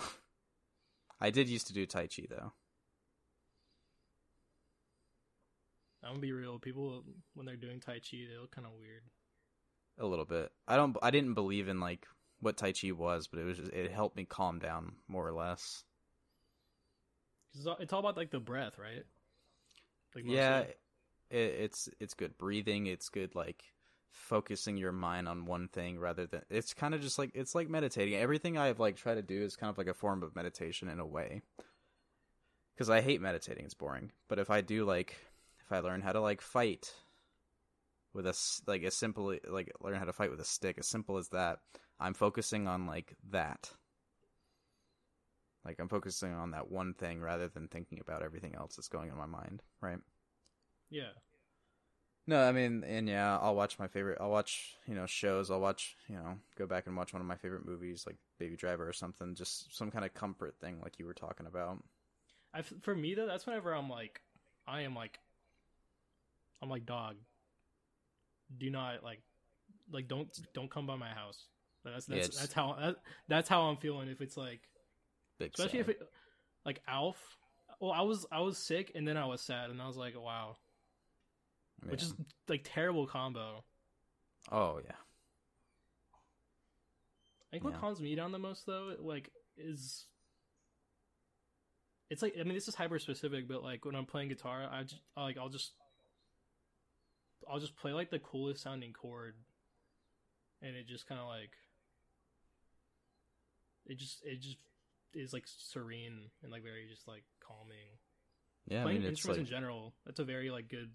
i 1.22 1.30
did 1.30 1.50
used 1.50 1.68
to 1.68 1.74
do 1.74 1.86
tai 1.86 2.08
chi 2.08 2.24
though 2.30 2.52
I'm 6.04 6.10
gonna 6.12 6.20
be 6.20 6.34
real. 6.34 6.60
People 6.60 7.04
when 7.34 7.46
they're 7.46 7.56
doing 7.56 7.80
Tai 7.80 8.00
Chi, 8.00 8.18
they 8.30 8.38
look 8.40 8.52
kind 8.52 8.68
of 8.68 8.74
weird. 8.78 9.04
a 10.00 10.06
little 10.06 10.26
bit 10.26 10.52
i 10.68 10.76
don't 10.76 10.98
i 11.02 11.12
didn't 11.12 11.34
believe 11.34 11.68
in 11.68 11.80
like 11.80 12.08
what 12.40 12.58
tai 12.58 12.72
chi 12.74 12.92
was 12.92 13.28
but 13.28 13.40
it 13.40 13.44
was 13.46 13.58
just 13.58 13.72
it 13.72 13.90
helped 13.92 14.18
me 14.18 14.26
calm 14.26 14.60
down 14.60 14.94
more 15.08 15.26
or 15.26 15.32
less 15.32 15.84
It's 17.56 17.66
all, 17.68 17.78
it's 17.80 17.94
all 17.94 18.00
about 18.00 18.18
like 18.18 18.32
the 18.32 18.40
breath, 18.40 18.78
right? 18.80 19.06
Like 20.16 20.26
yeah. 20.28 20.64
It, 21.34 21.56
it's 21.60 21.90
it's 22.00 22.14
good 22.14 22.38
breathing 22.38 22.86
it's 22.86 23.10
good 23.10 23.36
like 23.36 23.64
focusing 24.14 24.78
your 24.78 24.92
mind 24.92 25.28
on 25.28 25.46
one 25.46 25.68
thing 25.68 25.98
rather 25.98 26.28
than 26.28 26.42
it's 26.50 26.74
kind 26.74 26.94
of 26.94 27.02
just 27.02 27.18
like 27.18 27.32
it's 27.34 27.56
like 27.56 27.68
meditating. 27.68 28.14
Everything 28.14 28.58
i've 28.58 28.80
like 28.80 28.96
tried 28.96 29.16
to 29.16 29.22
do 29.24 29.42
is 29.42 29.56
kind 29.56 29.72
of 29.72 29.78
like 29.78 29.88
a 29.88 29.94
form 29.94 30.22
of 30.24 30.36
meditation 30.36 30.88
in 30.88 31.00
a 31.00 31.06
way. 31.06 31.42
Because 32.74 32.90
i 32.90 33.02
hate 33.02 33.22
meditating 33.22 33.66
it's 33.66 33.74
boring. 33.74 34.12
But 34.30 34.40
if 34.40 34.50
i 34.50 34.62
do 34.62 34.86
like 34.86 35.16
if 35.66 35.72
i 35.72 35.80
learn 35.80 36.02
how 36.02 36.12
to 36.12 36.22
like 36.22 36.42
fight 36.42 36.94
with 38.14 38.28
a 38.28 38.62
like 38.68 38.84
as 38.84 38.96
simple 38.96 39.36
like 39.50 39.72
learn 39.82 39.96
how 39.96 40.06
to 40.06 40.14
fight 40.14 40.30
with 40.30 40.40
a 40.40 40.46
stick 40.46 40.78
as 40.78 40.88
simple 40.88 41.18
as 41.18 41.30
that 41.30 41.60
i'm 42.00 42.14
focusing 42.14 42.68
on 42.68 42.86
like 42.86 43.16
that. 43.32 43.72
Like 45.66 45.80
i'm 45.80 45.90
focusing 45.90 46.34
on 46.34 46.52
that 46.52 46.70
one 46.70 46.94
thing 46.94 47.20
rather 47.20 47.48
than 47.48 47.68
thinking 47.68 48.00
about 48.00 48.22
everything 48.22 48.54
else 48.54 48.76
that's 48.76 48.90
going 48.90 49.10
on 49.10 49.16
in 49.16 49.32
my 49.32 49.40
mind 49.40 49.64
right 49.82 49.98
yeah. 50.94 51.12
no, 52.28 52.42
I 52.42 52.52
mean, 52.52 52.84
and 52.88 53.10
yeah, 53.10 53.38
I'll 53.40 53.56
watch 53.56 53.80
my 53.80 53.88
favorite. 53.88 54.18
I'll 54.22 54.30
watch, 54.30 54.76
you 54.88 54.96
know, 54.96 55.06
shows. 55.06 55.52
I'll 55.52 55.60
watch, 55.60 55.96
you 56.08 56.16
know, 56.16 56.38
go 56.58 56.66
back 56.66 56.88
and 56.88 56.96
watch 56.96 57.14
one 57.14 57.22
of 57.22 57.28
my 57.28 57.36
favorite 57.36 57.66
movies, 57.66 58.06
like 58.06 58.16
Baby 58.40 58.56
Driver 58.56 58.88
or 58.88 58.94
something. 58.94 59.36
Just 59.36 59.76
some 59.76 59.92
kind 59.92 60.06
of 60.06 60.14
comfort 60.14 60.56
thing, 60.62 60.80
like 60.82 61.00
you 61.00 61.06
were 61.06 61.14
talking 61.14 61.48
about. 61.48 61.84
I 62.54 62.62
for 62.62 62.96
me 62.96 63.16
though, 63.16 63.26
that's 63.28 63.46
whenever 63.46 63.74
I'm 63.74 63.90
like, 63.90 64.22
I 64.68 64.82
am 64.82 64.96
like, 64.96 65.20
I'm 66.62 66.70
like 66.70 66.86
dog. 66.86 67.16
Do 68.58 68.70
not 68.70 69.04
like, 69.04 69.22
like 69.92 70.08
don't 70.08 70.30
don't 70.54 70.70
come 70.70 70.86
by 70.86 70.96
my 70.96 71.10
house. 71.10 71.48
That's 71.84 72.06
that's 72.06 72.36
Yeah, 72.36 72.42
that's 72.42 72.54
how 72.54 72.78
that, 72.80 72.96
that's 73.28 73.50
how 73.50 73.64
I'm 73.64 73.78
feeling. 73.78 74.08
If 74.08 74.22
it's 74.22 74.38
like, 74.38 74.62
especially 75.42 75.80
sad. 75.80 75.90
if 75.90 75.90
it 75.90 76.02
like 76.66 76.82
Alf. 76.88 77.18
Well, 77.80 77.92
I 77.92 78.02
was 78.02 78.26
I 78.32 78.40
was 78.40 78.58
sick 78.58 78.92
and 78.96 79.08
then 79.08 79.18
I 79.18 79.26
was 79.26 79.42
sad 79.42 79.70
and 79.70 79.82
I 79.82 79.88
was 79.88 79.98
like, 79.98 80.14
wow, 80.18 80.56
which 81.90 82.04
is 82.04 82.14
like 82.48 82.62
terrible 82.64 83.06
combo. 83.08 83.64
oh 84.52 84.80
yeah, 84.84 84.92
I 87.48 87.52
think 87.52 87.64
what 87.64 87.80
calms 87.80 88.00
me 88.02 88.16
down 88.16 88.32
the 88.32 88.40
most 88.40 88.66
though, 88.66 88.96
like, 89.00 89.32
is 89.58 90.06
it's 92.10 92.22
like 92.22 92.36
I 92.40 92.44
mean 92.44 92.54
this 92.54 92.68
is 92.68 92.76
hyper 92.76 93.00
specific, 93.00 93.48
but 93.48 93.64
like 93.64 93.86
when 93.86 93.96
I'm 93.96 94.06
playing 94.06 94.30
guitar, 94.30 94.68
I 94.72 94.84
just 94.84 95.02
like 95.18 95.38
I'll 95.38 95.50
just 95.50 95.74
I'll 97.50 97.60
just 97.60 97.76
play 97.76 97.92
like 97.92 98.10
the 98.10 98.20
coolest 98.20 98.64
sounding 98.64 98.94
chord, 98.94 99.36
and 100.62 100.76
it 100.76 100.88
just 100.88 101.08
kind 101.08 101.20
of 101.20 101.28
like 101.28 101.52
it 103.86 103.98
just 103.98 104.24
it 104.26 104.42
just 104.42 104.58
is 105.14 105.34
like 105.34 105.44
serene 105.46 106.30
and 106.42 106.52
like 106.52 106.64
very 106.64 106.88
just 106.90 107.08
like 107.08 107.24
calming. 107.46 107.98
yeah. 108.68 108.80
I 108.80 108.84
Playing 108.84 109.00
mean, 109.02 109.08
it's 109.08 109.20
instruments 109.20 109.40
like 109.40 109.48
in 109.48 109.62
general, 109.62 109.94
that's 110.06 110.20
a 110.20 110.24
very 110.24 110.50
like 110.50 110.70
good, 110.70 110.90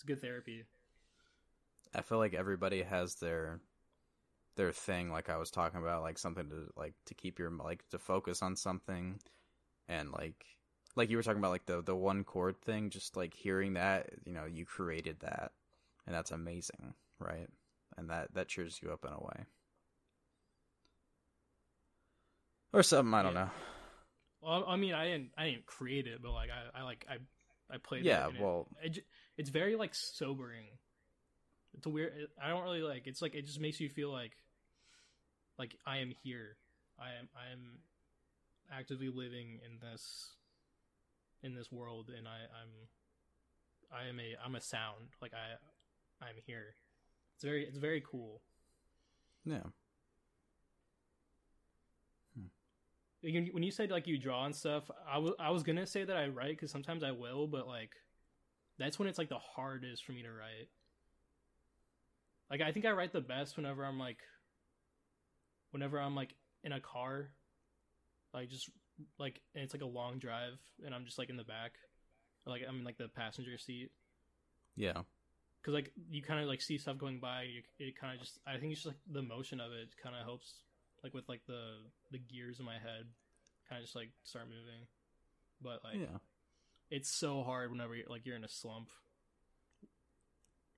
it's 0.00 0.06
good 0.06 0.22
therapy. 0.22 0.64
I 1.94 2.00
feel 2.02 2.18
like 2.18 2.34
everybody 2.34 2.82
has 2.82 3.16
their 3.16 3.60
their 4.56 4.72
thing 4.72 5.10
like 5.10 5.28
I 5.30 5.36
was 5.38 5.50
talking 5.50 5.80
about 5.80 6.02
like 6.02 6.18
something 6.18 6.48
to 6.50 6.72
like 6.76 6.94
to 7.06 7.14
keep 7.14 7.38
your 7.38 7.50
like 7.50 7.88
to 7.90 7.98
focus 7.98 8.42
on 8.42 8.56
something. 8.56 9.20
And 9.88 10.12
like 10.12 10.44
like 10.96 11.10
you 11.10 11.16
were 11.18 11.22
talking 11.22 11.40
about 11.40 11.52
like 11.52 11.66
the 11.66 11.82
the 11.82 11.96
one 11.96 12.24
chord 12.24 12.60
thing 12.62 12.90
just 12.90 13.16
like 13.16 13.34
hearing 13.34 13.74
that 13.74 14.10
you 14.24 14.32
know 14.32 14.46
you 14.46 14.66
created 14.66 15.20
that. 15.20 15.52
And 16.06 16.14
that's 16.14 16.30
amazing 16.32 16.94
right? 17.20 17.48
And 17.96 18.10
that 18.10 18.34
that 18.34 18.48
cheers 18.48 18.80
you 18.82 18.92
up 18.92 19.04
in 19.04 19.12
a 19.12 19.20
way. 19.20 19.46
Or 22.72 22.82
something 22.82 23.14
I 23.14 23.22
don't 23.22 23.34
Yeah. 23.34 23.34
know. 23.34 23.50
Well, 24.40 24.64
I 24.66 24.76
mean, 24.76 24.94
I 24.94 25.04
didn't 25.06 25.32
I 25.36 25.50
didn't 25.50 25.66
create 25.66 26.06
it, 26.06 26.22
but 26.22 26.32
like 26.32 26.50
I 26.50 26.80
I 26.80 26.82
like 26.82 27.06
I 27.08 27.18
I 27.72 27.78
played. 27.78 28.04
Yeah, 28.04 28.24
it 28.24 28.28
and 28.28 28.36
it- 28.36 28.42
well- 28.42 28.68
it, 28.82 28.98
it's 29.36 29.50
very 29.50 29.76
like 29.76 29.94
sobering. 29.94 30.66
It's 31.76 31.86
a 31.86 31.88
weird. 31.90 32.12
I 32.42 32.48
don't 32.48 32.62
really 32.64 32.82
like. 32.82 33.06
It's 33.06 33.22
like 33.22 33.34
it 33.34 33.46
just 33.46 33.60
makes 33.60 33.80
you 33.80 33.88
feel 33.88 34.10
like, 34.12 34.32
like 35.58 35.76
I 35.86 35.98
am 35.98 36.12
here. 36.22 36.56
I 36.98 37.10
am 37.18 37.28
I 37.34 37.52
am 37.52 37.78
actively 38.72 39.08
living 39.08 39.60
in 39.64 39.78
this, 39.80 40.30
in 41.42 41.54
this 41.54 41.70
world, 41.72 42.10
and 42.16 42.26
I 42.28 42.38
I'm, 42.60 43.98
I 44.04 44.08
am 44.08 44.18
a 44.20 44.36
I'm 44.44 44.54
a 44.56 44.60
sound. 44.60 45.10
Like 45.22 45.32
I, 45.32 46.24
I'm 46.24 46.34
here. 46.46 46.74
It's 47.36 47.44
very 47.44 47.64
it's 47.64 47.78
very 47.78 48.02
cool. 48.02 48.42
yeah 49.44 49.62
Like, 52.36 52.50
when 53.22 53.62
you- 53.62 53.70
said 53.70 53.90
like 53.90 54.06
you 54.06 54.18
draw 54.18 54.46
and 54.46 54.54
stuff, 54.54 54.90
I 55.06 55.18
was 55.18 55.34
I 55.38 55.50
was 55.50 55.62
gonna 55.62 55.86
say 55.86 56.04
that 56.04 56.16
I 56.16 56.28
write 56.28 56.56
because 56.56 56.70
sometimes 56.70 57.02
I 57.02 57.10
will, 57.12 57.46
but 57.46 57.66
like 57.66 57.92
that's 58.78 58.98
when 58.98 59.08
it's 59.08 59.18
like 59.18 59.28
the 59.28 59.38
hardest 59.38 60.04
for 60.04 60.12
me 60.12 60.22
to 60.22 60.30
write. 60.30 60.68
Like 62.50 62.60
I 62.60 62.72
think 62.72 62.86
I 62.86 62.92
write 62.92 63.12
the 63.12 63.20
best 63.20 63.56
whenever 63.56 63.84
I'm 63.84 63.98
like, 63.98 64.18
whenever 65.70 66.00
I'm 66.00 66.14
like 66.14 66.34
in 66.64 66.72
a 66.72 66.80
car, 66.80 67.30
like 68.34 68.48
just 68.48 68.70
like 69.18 69.40
and 69.54 69.62
it's 69.64 69.74
like 69.74 69.82
a 69.82 69.86
long 69.86 70.18
drive 70.18 70.58
and 70.84 70.94
I'm 70.94 71.04
just 71.04 71.18
like 71.18 71.30
in 71.30 71.36
the 71.36 71.44
back, 71.44 71.72
like 72.46 72.62
I'm 72.66 72.78
in 72.78 72.84
like 72.84 72.98
the 72.98 73.08
passenger 73.08 73.56
seat 73.58 73.90
yeah 74.76 75.02
because 75.60 75.74
like 75.74 75.92
you 76.08 76.22
kind 76.22 76.40
of 76.40 76.46
like 76.46 76.62
see 76.62 76.78
stuff 76.78 76.96
going 76.96 77.20
by. 77.20 77.42
You, 77.42 77.62
it 77.78 77.98
kind 77.98 78.14
of 78.14 78.20
just 78.20 78.38
I 78.46 78.56
think 78.56 78.72
it's 78.72 78.82
just 78.82 78.94
like 78.94 79.02
the 79.12 79.22
motion 79.22 79.60
of 79.60 79.72
it 79.72 79.90
kind 80.02 80.16
of 80.16 80.24
helps 80.24 80.54
like 81.02 81.14
with 81.14 81.28
like 81.28 81.42
the 81.46 81.76
the 82.10 82.18
gears 82.18 82.58
in 82.58 82.64
my 82.66 82.74
head 82.74 83.06
kind 83.68 83.78
of 83.78 83.84
just 83.84 83.96
like 83.96 84.10
start 84.24 84.46
moving. 84.46 84.86
But 85.62 85.82
like 85.84 86.00
yeah 86.00 86.18
it's 86.90 87.08
so 87.08 87.42
hard 87.44 87.70
whenever 87.70 87.94
you're, 87.94 88.08
like 88.08 88.26
you're 88.26 88.34
in 88.36 88.44
a 88.44 88.48
slump 88.48 88.88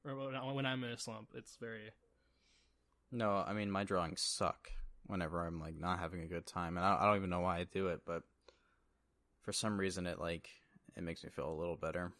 or 0.05 0.15
when, 0.55 0.67
I'm 0.67 0.85
in 0.85 0.91
a 0.91 0.99
slump. 0.99 1.29
It's 1.35 1.57
very 1.57 1.91
No, 3.11 3.45
I 3.47 3.53
mean 3.53 3.71
my 3.71 3.85
drawings 3.85 4.21
suck 4.21 4.71
whenever 5.07 5.47
I'm 5.47 5.61
like 5.61 5.79
not 5.79 5.99
having 6.01 6.23
a 6.23 6.27
good 6.27 6.47
time, 6.47 6.77
and 6.77 6.85
I, 6.85 6.99
I 7.01 7.07
don't 7.07 7.17
even 7.17 7.31
know 7.31 7.41
why 7.41 7.59
I 7.59 7.65
do 7.65 7.89
it, 7.89 8.01
but 8.05 8.23
for 9.43 9.53
some 9.53 9.79
reason 9.79 10.07
it 10.07 10.19
like 10.21 10.49
it 10.97 11.03
makes 11.03 11.25
me 11.25 11.31
feel 11.31 11.51
a 11.51 11.55
little 11.55 11.77
better. 11.77 12.13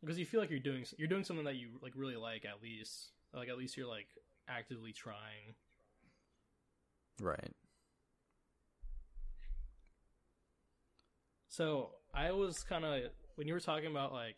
because 0.00 0.18
you 0.18 0.26
feel 0.26 0.40
like 0.40 0.50
you're 0.50 0.58
doing 0.58 0.84
you're 0.98 1.08
doing 1.08 1.24
something 1.24 1.44
that 1.46 1.56
you 1.56 1.70
like 1.82 1.92
really 1.96 2.16
like 2.16 2.44
at 2.44 2.62
least 2.62 3.10
like 3.32 3.48
at 3.48 3.56
least 3.56 3.76
you're 3.76 3.88
like 3.88 4.08
actively 4.48 4.92
trying. 4.92 5.54
Right. 7.22 7.54
So 11.48 11.90
I 12.12 12.32
was 12.32 12.64
kind 12.64 12.84
of 12.84 13.02
when 13.36 13.46
you 13.46 13.54
were 13.54 13.60
talking 13.60 13.90
about 13.90 14.12
like 14.12 14.36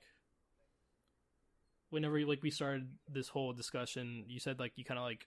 whenever 1.89 2.21
like 2.27 2.43
we 2.43 2.51
started 2.51 2.89
this 3.11 3.29
whole 3.29 3.55
discussion, 3.55 4.25
you 4.29 4.39
said 4.39 4.59
like 4.59 4.73
you 4.77 4.85
kind 4.85 4.99
of 4.99 5.07
like 5.07 5.27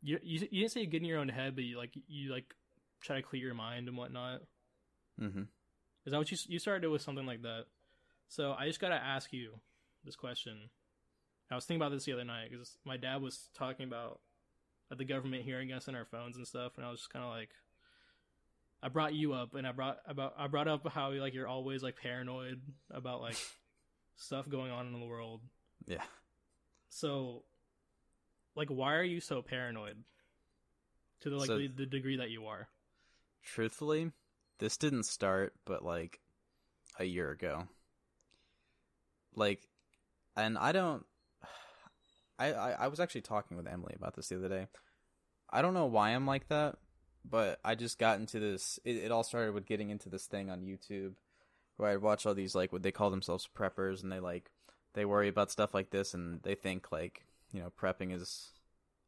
you, 0.00 0.18
you 0.22 0.48
you 0.50 0.60
didn't 0.60 0.72
say 0.72 0.80
you 0.80 0.86
get 0.86 1.02
in 1.02 1.08
your 1.08 1.18
own 1.18 1.28
head, 1.28 1.54
but 1.54 1.64
you 1.64 1.76
like 1.76 1.92
you 2.08 2.32
like 2.32 2.54
try 3.02 3.16
to 3.16 3.22
clear 3.22 3.42
your 3.42 3.54
mind 3.54 3.88
and 3.88 3.96
whatnot. 3.96 4.40
Mm-hmm. 5.20 5.42
Is 6.06 6.12
that 6.12 6.18
what 6.18 6.30
you 6.30 6.38
you 6.48 6.58
started 6.58 6.88
with 6.88 7.02
something 7.02 7.26
like 7.26 7.42
that? 7.42 7.64
So 8.28 8.54
I 8.58 8.66
just 8.66 8.80
gotta 8.80 8.94
ask 8.94 9.30
you 9.32 9.60
this 10.04 10.16
question. 10.16 10.70
I 11.50 11.54
was 11.54 11.66
thinking 11.66 11.82
about 11.82 11.92
this 11.92 12.04
the 12.04 12.14
other 12.14 12.24
night 12.24 12.50
because 12.50 12.78
my 12.86 12.96
dad 12.96 13.20
was 13.20 13.50
talking 13.54 13.86
about 13.86 14.20
uh, 14.94 14.98
the 14.98 15.04
government 15.04 15.44
hearing 15.44 15.72
us 15.72 15.88
in 15.88 15.94
our 15.94 16.04
phones 16.04 16.36
and 16.36 16.46
stuff, 16.46 16.72
and 16.76 16.86
I 16.86 16.90
was 16.90 17.00
just 17.00 17.10
kind 17.12 17.24
of 17.24 17.30
like, 17.30 17.50
I 18.82 18.88
brought 18.88 19.14
you 19.14 19.32
up, 19.32 19.54
and 19.54 19.66
I 19.66 19.72
brought 19.72 19.98
about 20.06 20.34
I 20.38 20.46
brought 20.46 20.68
up 20.68 20.86
how 20.88 21.12
like 21.12 21.34
you're 21.34 21.48
always 21.48 21.82
like 21.82 21.96
paranoid 21.96 22.60
about 22.90 23.20
like 23.20 23.36
stuff 24.16 24.48
going 24.48 24.70
on 24.70 24.86
in 24.86 24.98
the 24.98 25.06
world. 25.06 25.40
Yeah. 25.86 26.02
So, 26.90 27.42
like, 28.54 28.68
why 28.68 28.94
are 28.94 29.02
you 29.02 29.20
so 29.20 29.42
paranoid? 29.42 29.96
To 31.22 31.30
the 31.30 31.36
like 31.36 31.46
So- 31.46 31.58
the, 31.58 31.68
the 31.68 31.86
degree 31.86 32.18
that 32.18 32.30
you 32.30 32.46
are. 32.46 32.68
Truthfully, 33.42 34.10
this 34.58 34.76
didn't 34.76 35.04
start, 35.04 35.52
but 35.66 35.84
like 35.84 36.20
a 36.98 37.04
year 37.04 37.30
ago. 37.30 37.64
Like, 39.34 39.68
and 40.36 40.56
I 40.56 40.72
don't. 40.72 41.04
I, 42.38 42.52
I 42.52 42.70
I 42.72 42.88
was 42.88 43.00
actually 43.00 43.20
talking 43.22 43.56
with 43.56 43.66
Emily 43.66 43.94
about 43.96 44.14
this 44.14 44.28
the 44.28 44.36
other 44.36 44.48
day. 44.48 44.66
I 45.54 45.62
don't 45.62 45.72
know 45.72 45.86
why 45.86 46.10
I'm 46.10 46.26
like 46.26 46.48
that, 46.48 46.78
but 47.24 47.60
I 47.64 47.76
just 47.76 47.96
got 47.96 48.18
into 48.18 48.40
this. 48.40 48.80
It, 48.84 48.96
it 48.96 49.12
all 49.12 49.22
started 49.22 49.54
with 49.54 49.66
getting 49.66 49.90
into 49.90 50.08
this 50.08 50.26
thing 50.26 50.50
on 50.50 50.62
YouTube, 50.62 51.12
where 51.76 51.92
I'd 51.92 52.02
watch 52.02 52.26
all 52.26 52.34
these 52.34 52.56
like 52.56 52.72
what 52.72 52.82
they 52.82 52.90
call 52.90 53.08
themselves 53.08 53.48
preppers, 53.56 54.02
and 54.02 54.10
they 54.10 54.18
like 54.18 54.50
they 54.94 55.04
worry 55.04 55.28
about 55.28 55.52
stuff 55.52 55.72
like 55.72 55.90
this, 55.90 56.12
and 56.12 56.42
they 56.42 56.56
think 56.56 56.90
like 56.90 57.24
you 57.52 57.60
know 57.60 57.72
prepping 57.80 58.12
is 58.12 58.50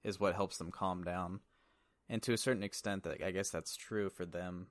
is 0.05 0.21
what 0.21 0.37
helps 0.37 0.57
them 0.57 0.71
calm 0.71 1.03
down, 1.03 1.41
and 2.09 2.23
to 2.23 2.33
a 2.33 2.39
certain 2.39 2.63
extent, 2.63 3.03
that 3.03 3.21
I 3.25 3.33
guess 3.33 3.51
that's 3.51 3.75
true 3.75 4.09
for 4.09 4.25
them. 4.25 4.69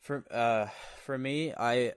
For 0.00 0.24
uh 0.30 0.68
for 1.04 1.18
me, 1.18 1.52
I 1.54 1.92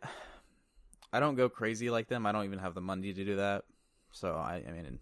I 1.13 1.21
don't 1.21 1.35
go 1.35 1.47
crazy 1.47 1.89
like 1.89 2.09
them. 2.09 2.25
I 2.25 2.33
don't 2.33 2.43
even 2.43 2.59
have 2.59 2.75
the 2.75 2.81
money 2.81 3.13
to 3.13 3.23
do 3.23 3.37
that. 3.37 3.63
So 4.11 4.33
I 4.33 4.65
I 4.67 4.71
mean 4.73 4.99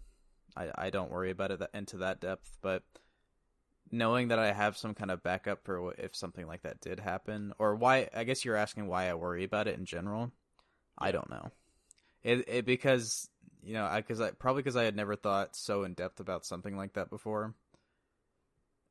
I 0.56 0.70
I 0.76 0.90
don't 0.90 1.10
worry 1.10 1.32
about 1.32 1.50
it 1.50 1.60
into 1.74 1.96
that 1.98 2.20
depth, 2.20 2.56
but 2.62 2.84
knowing 3.90 4.28
that 4.28 4.38
I 4.38 4.52
have 4.52 4.76
some 4.76 4.94
kind 4.94 5.10
of 5.10 5.22
backup 5.22 5.64
for 5.64 5.94
if 5.98 6.14
something 6.16 6.46
like 6.46 6.62
that 6.62 6.80
did 6.80 7.00
happen 7.00 7.52
or 7.58 7.74
why 7.76 8.08
I 8.14 8.24
guess 8.24 8.44
you're 8.44 8.56
asking 8.56 8.86
why 8.86 9.08
I 9.08 9.14
worry 9.14 9.44
about 9.44 9.68
it 9.68 9.78
in 9.78 9.84
general. 9.84 10.32
I 10.98 11.12
don't 11.12 11.30
know. 11.30 11.50
It 12.22 12.44
it 12.48 12.66
because 12.66 13.28
you 13.62 13.74
know, 13.74 14.02
cuz 14.06 14.20
I 14.20 14.30
probably 14.32 14.62
cuz 14.62 14.76
I 14.76 14.84
had 14.84 14.96
never 14.96 15.16
thought 15.16 15.56
so 15.56 15.84
in 15.84 15.94
depth 15.94 16.20
about 16.20 16.46
something 16.46 16.76
like 16.76 16.94
that 16.94 17.10
before. 17.10 17.54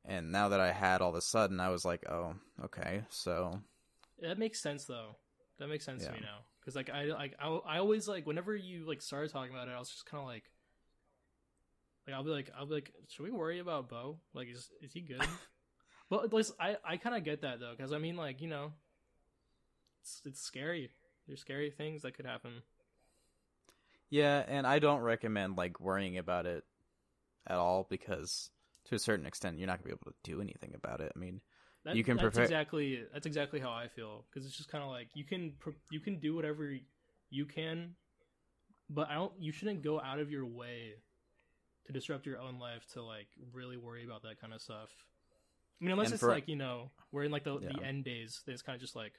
And 0.04 0.30
now 0.30 0.48
that 0.50 0.60
I 0.60 0.72
had 0.72 1.00
all 1.02 1.10
of 1.10 1.16
a 1.16 1.20
sudden, 1.20 1.58
I 1.60 1.70
was 1.70 1.84
like, 1.84 2.08
"Oh, 2.08 2.36
okay." 2.64 3.04
So, 3.10 3.60
That 4.20 4.38
makes 4.38 4.60
sense 4.60 4.84
though. 4.84 5.16
That 5.58 5.68
makes 5.68 5.84
sense 5.84 6.04
to 6.06 6.12
me 6.12 6.20
now. 6.20 6.38
Because 6.60 6.76
like 6.76 6.90
I 6.90 7.04
like 7.06 7.34
I, 7.40 7.48
I 7.48 7.78
always 7.78 8.08
like 8.08 8.26
whenever 8.26 8.54
you 8.54 8.84
like 8.86 9.02
started 9.02 9.30
talking 9.32 9.54
about 9.54 9.68
it, 9.68 9.72
I 9.72 9.78
was 9.78 9.90
just 9.90 10.06
kind 10.06 10.20
of 10.20 10.26
like, 10.26 10.50
like 12.06 12.16
I'll 12.16 12.24
be 12.24 12.30
like 12.30 12.50
I'll 12.56 12.66
be 12.66 12.74
like, 12.74 12.92
should 13.08 13.24
we 13.24 13.30
worry 13.30 13.58
about 13.58 13.88
Beau? 13.88 14.18
Like 14.34 14.48
is 14.48 14.70
is 14.82 14.92
he 14.92 15.00
good? 15.00 15.22
but 16.10 16.24
at 16.24 16.32
least 16.32 16.52
I 16.60 16.76
I 16.84 16.96
kind 16.96 17.16
of 17.16 17.24
get 17.24 17.42
that 17.42 17.60
though, 17.60 17.72
because 17.76 17.92
I 17.92 17.98
mean 17.98 18.16
like 18.16 18.40
you 18.40 18.48
know, 18.48 18.72
it's 20.02 20.22
it's 20.24 20.40
scary. 20.40 20.90
There's 21.26 21.40
scary 21.40 21.70
things 21.70 22.02
that 22.02 22.14
could 22.14 22.26
happen. 22.26 22.62
Yeah, 24.08 24.44
and 24.46 24.66
I 24.66 24.78
don't 24.78 25.00
recommend 25.00 25.56
like 25.56 25.80
worrying 25.80 26.16
about 26.16 26.46
it 26.46 26.64
at 27.46 27.56
all 27.56 27.86
because 27.90 28.50
to 28.84 28.94
a 28.94 28.98
certain 28.98 29.26
extent 29.26 29.58
you're 29.58 29.66
not 29.66 29.78
gonna 29.78 29.94
be 29.94 29.98
able 30.00 30.12
to 30.12 30.30
do 30.30 30.40
anything 30.40 30.72
about 30.74 31.00
it. 31.00 31.12
I 31.14 31.18
mean, 31.18 31.40
That, 31.84 31.96
You 31.96 32.04
can 32.04 32.16
that's 32.16 32.38
exactly 32.38 33.02
that's 33.12 33.26
exactly 33.26 33.58
how 33.58 33.72
I 33.72 33.88
feel 33.88 34.24
because 34.30 34.46
it's 34.46 34.56
just 34.56 34.70
kind 34.70 34.84
of 34.84 34.90
like 34.90 35.08
you 35.14 35.24
can 35.24 35.54
you 35.90 35.98
can 35.98 36.20
do 36.20 36.36
whatever 36.36 36.72
you 37.30 37.46
can, 37.46 37.96
but 38.88 39.10
I 39.10 39.14
don't. 39.14 39.32
You 39.40 39.50
shouldn't 39.50 39.82
go 39.82 40.00
out 40.00 40.20
of 40.20 40.30
your 40.30 40.46
way 40.46 40.94
to 41.86 41.92
disrupt 41.92 42.26
your 42.26 42.38
own 42.38 42.58
life 42.58 42.84
to 42.94 43.02
like 43.02 43.28
really 43.52 43.76
worry 43.76 44.04
about 44.04 44.22
that 44.22 44.40
kind 44.40 44.52
of 44.52 44.60
stuff. 44.60 44.90
I 45.80 45.84
mean, 45.84 45.92
unless 45.92 46.06
And 46.08 46.14
it's 46.14 46.22
for- 46.22 46.30
like 46.30 46.48
you 46.48 46.56
know 46.56 46.90
we're 47.12 47.24
in 47.24 47.30
like 47.32 47.44
the 47.44 47.58
the 47.58 47.82
end 47.82 48.04
days. 48.04 48.42
It's 48.46 48.62
kind 48.62 48.74
of 48.76 48.80
just 48.80 48.96
like, 48.96 49.12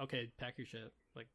okay, 0.00 0.30
pack 0.38 0.58
your 0.58 0.66
shit. 0.66 0.92
Like, 1.14 1.28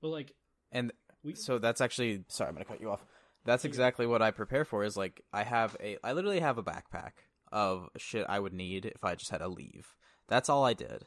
but 0.00 0.08
like 0.08 0.32
And 0.72 0.92
we 1.22 1.34
so 1.34 1.58
that's 1.58 1.80
actually 1.80 2.24
sorry, 2.28 2.48
I'm 2.48 2.54
gonna 2.54 2.64
cut 2.64 2.80
you 2.80 2.90
off. 2.90 3.04
That's 3.44 3.64
exactly 3.66 4.06
what 4.06 4.22
I 4.22 4.30
prepare 4.30 4.64
for. 4.64 4.84
Is 4.84 4.96
like 4.96 5.22
I 5.32 5.42
have 5.42 5.76
a, 5.80 5.98
I 6.02 6.12
literally 6.12 6.40
have 6.40 6.56
a 6.58 6.62
backpack 6.62 7.12
of 7.52 7.88
shit 7.96 8.24
I 8.28 8.40
would 8.40 8.54
need 8.54 8.86
if 8.86 9.04
I 9.04 9.14
just 9.14 9.30
had 9.30 9.38
to 9.38 9.48
leave. 9.48 9.94
That's 10.28 10.48
all 10.48 10.64
I 10.64 10.72
did. 10.72 11.04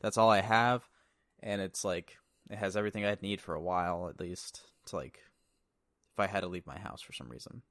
That's 0.00 0.18
all 0.18 0.30
I 0.30 0.42
have, 0.42 0.88
and 1.40 1.60
it's 1.62 1.84
like 1.84 2.18
it 2.50 2.58
has 2.58 2.76
everything 2.76 3.04
I'd 3.06 3.22
need 3.22 3.40
for 3.40 3.54
a 3.54 3.60
while 3.60 4.08
at 4.08 4.20
least. 4.20 4.60
To 4.86 4.96
like, 4.96 5.18
if 6.12 6.20
I 6.20 6.26
had 6.26 6.40
to 6.40 6.46
leave 6.48 6.66
my 6.66 6.78
house 6.78 7.00
for 7.00 7.12
some 7.14 7.28
reason. 7.30 7.62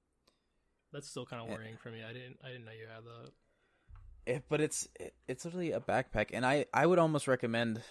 That's 0.93 1.07
still 1.09 1.25
kind 1.25 1.41
of 1.41 1.47
Yeah. 1.49 1.55
worrying 1.55 1.77
for 1.77 1.89
me. 1.91 2.03
I 2.03 2.13
didn't 2.13 2.37
I 2.43 2.47
didn't 2.47 2.65
know 2.65 2.71
you 2.71 2.87
had 2.87 3.03
that. 3.03 3.31
It, 4.25 4.43
but 4.49 4.59
it's 4.61 4.87
it, 4.99 5.13
it's 5.27 5.45
literally 5.45 5.71
a 5.71 5.79
backpack, 5.79 6.31
and 6.33 6.45
I 6.45 6.65
I 6.73 6.85
would 6.85 6.99
almost 6.99 7.27
recommend 7.27 7.81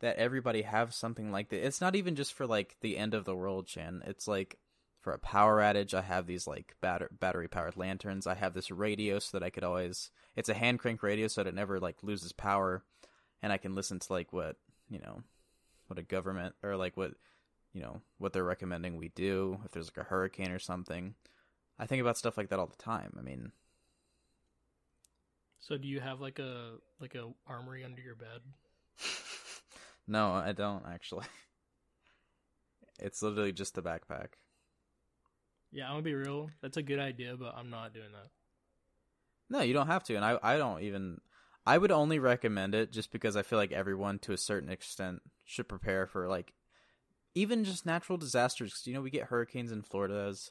that 0.00 0.16
everybody 0.16 0.62
have 0.62 0.92
something 0.92 1.30
like 1.32 1.48
that. 1.50 1.64
It's 1.64 1.80
not 1.80 1.96
even 1.96 2.16
just 2.16 2.34
for 2.34 2.46
like 2.46 2.76
the 2.80 2.96
end 2.98 3.14
of 3.14 3.24
the 3.24 3.36
world, 3.36 3.66
Chan. 3.66 4.02
It's 4.06 4.26
like 4.28 4.58
for 5.00 5.12
a 5.12 5.18
power 5.18 5.60
outage. 5.60 5.94
I 5.94 6.02
have 6.02 6.26
these 6.26 6.46
like 6.46 6.74
batter- 6.80 7.10
battery 7.20 7.46
powered 7.48 7.76
lanterns. 7.76 8.26
I 8.26 8.34
have 8.34 8.52
this 8.52 8.70
radio 8.70 9.20
so 9.20 9.38
that 9.38 9.44
I 9.46 9.50
could 9.50 9.64
always. 9.64 10.10
It's 10.34 10.48
a 10.48 10.54
hand 10.54 10.80
crank 10.80 11.02
radio 11.02 11.28
so 11.28 11.42
that 11.42 11.48
it 11.48 11.54
never 11.54 11.78
like 11.78 12.02
loses 12.02 12.32
power, 12.32 12.82
and 13.42 13.52
I 13.52 13.56
can 13.58 13.74
listen 13.74 14.00
to 14.00 14.12
like 14.12 14.32
what 14.32 14.56
you 14.88 14.98
know, 14.98 15.22
what 15.86 15.98
a 15.98 16.02
government 16.02 16.54
or 16.64 16.76
like 16.76 16.96
what 16.96 17.12
you 17.72 17.82
know 17.82 18.00
what 18.18 18.32
they're 18.32 18.42
recommending 18.44 18.96
we 18.96 19.08
do 19.10 19.60
if 19.64 19.70
there's 19.70 19.90
like 19.96 20.04
a 20.04 20.08
hurricane 20.08 20.50
or 20.50 20.58
something. 20.58 21.14
I 21.78 21.86
think 21.86 22.00
about 22.00 22.18
stuff 22.18 22.36
like 22.36 22.48
that 22.50 22.58
all 22.58 22.66
the 22.66 22.76
time. 22.76 23.14
I 23.18 23.22
mean, 23.22 23.52
So 25.58 25.76
do 25.76 25.86
you 25.88 26.00
have 26.00 26.20
like 26.20 26.38
a 26.38 26.78
like 27.00 27.14
a 27.14 27.32
armory 27.46 27.84
under 27.84 28.00
your 28.00 28.14
bed? 28.14 28.40
no, 30.06 30.32
I 30.32 30.52
don't 30.52 30.84
actually. 30.86 31.26
It's 32.98 33.22
literally 33.22 33.52
just 33.52 33.78
a 33.78 33.82
backpack. 33.82 34.34
Yeah, 35.70 35.86
I'm 35.86 35.92
gonna 35.94 36.02
be 36.02 36.14
real. 36.14 36.50
That's 36.60 36.76
a 36.76 36.82
good 36.82 36.98
idea, 36.98 37.36
but 37.36 37.54
I'm 37.56 37.70
not 37.70 37.92
doing 37.94 38.12
that. 38.12 38.30
No, 39.48 39.60
you 39.60 39.72
don't 39.74 39.86
have 39.86 40.04
to, 40.04 40.16
and 40.16 40.24
I 40.24 40.38
I 40.42 40.56
don't 40.58 40.82
even. 40.82 41.20
I 41.66 41.78
would 41.78 41.90
only 41.90 42.18
recommend 42.20 42.74
it 42.76 42.92
just 42.92 43.10
because 43.10 43.36
I 43.36 43.42
feel 43.42 43.58
like 43.58 43.72
everyone, 43.72 44.20
to 44.20 44.32
a 44.32 44.36
certain 44.38 44.68
extent, 44.68 45.20
should 45.44 45.68
prepare 45.68 46.06
for 46.06 46.28
like 46.28 46.52
even 47.34 47.64
just 47.64 47.86
natural 47.86 48.18
disasters. 48.18 48.74
'Cause, 48.74 48.86
you 48.86 48.94
know, 48.94 49.02
we 49.02 49.10
get 49.10 49.26
hurricanes 49.26 49.72
in 49.72 49.82
Florida. 49.82 50.26
As 50.28 50.50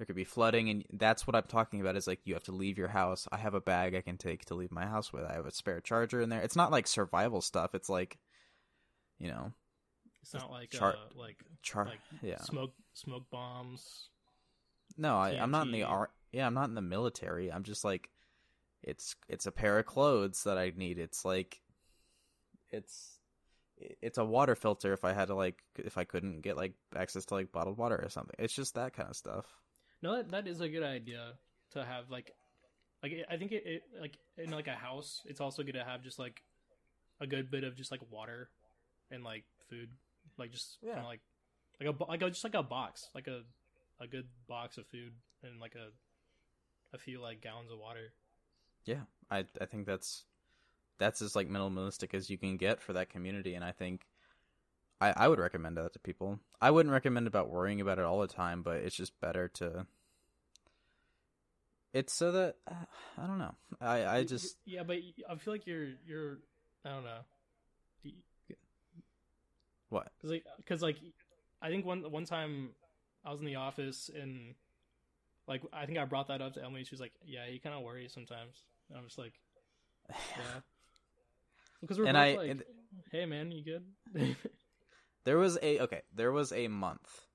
there 0.00 0.06
could 0.06 0.16
be 0.16 0.24
flooding, 0.24 0.70
and 0.70 0.84
that's 0.94 1.26
what 1.26 1.36
I'm 1.36 1.42
talking 1.42 1.82
about. 1.82 1.94
Is 1.94 2.06
like 2.06 2.20
you 2.24 2.32
have 2.32 2.44
to 2.44 2.52
leave 2.52 2.78
your 2.78 2.88
house. 2.88 3.28
I 3.30 3.36
have 3.36 3.52
a 3.52 3.60
bag 3.60 3.94
I 3.94 4.00
can 4.00 4.16
take 4.16 4.46
to 4.46 4.54
leave 4.54 4.72
my 4.72 4.86
house 4.86 5.12
with. 5.12 5.26
I 5.26 5.34
have 5.34 5.44
a 5.44 5.52
spare 5.52 5.82
charger 5.82 6.22
in 6.22 6.30
there. 6.30 6.40
It's 6.40 6.56
not 6.56 6.70
like 6.70 6.86
survival 6.86 7.42
stuff. 7.42 7.74
It's 7.74 7.90
like, 7.90 8.16
you 9.18 9.28
know, 9.28 9.52
It's 10.22 10.32
not 10.32 10.50
like 10.50 10.70
Char- 10.70 10.94
uh, 10.94 11.18
like 11.18 11.36
char. 11.60 11.84
like 11.84 12.00
yeah. 12.22 12.40
smoke 12.40 12.72
smoke 12.94 13.24
bombs. 13.30 14.08
No, 14.96 15.18
I, 15.18 15.32
I'm 15.32 15.50
not 15.50 15.66
in 15.66 15.72
the 15.72 15.82
art. 15.82 16.12
Yeah, 16.32 16.46
I'm 16.46 16.54
not 16.54 16.70
in 16.70 16.74
the 16.74 16.80
military. 16.80 17.52
I'm 17.52 17.62
just 17.62 17.84
like, 17.84 18.08
it's 18.82 19.16
it's 19.28 19.44
a 19.44 19.52
pair 19.52 19.78
of 19.78 19.84
clothes 19.84 20.44
that 20.44 20.56
I 20.56 20.72
need. 20.74 20.98
It's 20.98 21.26
like, 21.26 21.60
it's 22.70 23.18
it's 23.76 24.16
a 24.16 24.24
water 24.24 24.54
filter 24.54 24.94
if 24.94 25.04
I 25.04 25.12
had 25.12 25.28
to 25.28 25.34
like 25.34 25.62
if 25.76 25.98
I 25.98 26.04
couldn't 26.04 26.40
get 26.40 26.56
like 26.56 26.72
access 26.96 27.26
to 27.26 27.34
like 27.34 27.52
bottled 27.52 27.76
water 27.76 28.00
or 28.02 28.08
something. 28.08 28.36
It's 28.38 28.54
just 28.54 28.76
that 28.76 28.94
kind 28.94 29.10
of 29.10 29.16
stuff. 29.16 29.44
No, 30.02 30.16
that 30.16 30.30
that 30.30 30.48
is 30.48 30.60
a 30.60 30.68
good 30.68 30.82
idea 30.82 31.34
to 31.72 31.84
have 31.84 32.10
like 32.10 32.32
like 33.02 33.12
I 33.30 33.36
think 33.36 33.52
it, 33.52 33.62
it 33.66 33.82
like 34.00 34.18
in 34.38 34.50
like 34.50 34.68
a 34.68 34.74
house. 34.74 35.22
It's 35.26 35.40
also 35.40 35.62
good 35.62 35.74
to 35.74 35.84
have 35.84 36.02
just 36.02 36.18
like 36.18 36.42
a 37.20 37.26
good 37.26 37.50
bit 37.50 37.64
of 37.64 37.76
just 37.76 37.90
like 37.90 38.00
water 38.10 38.50
and 39.10 39.24
like 39.24 39.44
food, 39.68 39.90
like 40.38 40.52
just 40.52 40.78
Yeah. 40.82 40.94
kinda 40.94 41.08
like 41.08 41.20
like 41.80 41.94
a 41.94 42.04
like 42.04 42.22
a, 42.22 42.30
just 42.30 42.44
like 42.44 42.54
a 42.54 42.62
box, 42.62 43.08
like 43.14 43.26
a 43.28 43.42
a 44.00 44.06
good 44.06 44.26
box 44.48 44.78
of 44.78 44.86
food 44.86 45.12
and 45.42 45.60
like 45.60 45.74
a 45.74 45.88
a 46.94 46.98
few 46.98 47.20
like 47.20 47.40
gallons 47.40 47.70
of 47.70 47.78
water. 47.78 48.12
Yeah, 48.84 49.02
I 49.30 49.44
I 49.60 49.66
think 49.66 49.86
that's 49.86 50.24
that's 50.98 51.22
as 51.22 51.36
like 51.36 51.48
minimalistic 51.50 52.14
as 52.14 52.30
you 52.30 52.38
can 52.38 52.58
get 52.58 52.82
for 52.82 52.94
that 52.94 53.10
community, 53.10 53.54
and 53.54 53.64
I 53.64 53.72
think 53.72 54.06
I 55.00 55.12
I 55.16 55.28
would 55.28 55.38
recommend 55.38 55.76
that 55.76 55.92
to 55.94 55.98
people. 55.98 56.40
I 56.60 56.70
wouldn't 56.70 56.92
recommend 56.92 57.26
about 57.26 57.48
worrying 57.50 57.80
about 57.80 57.98
it 57.98 58.04
all 58.04 58.20
the 58.20 58.26
time, 58.28 58.62
but 58.62 58.76
it's 58.78 58.94
just 58.96 59.18
better 59.20 59.48
to. 59.48 59.86
It's 61.92 62.12
so 62.12 62.30
that 62.32 62.56
uh, 62.70 62.74
I 63.18 63.26
don't 63.26 63.38
know. 63.38 63.54
I 63.80 64.06
I 64.18 64.24
just 64.24 64.56
yeah, 64.64 64.82
but 64.84 64.98
I 65.28 65.34
feel 65.36 65.54
like 65.54 65.66
you're 65.66 65.88
you're 66.06 66.38
I 66.84 66.90
don't 66.90 67.04
know. 67.04 67.20
what 69.88 70.08
Cause 70.22 70.30
like, 70.30 70.44
cause 70.66 70.82
like, 70.82 70.98
I 71.60 71.68
think 71.68 71.84
one 71.84 72.10
one 72.12 72.24
time 72.24 72.70
I 73.24 73.30
was 73.32 73.40
in 73.40 73.46
the 73.46 73.56
office 73.56 74.08
and 74.14 74.54
like 75.48 75.62
I 75.72 75.84
think 75.86 75.98
I 75.98 76.04
brought 76.04 76.28
that 76.28 76.40
up 76.40 76.54
to 76.54 76.64
Emily. 76.64 76.84
She's 76.84 77.00
like, 77.00 77.12
"Yeah, 77.24 77.44
he 77.50 77.58
kind 77.58 77.74
of 77.74 77.82
worries 77.82 78.12
sometimes." 78.12 78.62
And 78.88 78.96
I'm 78.98 79.04
just 79.04 79.18
like, 79.18 79.32
"Yeah," 80.10 80.60
because 81.80 81.98
we're 81.98 82.04
And 82.06 82.14
both 82.14 82.22
I- 82.22 82.34
like, 82.36 82.50
and- 82.50 82.62
"Hey, 83.10 83.26
man, 83.26 83.50
you 83.50 83.64
good?" 83.64 83.84
There 85.24 85.38
was 85.38 85.58
a 85.62 85.80
okay, 85.80 86.02
there 86.14 86.32
was 86.32 86.52
a 86.52 86.68
month 86.68 87.26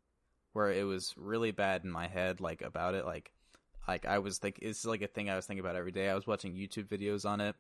where 0.54 0.72
it 0.72 0.84
was 0.84 1.14
really 1.18 1.52
bad 1.52 1.84
in 1.84 1.92
my 1.92 2.08
head, 2.08 2.40
like 2.40 2.62
about 2.62 2.96
it, 2.96 3.06
like 3.06 3.32
like 3.88 4.06
I 4.06 4.20
was 4.20 4.42
like 4.44 4.60
it's 4.62 4.86
like 4.86 5.02
a 5.02 5.08
thing 5.08 5.30
I 5.30 5.36
was 5.36 5.46
thinking 5.46 5.64
about 5.64 5.76
every 5.76 5.92
day. 5.92 6.10
I 6.10 6.16
was 6.16 6.28
watching 6.28 6.54
YouTube 6.54 6.88
videos 6.88 7.30
on 7.30 7.42
it, 7.42 7.56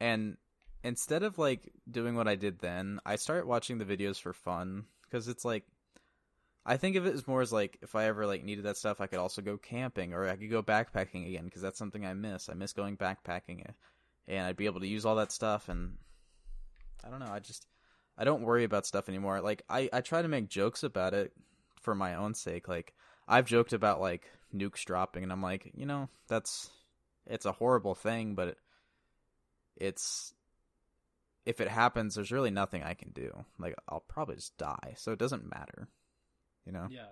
and 0.00 0.36
instead 0.82 1.22
of 1.22 1.38
like 1.38 1.72
doing 1.90 2.16
what 2.16 2.28
I 2.28 2.34
did 2.34 2.58
then, 2.58 3.00
I 3.06 3.16
start 3.16 3.46
watching 3.46 3.78
the 3.78 3.84
videos 3.84 4.20
for 4.20 4.32
fun 4.32 4.86
because 5.04 5.28
it's 5.28 5.44
like 5.44 5.64
I 6.64 6.76
think 6.76 6.96
of 6.96 7.06
it 7.06 7.14
as 7.14 7.26
more 7.26 7.42
as 7.42 7.52
like 7.52 7.78
if 7.82 7.94
I 7.94 8.06
ever 8.06 8.26
like 8.26 8.44
needed 8.44 8.64
that 8.64 8.76
stuff, 8.76 9.00
I 9.00 9.06
could 9.06 9.18
also 9.18 9.42
go 9.42 9.58
camping 9.58 10.12
or 10.12 10.28
I 10.28 10.36
could 10.36 10.50
go 10.50 10.62
backpacking 10.62 11.26
again 11.26 11.44
because 11.44 11.62
that's 11.62 11.78
something 11.78 12.06
I 12.06 12.14
miss. 12.14 12.48
I 12.48 12.54
miss 12.54 12.72
going 12.72 12.96
backpacking, 12.96 13.64
and 14.28 14.46
I'd 14.46 14.56
be 14.56 14.66
able 14.66 14.80
to 14.80 14.86
use 14.86 15.04
all 15.04 15.16
that 15.16 15.32
stuff. 15.32 15.68
And 15.68 15.98
I 17.04 17.10
don't 17.10 17.20
know, 17.20 17.32
I 17.32 17.40
just 17.40 17.66
I 18.16 18.24
don't 18.24 18.42
worry 18.42 18.64
about 18.64 18.86
stuff 18.86 19.08
anymore. 19.08 19.40
Like 19.40 19.62
I 19.68 19.88
I 19.92 20.00
try 20.00 20.22
to 20.22 20.28
make 20.28 20.48
jokes 20.48 20.82
about 20.82 21.14
it 21.14 21.32
for 21.80 21.94
my 21.94 22.14
own 22.14 22.34
sake. 22.34 22.68
Like 22.68 22.94
I've 23.26 23.46
joked 23.46 23.72
about 23.72 24.00
like 24.00 24.30
nukes 24.54 24.84
dropping, 24.84 25.22
and 25.22 25.32
I'm 25.32 25.42
like, 25.42 25.72
you 25.74 25.86
know, 25.86 26.08
that's 26.28 26.70
it's 27.26 27.46
a 27.46 27.52
horrible 27.52 27.94
thing, 27.94 28.34
but 28.34 28.48
it, 28.48 28.58
it's 29.76 30.34
if 31.44 31.60
it 31.60 31.68
happens, 31.68 32.14
there's 32.14 32.32
really 32.32 32.50
nothing 32.50 32.82
I 32.82 32.94
can 32.94 33.10
do. 33.10 33.44
Like 33.58 33.74
I'll 33.88 34.04
probably 34.06 34.36
just 34.36 34.56
die, 34.58 34.94
so 34.96 35.12
it 35.12 35.18
doesn't 35.18 35.50
matter. 35.50 35.88
You 36.66 36.72
know? 36.72 36.86
yeah. 36.90 37.06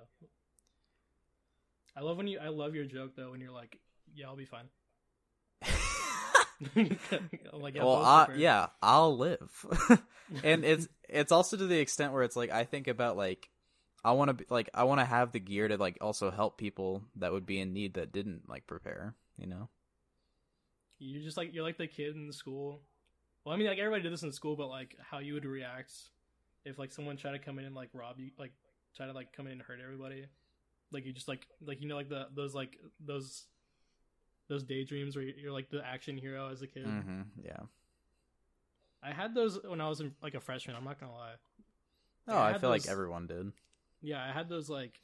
I 1.97 2.03
love 2.03 2.17
when 2.17 2.29
you. 2.29 2.39
I 2.39 2.49
love 2.49 2.75
your 2.75 2.85
joke 2.85 3.17
though 3.17 3.33
when 3.33 3.41
you're 3.41 3.51
like, 3.51 3.79
"Yeah, 4.15 4.27
I'll 4.27 4.37
be 4.37 4.45
fine." 4.45 4.69
I'm 6.77 6.99
like, 7.61 7.75
yeah, 7.75 7.85
well, 7.85 7.97
I, 7.97 8.29
yeah, 8.37 8.67
I'll 8.83 9.17
live. 9.17 9.67
and 10.45 10.65
it's 10.65 10.89
it's 11.09 11.33
also 11.33 11.57
to 11.57 11.67
the 11.67 11.79
extent 11.79 12.13
where 12.13 12.23
it's 12.23 12.37
like 12.37 12.51
I 12.51 12.65
think 12.65 12.87
about 12.87 13.17
like 13.17 13.49
I 14.05 14.13
want 14.13 14.29
to 14.29 14.35
be 14.35 14.45
like 14.51 14.69
I 14.75 14.85
want 14.85 15.01
to 15.01 15.05
have 15.05 15.33
the 15.33 15.41
gear 15.41 15.69
to 15.69 15.77
like 15.77 15.99
also 16.01 16.31
help 16.31 16.59
people 16.59 17.03
that 17.17 17.33
would 17.33 17.47
be 17.47 17.61
in 17.61 17.73
need 17.73 17.95
that 17.95 18.13
didn't 18.13 18.49
like 18.49 18.67
prepare. 18.67 19.15
You 19.39 19.47
know? 19.47 19.69
You're 20.99 21.23
just 21.23 21.37
like 21.37 21.55
you're 21.55 21.65
like 21.65 21.79
the 21.79 21.87
kid 21.87 22.15
in 22.15 22.31
school. 22.33 22.83
Well, 23.45 23.55
I 23.55 23.59
mean, 23.59 23.67
like 23.67 23.79
everybody 23.79 24.03
did 24.03 24.13
this 24.13 24.23
in 24.23 24.33
school, 24.33 24.57
but 24.57 24.69
like 24.69 24.97
how 25.11 25.19
you 25.19 25.35
would 25.35 25.47
react 25.47 25.93
if 26.65 26.79
like 26.79 26.93
someone 26.93 27.17
tried 27.17 27.33
to 27.33 27.39
come 27.39 27.59
in 27.59 27.65
and 27.65 27.75
like 27.75 27.89
rob 27.95 28.19
you, 28.19 28.31
like 28.39 28.53
try 28.97 29.07
to 29.07 29.13
like 29.13 29.33
come 29.33 29.47
in 29.47 29.55
and 29.55 29.63
hurt 29.63 29.81
everybody. 29.83 30.27
Like 30.93 31.07
you 31.07 31.13
just 31.13 31.29
like 31.29 31.47
like 31.65 31.81
you 31.81 31.89
know 31.89 31.97
like 31.97 32.11
the 32.11 32.27
those 32.35 32.55
like 32.55 32.77
those 33.05 33.47
those 34.51 34.65
daydreams 34.65 35.17
where 35.17 35.25
you're 35.25 35.53
like 35.53 35.71
the 35.71 35.83
action 35.87 36.19
hero 36.19 36.51
as 36.51 36.61
a 36.61 36.67
kid. 36.67 36.85
Mm-hmm. 36.85 37.21
Yeah. 37.43 37.61
I 39.03 39.13
had 39.13 39.35
those 39.35 39.59
when 39.65 39.81
I 39.81 39.89
was 39.89 40.01
in, 40.01 40.13
like 40.23 40.35
a 40.35 40.41
freshman. 40.41 40.77
I'm 40.77 40.85
not 40.85 41.01
gonna 41.01 41.15
lie. 41.15 41.35
Oh, 42.29 42.37
I 42.37 42.51
I, 42.51 42.59
feel 42.59 42.69
like 42.69 42.87
everyone 42.87 43.27
did. 43.27 43.53
Yeah, 44.03 44.23
I 44.23 44.33
had 44.33 44.49
those 44.49 44.69
like 44.69 45.01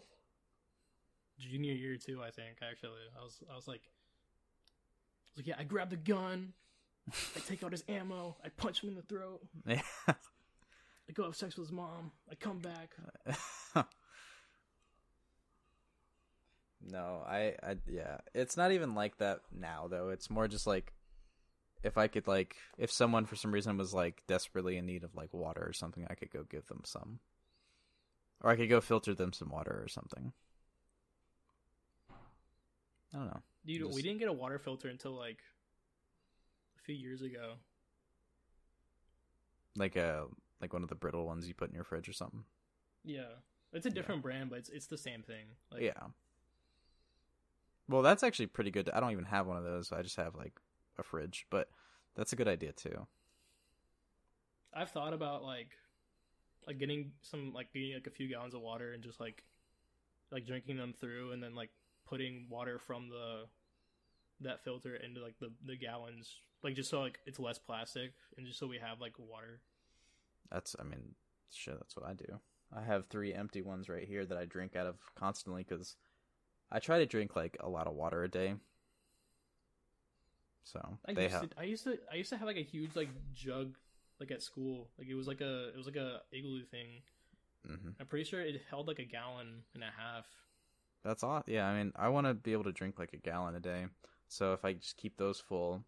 junior 1.38 1.72
year 1.72 1.96
too. 1.96 2.20
I 2.22 2.30
think 2.30 2.58
actually, 2.68 2.90
I 3.18 3.22
was 3.22 3.38
I 3.50 3.54
was 3.54 3.66
like, 3.66 3.82
I 3.86 5.30
was 5.30 5.38
like, 5.38 5.46
yeah, 5.46 5.54
I 5.58 5.64
grab 5.64 5.90
the 5.90 5.96
gun, 5.96 6.52
I 7.08 7.40
take 7.46 7.62
out 7.62 7.72
his 7.72 7.84
ammo, 7.88 8.36
I 8.44 8.48
punch 8.48 8.82
him 8.82 8.90
in 8.90 8.96
the 8.96 9.02
throat, 9.02 9.40
Yeah. 9.66 9.80
I 10.08 11.12
go 11.14 11.22
have 11.22 11.36
sex 11.36 11.56
with 11.56 11.68
his 11.68 11.72
mom, 11.72 12.10
I 12.30 12.34
come 12.34 12.58
back. 12.58 12.90
no, 16.90 17.22
I, 17.26 17.54
I, 17.62 17.76
yeah, 17.88 18.18
it's 18.34 18.56
not 18.56 18.72
even 18.72 18.94
like 18.94 19.18
that 19.18 19.40
now 19.52 19.88
though. 19.88 20.10
It's 20.10 20.30
more 20.30 20.48
just 20.48 20.66
like 20.66 20.92
if 21.82 21.98
I 21.98 22.08
could 22.08 22.26
like 22.26 22.56
if 22.78 22.90
someone 22.90 23.26
for 23.26 23.36
some 23.36 23.52
reason 23.52 23.76
was 23.76 23.92
like 23.92 24.22
desperately 24.26 24.76
in 24.76 24.86
need 24.86 25.04
of 25.04 25.14
like 25.14 25.32
water 25.32 25.64
or 25.66 25.72
something, 25.72 26.06
I 26.08 26.14
could 26.14 26.30
go 26.30 26.44
give 26.48 26.66
them 26.66 26.82
some. 26.84 27.20
Or 28.42 28.50
I 28.50 28.56
could 28.56 28.68
go 28.68 28.80
filter 28.80 29.14
them 29.14 29.32
some 29.32 29.48
water 29.48 29.80
or 29.82 29.88
something. 29.88 30.32
I 33.14 33.18
don't 33.18 33.26
know. 33.26 33.42
Dude, 33.64 33.82
Just- 33.82 33.94
we 33.94 34.02
didn't 34.02 34.18
get 34.18 34.28
a 34.28 34.32
water 34.32 34.58
filter 34.58 34.88
until 34.88 35.12
like 35.12 35.38
a 36.78 36.82
few 36.82 36.94
years 36.94 37.22
ago. 37.22 37.54
Like 39.76 39.96
a 39.96 40.26
like 40.60 40.72
one 40.72 40.82
of 40.82 40.88
the 40.88 40.94
Brita 40.94 41.18
ones 41.18 41.46
you 41.48 41.54
put 41.54 41.68
in 41.68 41.74
your 41.74 41.84
fridge 41.84 42.08
or 42.08 42.12
something. 42.12 42.44
Yeah, 43.04 43.34
it's 43.72 43.86
a 43.86 43.90
different 43.90 44.22
brand, 44.22 44.50
but 44.50 44.58
it's 44.60 44.68
it's 44.68 44.86
the 44.86 44.98
same 44.98 45.22
thing. 45.22 45.46
Like, 45.70 45.82
yeah. 45.82 46.08
Well, 47.88 48.02
that's 48.02 48.22
actually 48.22 48.46
pretty 48.46 48.70
good. 48.70 48.90
I 48.90 49.00
don't 49.00 49.12
even 49.12 49.24
have 49.26 49.46
one 49.46 49.56
of 49.56 49.64
those. 49.64 49.92
I 49.92 50.02
just 50.02 50.16
have 50.16 50.34
like 50.34 50.54
a 50.98 51.02
fridge, 51.02 51.46
but 51.50 51.68
that's 52.16 52.32
a 52.32 52.36
good 52.36 52.48
idea 52.48 52.72
too. 52.72 53.06
I've 54.74 54.90
thought 54.90 55.12
about 55.12 55.42
like 55.42 55.70
like 56.66 56.78
getting 56.78 57.12
some 57.22 57.52
like 57.52 57.72
getting 57.72 57.94
like 57.94 58.06
a 58.06 58.10
few 58.10 58.28
gallons 58.28 58.54
of 58.54 58.60
water 58.60 58.92
and 58.92 59.02
just 59.02 59.20
like 59.20 59.44
like 60.30 60.46
drinking 60.46 60.76
them 60.76 60.92
through 60.98 61.32
and 61.32 61.42
then 61.42 61.54
like 61.54 61.70
putting 62.06 62.46
water 62.50 62.78
from 62.78 63.08
the 63.08 63.44
that 64.40 64.62
filter 64.64 64.96
into 64.96 65.22
like 65.22 65.38
the 65.40 65.50
the 65.64 65.76
gallons 65.76 66.40
like 66.62 66.74
just 66.74 66.90
so 66.90 67.00
like 67.00 67.20
it's 67.26 67.38
less 67.38 67.58
plastic 67.58 68.12
and 68.36 68.46
just 68.46 68.58
so 68.58 68.66
we 68.66 68.78
have 68.78 69.00
like 69.00 69.14
water. 69.18 69.60
That's 70.50 70.76
I 70.78 70.82
mean, 70.82 71.14
shit, 71.52 71.78
that's 71.78 71.96
what 71.96 72.06
I 72.06 72.14
do. 72.14 72.40
I 72.76 72.82
have 72.82 73.06
three 73.06 73.32
empty 73.32 73.62
ones 73.62 73.88
right 73.88 74.06
here 74.06 74.26
that 74.26 74.36
I 74.36 74.44
drink 74.44 74.74
out 74.74 74.86
of 74.86 74.96
constantly 75.14 75.64
cuz 75.64 75.96
I 76.70 76.78
try 76.80 76.98
to 76.98 77.06
drink 77.06 77.34
like 77.36 77.56
a 77.60 77.68
lot 77.68 77.86
of 77.86 77.94
water 77.94 78.22
a 78.22 78.28
day. 78.28 78.54
So, 80.64 80.80
I 81.08 81.12
they 81.12 81.24
used 81.24 81.40
to 81.40 81.48
I 81.56 81.62
used 81.62 81.84
to 81.84 81.98
I 82.12 82.16
used 82.16 82.30
to 82.30 82.36
have 82.36 82.46
like 82.46 82.56
a 82.56 82.62
huge 82.62 82.90
like 82.96 83.08
jug 83.34 83.76
like 84.20 84.30
at 84.30 84.42
school. 84.42 84.88
Like 84.98 85.08
it 85.08 85.14
was 85.14 85.26
like 85.28 85.40
a 85.40 85.68
it 85.68 85.76
was 85.76 85.86
like 85.86 85.96
a 85.96 86.20
igloo 86.32 86.64
thing. 86.64 87.02
hmm 87.66 87.90
I'm 88.00 88.06
pretty 88.06 88.24
sure 88.24 88.40
it 88.40 88.60
held 88.68 88.88
like 88.88 88.98
a 88.98 89.04
gallon 89.04 89.62
and 89.74 89.82
a 89.82 89.92
half. 89.96 90.26
That's 91.04 91.22
all. 91.22 91.42
Yeah, 91.46 91.66
I 91.66 91.76
mean, 91.76 91.92
I 91.96 92.08
want 92.08 92.26
to 92.26 92.34
be 92.34 92.52
able 92.52 92.64
to 92.64 92.72
drink 92.72 92.98
like 92.98 93.12
a 93.12 93.16
gallon 93.18 93.54
a 93.54 93.60
day. 93.60 93.86
So 94.28 94.52
if 94.52 94.64
I 94.64 94.72
just 94.74 94.96
keep 94.96 95.16
those 95.16 95.38
full, 95.40 95.84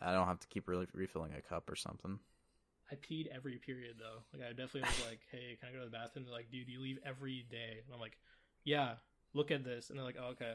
I 0.00 0.12
don't 0.12 0.26
have 0.26 0.40
to 0.40 0.48
keep 0.48 0.68
really 0.68 0.88
refilling 0.94 1.34
a 1.34 1.42
cup 1.42 1.70
or 1.70 1.76
something. 1.76 2.18
I 2.90 2.94
peed 2.96 3.26
every 3.28 3.56
period 3.58 3.96
though. 3.98 4.22
Like 4.32 4.46
I 4.46 4.52
definitely 4.52 4.82
was 4.82 5.06
like, 5.06 5.20
"Hey, 5.30 5.56
can 5.58 5.68
I 5.70 5.72
go 5.72 5.78
to 5.80 5.86
the 5.86 5.90
bathroom?" 5.90 6.24
They're 6.26 6.34
like, 6.34 6.50
"Dude, 6.50 6.68
you 6.68 6.80
leave 6.80 6.98
every 7.04 7.42
day." 7.50 7.80
And 7.84 7.94
I'm 7.94 8.00
like, 8.00 8.18
"Yeah, 8.64 8.96
look 9.34 9.50
at 9.50 9.64
this." 9.64 9.90
And 9.90 9.98
they're 9.98 10.04
like, 10.06 10.16
oh, 10.20 10.28
"Okay." 10.32 10.54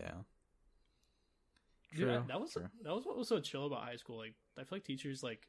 Yeah. 0.00 0.14
Dude, 1.94 2.08
I- 2.08 2.16
True, 2.16 2.24
that 2.28 2.40
was 2.40 2.52
true. 2.52 2.68
that 2.82 2.94
was 2.94 3.04
what 3.04 3.16
was 3.18 3.28
so 3.28 3.40
chill 3.40 3.66
about 3.66 3.84
high 3.84 3.96
school. 3.96 4.18
Like 4.18 4.34
I 4.58 4.62
feel 4.64 4.76
like 4.76 4.84
teachers 4.84 5.22
like 5.22 5.46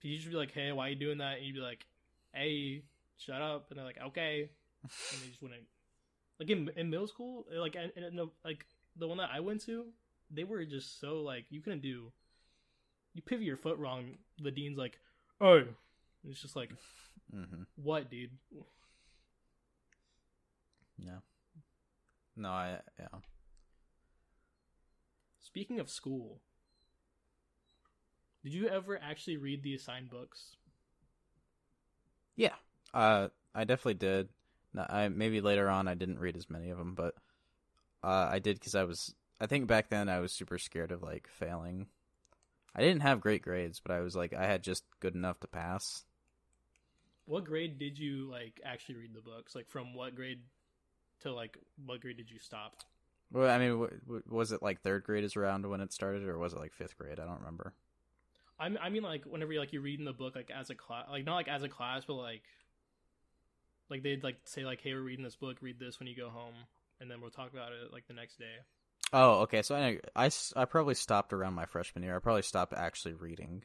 teachers 0.00 0.24
would 0.26 0.32
be 0.32 0.36
like, 0.36 0.52
"Hey, 0.52 0.72
why 0.72 0.86
are 0.86 0.90
you 0.90 0.96
doing 0.96 1.18
that?" 1.18 1.36
And 1.38 1.46
you'd 1.46 1.54
be 1.54 1.60
like, 1.60 1.86
"Hey, 2.34 2.82
shut 3.18 3.40
up." 3.40 3.70
And 3.70 3.78
they're 3.78 3.84
like, 3.86 4.00
"Okay," 4.08 4.50
and 5.12 5.20
they 5.22 5.28
just 5.28 5.42
wouldn't. 5.42 5.62
Like 6.40 6.50
in 6.50 6.68
in 6.76 6.90
middle 6.90 7.06
school, 7.06 7.46
like 7.52 7.76
and, 7.76 7.92
and 7.96 8.16
no, 8.16 8.32
like 8.44 8.66
the 8.96 9.06
one 9.06 9.18
that 9.18 9.30
I 9.32 9.40
went 9.40 9.60
to, 9.66 9.86
they 10.30 10.44
were 10.44 10.64
just 10.64 11.00
so 11.00 11.22
like 11.22 11.46
you 11.50 11.60
couldn't 11.60 11.82
do. 11.82 12.12
You 13.14 13.22
pivot 13.22 13.44
your 13.44 13.56
foot 13.58 13.78
wrong, 13.78 14.16
the 14.40 14.50
dean's 14.50 14.78
like, 14.78 14.98
"Oh," 15.40 15.58
and 15.58 15.68
it's 16.32 16.42
just 16.42 16.56
like, 16.56 16.70
hmm 17.30 17.62
"What, 17.76 18.10
dude?" 18.10 18.30
Yeah. 20.98 21.18
No, 22.36 22.50
I 22.50 22.78
yeah. 22.98 23.18
Speaking 25.40 25.80
of 25.80 25.90
school, 25.90 26.40
did 28.42 28.54
you 28.54 28.68
ever 28.68 28.98
actually 29.00 29.36
read 29.36 29.62
the 29.62 29.74
assigned 29.74 30.10
books? 30.10 30.56
Yeah. 32.36 32.54
Uh, 32.94 33.28
I 33.54 33.64
definitely 33.64 33.94
did. 33.94 34.28
No, 34.74 34.86
I 34.88 35.08
maybe 35.08 35.40
later 35.40 35.68
on 35.68 35.88
I 35.88 35.94
didn't 35.94 36.18
read 36.18 36.36
as 36.36 36.48
many 36.48 36.70
of 36.70 36.78
them, 36.78 36.94
but 36.94 37.14
uh, 38.02 38.28
I 38.30 38.38
did 38.38 38.58
because 38.58 38.74
I 38.74 38.84
was. 38.84 39.14
I 39.40 39.46
think 39.46 39.66
back 39.66 39.90
then 39.90 40.08
I 40.08 40.20
was 40.20 40.32
super 40.32 40.58
scared 40.58 40.92
of 40.92 41.02
like 41.02 41.28
failing. 41.28 41.88
I 42.74 42.80
didn't 42.80 43.02
have 43.02 43.20
great 43.20 43.42
grades, 43.42 43.80
but 43.80 43.92
I 43.92 44.00
was 44.00 44.16
like 44.16 44.32
I 44.32 44.46
had 44.46 44.62
just 44.62 44.84
good 45.00 45.14
enough 45.14 45.40
to 45.40 45.46
pass. 45.48 46.04
What 47.26 47.44
grade 47.44 47.78
did 47.78 47.98
you 47.98 48.28
like 48.30 48.60
actually 48.64 48.96
read 48.96 49.14
the 49.14 49.20
books? 49.20 49.54
Like 49.54 49.68
from 49.68 49.94
what 49.94 50.14
grade 50.14 50.40
to 51.22 51.32
like 51.32 51.58
what 51.84 52.00
grade 52.00 52.16
did 52.16 52.30
you 52.30 52.38
stop? 52.38 52.76
Well, 53.32 53.50
I 53.50 53.58
mean, 53.58 53.70
w- 53.70 54.00
w- 54.06 54.22
was 54.28 54.52
it 54.52 54.62
like 54.62 54.80
third 54.80 55.02
grade 55.04 55.24
is 55.24 55.34
around 55.36 55.68
when 55.68 55.80
it 55.80 55.92
started, 55.92 56.22
or 56.22 56.38
was 56.38 56.52
it 56.52 56.60
like 56.60 56.72
fifth 56.72 56.96
grade? 56.96 57.18
I 57.18 57.24
don't 57.24 57.38
remember. 57.40 57.74
I 58.58 58.68
mean, 58.68 58.78
I 58.80 58.88
mean 58.90 59.02
like 59.02 59.24
whenever 59.24 59.52
like 59.54 59.72
you're 59.72 59.82
reading 59.82 60.04
the 60.04 60.12
book 60.12 60.34
like 60.36 60.50
as 60.50 60.70
a 60.70 60.74
class, 60.74 61.06
like 61.10 61.24
not 61.24 61.34
like 61.34 61.48
as 61.48 61.62
a 61.62 61.68
class, 61.68 62.04
but 62.04 62.14
like 62.14 62.42
like 63.88 64.02
they'd 64.02 64.22
like 64.24 64.36
say 64.44 64.64
like, 64.64 64.80
"Hey, 64.80 64.94
we're 64.94 65.02
reading 65.02 65.24
this 65.24 65.36
book. 65.36 65.58
Read 65.60 65.78
this 65.78 65.98
when 65.98 66.06
you 66.08 66.16
go 66.16 66.30
home, 66.30 66.54
and 67.00 67.10
then 67.10 67.20
we'll 67.20 67.30
talk 67.30 67.52
about 67.52 67.72
it 67.72 67.92
like 67.92 68.06
the 68.06 68.14
next 68.14 68.38
day." 68.38 68.56
Oh, 69.12 69.40
okay. 69.42 69.62
So 69.62 69.74
I 69.74 70.00
I 70.14 70.30
I 70.56 70.64
probably 70.66 70.94
stopped 70.94 71.32
around 71.32 71.54
my 71.54 71.64
freshman 71.66 72.04
year. 72.04 72.16
I 72.16 72.18
probably 72.18 72.42
stopped 72.42 72.74
actually 72.74 73.14
reading. 73.14 73.64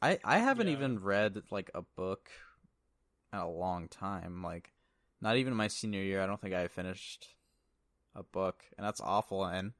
I 0.00 0.18
I 0.24 0.38
haven't 0.38 0.68
Yeah. 0.68 0.68
even 0.68 1.00
read 1.00 1.42
like 1.50 1.70
a 1.74 1.82
book 1.82 2.30
in 3.32 3.38
a 3.38 3.48
long 3.50 3.88
time. 3.88 4.42
Like 4.42 4.72
not 5.24 5.38
even 5.38 5.54
my 5.54 5.68
senior 5.68 6.02
year. 6.02 6.22
I 6.22 6.26
don't 6.26 6.40
think 6.40 6.54
I 6.54 6.68
finished 6.68 7.28
a 8.14 8.22
book, 8.22 8.62
and 8.76 8.86
that's 8.86 9.00
awful. 9.00 9.44
And 9.46 9.72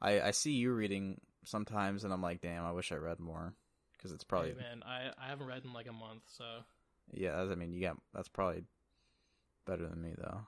I 0.00 0.20
I 0.22 0.30
see 0.30 0.52
you 0.52 0.72
reading 0.72 1.20
sometimes, 1.44 2.02
and 2.02 2.12
I'm 2.12 2.22
like, 2.22 2.40
damn, 2.40 2.64
I 2.64 2.72
wish 2.72 2.90
I 2.90 2.96
read 2.96 3.20
more 3.20 3.52
because 3.92 4.10
it's 4.10 4.24
probably 4.24 4.50
Hey, 4.50 4.56
man, 4.56 4.82
I 4.84 5.10
I 5.22 5.28
haven't 5.28 5.46
read 5.46 5.64
in 5.64 5.74
like 5.74 5.86
a 5.86 5.92
month, 5.92 6.22
so 6.26 6.44
yeah. 7.12 7.36
I 7.36 7.54
mean, 7.54 7.72
you 7.72 7.82
got 7.82 7.98
that's 8.14 8.28
probably 8.28 8.64
better 9.66 9.86
than 9.86 10.02
me 10.02 10.14
though. 10.16 10.40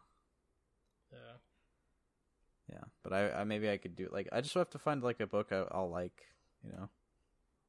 yeah. 1.13 1.37
Yeah, 2.71 2.85
but 3.03 3.13
I, 3.13 3.31
I 3.33 3.45
maybe 3.45 3.71
I 3.71 3.77
could 3.77 3.97
do 3.97 4.09
like 4.11 4.29
I 4.33 4.41
just 4.41 4.55
have 4.55 4.71
to 4.71 4.79
find 4.79 5.03
like 5.03 5.21
a 5.21 5.27
book 5.27 5.49
I, 5.53 5.65
I'll 5.71 5.91
like, 5.91 6.23
you 6.65 6.73
know. 6.73 6.89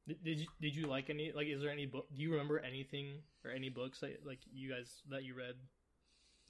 Did, 0.08 0.24
did 0.24 0.40
you 0.40 0.46
did 0.60 0.76
you 0.76 0.86
like 0.86 1.10
any 1.10 1.32
like 1.32 1.46
is 1.46 1.60
there 1.60 1.70
any 1.70 1.86
book? 1.86 2.06
Do 2.14 2.22
you 2.22 2.32
remember 2.32 2.58
anything 2.58 3.20
or 3.44 3.50
any 3.50 3.68
books 3.68 4.00
that 4.00 4.26
like 4.26 4.40
you 4.50 4.70
guys 4.70 5.02
that 5.10 5.24
you 5.24 5.34
read 5.34 5.54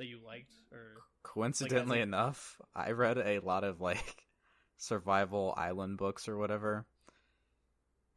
that 0.00 0.06
you 0.06 0.18
liked 0.26 0.52
or 0.72 0.96
Coincidentally 1.22 1.98
Like, 1.98 2.02
enough, 2.08 2.60
I 2.74 2.90
read 2.92 3.18
a 3.18 3.38
lot 3.40 3.62
of 3.64 3.80
like 3.80 4.26
survival 4.78 5.54
island 5.56 5.98
books 5.98 6.28
or 6.28 6.36
whatever. 6.36 6.84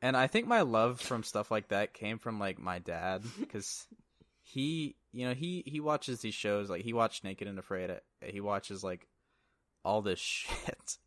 And 0.01 0.17
I 0.17 0.27
think 0.27 0.47
my 0.47 0.61
love 0.61 0.99
from 0.99 1.23
stuff 1.23 1.51
like 1.51 1.69
that 1.69 1.93
came 1.93 2.17
from 2.19 2.39
like 2.39 2.59
my 2.59 2.79
dad 2.79 3.23
cuz 3.49 3.87
he, 4.41 4.95
you 5.11 5.27
know, 5.27 5.33
he 5.33 5.63
he 5.65 5.79
watches 5.79 6.19
these 6.21 6.33
shows 6.33 6.69
like 6.69 6.83
he 6.83 6.93
watched 6.93 7.23
Naked 7.23 7.47
and 7.47 7.59
Afraid. 7.59 7.89
Uh, 7.91 7.99
he 8.25 8.41
watches 8.41 8.83
like 8.83 9.07
all 9.85 10.01
this 10.01 10.19
shit. 10.19 10.97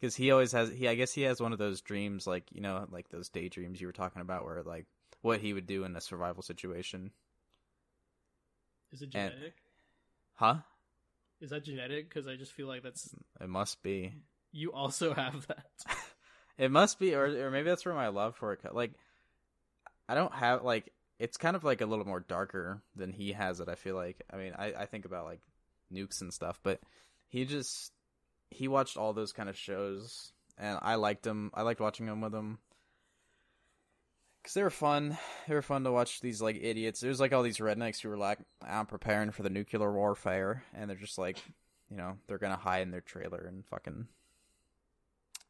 Cuz 0.00 0.14
he 0.16 0.30
always 0.30 0.52
has 0.52 0.70
he 0.70 0.88
I 0.88 0.94
guess 0.94 1.12
he 1.12 1.22
has 1.22 1.40
one 1.40 1.52
of 1.52 1.58
those 1.58 1.80
dreams 1.80 2.26
like, 2.26 2.44
you 2.52 2.60
know, 2.60 2.86
like 2.90 3.08
those 3.10 3.28
daydreams 3.28 3.80
you 3.80 3.86
were 3.86 3.92
talking 3.92 4.22
about 4.22 4.44
where 4.44 4.62
like 4.62 4.86
what 5.22 5.40
he 5.40 5.52
would 5.52 5.66
do 5.66 5.84
in 5.84 5.94
a 5.96 6.00
survival 6.00 6.42
situation. 6.42 7.12
is 8.92 9.02
it 9.02 9.10
And- 9.14 9.32
genetic? 9.32 9.54
Huh? 10.40 10.56
Is 11.42 11.50
that 11.50 11.64
genetic? 11.64 12.08
Because 12.08 12.26
I 12.26 12.36
just 12.36 12.52
feel 12.52 12.66
like 12.66 12.82
that's 12.82 13.14
It 13.38 13.48
must 13.50 13.82
be. 13.82 14.14
you 14.52 14.72
also 14.72 15.12
have 15.24 15.46
that. 15.48 15.66
It 16.58 16.70
must 16.70 16.98
be, 16.98 17.14
or 17.14 17.24
or 17.46 17.50
maybe 17.50 17.70
that's 17.70 17.86
where 17.86 17.94
my 17.94 18.08
love 18.08 18.36
for 18.36 18.52
it. 18.52 18.60
Like, 18.74 18.92
I 20.06 20.14
don't 20.14 20.34
have 20.34 20.62
like 20.62 20.92
it's 21.18 21.38
kind 21.38 21.56
of 21.56 21.64
like 21.64 21.80
a 21.80 21.86
little 21.86 22.04
more 22.04 22.20
darker 22.20 22.82
than 22.94 23.12
he 23.12 23.32
has 23.32 23.60
it. 23.60 23.68
I 23.70 23.76
feel 23.76 23.94
like. 23.94 24.22
I 24.30 24.36
mean, 24.36 24.52
I 24.58 24.74
I 24.74 24.84
think 24.84 25.06
about 25.06 25.24
like 25.24 25.40
nukes 25.90 26.20
and 26.20 26.34
stuff, 26.34 26.60
but 26.62 26.80
he 27.28 27.46
just 27.46 27.92
he 28.50 28.68
watched 28.68 28.98
all 28.98 29.14
those 29.14 29.32
kind 29.32 29.48
of 29.48 29.56
shows, 29.56 30.32
and 30.58 30.78
I 30.82 30.96
liked 30.96 31.26
him. 31.26 31.50
I 31.54 31.62
liked 31.62 31.80
watching 31.80 32.06
him 32.06 32.20
with 32.20 32.34
him 32.34 32.58
because 34.42 34.54
they 34.54 34.62
were 34.62 34.70
fun. 34.70 35.18
They 35.48 35.54
were 35.54 35.62
fun 35.62 35.84
to 35.84 35.92
watch 35.92 36.20
these 36.20 36.40
like 36.42 36.58
idiots. 36.60 37.02
It 37.02 37.08
was 37.08 37.20
like 37.20 37.32
all 37.32 37.42
these 37.42 37.58
rednecks 37.58 38.00
who 38.00 38.08
were 38.08 38.16
like, 38.16 38.38
I'm 38.66 38.86
preparing 38.86 39.30
for 39.30 39.42
the 39.42 39.50
nuclear 39.50 39.92
warfare, 39.92 40.64
and 40.74 40.88
they're 40.88 40.96
just 40.96 41.18
like, 41.18 41.38
you 41.90 41.96
know, 41.96 42.16
they're 42.26 42.38
gonna 42.38 42.56
hide 42.56 42.82
in 42.82 42.90
their 42.90 43.00
trailer 43.00 43.44
and 43.46 43.64
fucking. 43.66 44.08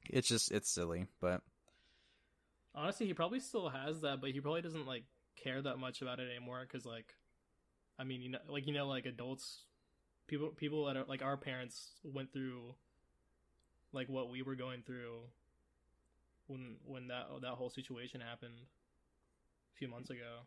It's 0.08 0.28
just 0.28 0.50
it's 0.52 0.70
silly, 0.70 1.06
but 1.20 1.42
Honestly, 2.74 3.06
he 3.06 3.14
probably 3.14 3.40
still 3.40 3.68
has 3.68 4.00
that, 4.02 4.20
but 4.20 4.30
he 4.30 4.40
probably 4.40 4.62
doesn't 4.62 4.86
like 4.86 5.04
care 5.36 5.60
that 5.62 5.78
much 5.78 6.02
about 6.02 6.20
it 6.20 6.30
anymore. 6.30 6.60
Because 6.62 6.84
like, 6.86 7.14
I 7.98 8.04
mean, 8.04 8.22
you 8.22 8.30
know, 8.30 8.38
like 8.48 8.66
you 8.66 8.72
know, 8.72 8.86
like 8.86 9.06
adults, 9.06 9.62
people, 10.26 10.50
people 10.50 10.86
that 10.86 10.96
are 10.96 11.04
like 11.04 11.22
our 11.22 11.36
parents 11.36 11.92
went 12.04 12.32
through, 12.32 12.74
like 13.92 14.08
what 14.08 14.30
we 14.30 14.42
were 14.42 14.54
going 14.54 14.82
through 14.82 15.20
when 16.46 16.76
when 16.84 17.08
that 17.08 17.26
that 17.42 17.52
whole 17.52 17.70
situation 17.70 18.20
happened 18.20 18.54
few 19.80 19.88
months 19.88 20.10
ago. 20.10 20.46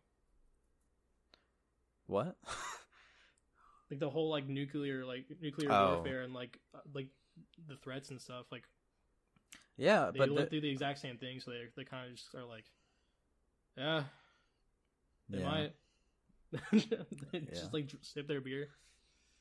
what? 2.07 2.35
Like 3.91 3.99
the 3.99 4.09
whole 4.09 4.29
like 4.29 4.47
nuclear 4.47 5.05
like 5.05 5.25
nuclear 5.41 5.69
Oh. 5.71 5.95
warfare 5.95 6.21
and 6.23 6.33
like 6.33 6.59
uh, 6.73 6.79
like 6.93 7.07
the 7.67 7.75
threats 7.77 8.09
and 8.09 8.19
stuff. 8.21 8.45
Like 8.51 8.63
Yeah, 9.77 10.11
They 10.11 10.19
but 10.19 10.29
went 10.31 10.45
the- 10.45 10.49
through 10.51 10.61
the 10.61 10.69
exact 10.71 10.99
same 10.99 11.17
thing, 11.17 11.39
so 11.39 11.51
they 11.51 11.67
they 11.75 11.83
kind 11.83 12.09
of 12.09 12.15
just 12.15 12.33
are 12.35 12.45
like, 12.45 12.65
yeah, 13.77 14.03
they 15.29 15.39
yeah. 15.39 15.43
might. 15.43 15.73
They 17.31 17.39
Yeah. 17.39 17.49
just 17.49 17.73
like 17.73 17.89
sip 18.01 18.27
their 18.27 18.41
beer. 18.41 18.69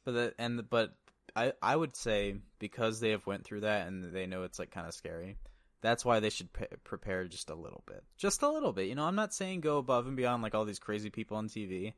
But 0.05 0.13
the, 0.13 0.35
and 0.39 0.59
the, 0.59 0.63
but 0.63 0.95
I 1.37 1.53
I 1.63 1.77
would 1.77 1.97
say 1.97 2.37
because 2.59 3.01
they 3.01 3.11
have 3.11 3.27
went 3.27 3.45
through 3.45 3.61
that 3.63 3.87
and 3.89 4.13
they 4.13 4.27
know 4.27 4.43
it's 4.45 4.59
like 4.59 4.71
kind 4.71 4.87
of 4.87 4.95
scary. 4.95 5.37
That's 5.83 6.05
why 6.05 6.21
they 6.21 6.31
should 6.31 6.53
pre- 6.53 6.67
prepare 6.85 7.27
just 7.27 7.51
a 7.51 7.55
little 7.55 7.83
bit, 7.87 8.03
just 8.17 8.43
a 8.43 8.49
little 8.49 8.73
bit. 8.73 8.89
You 8.89 8.95
know, 8.95 9.05
I'm 9.05 9.17
not 9.17 9.35
saying 9.35 9.61
go 9.61 9.79
above 9.79 10.07
and 10.07 10.17
beyond 10.17 10.43
like 10.43 10.55
all 10.55 10.65
these 10.65 10.79
crazy 10.79 11.11
people 11.11 11.37
on 11.37 11.49
TV. 11.49 11.93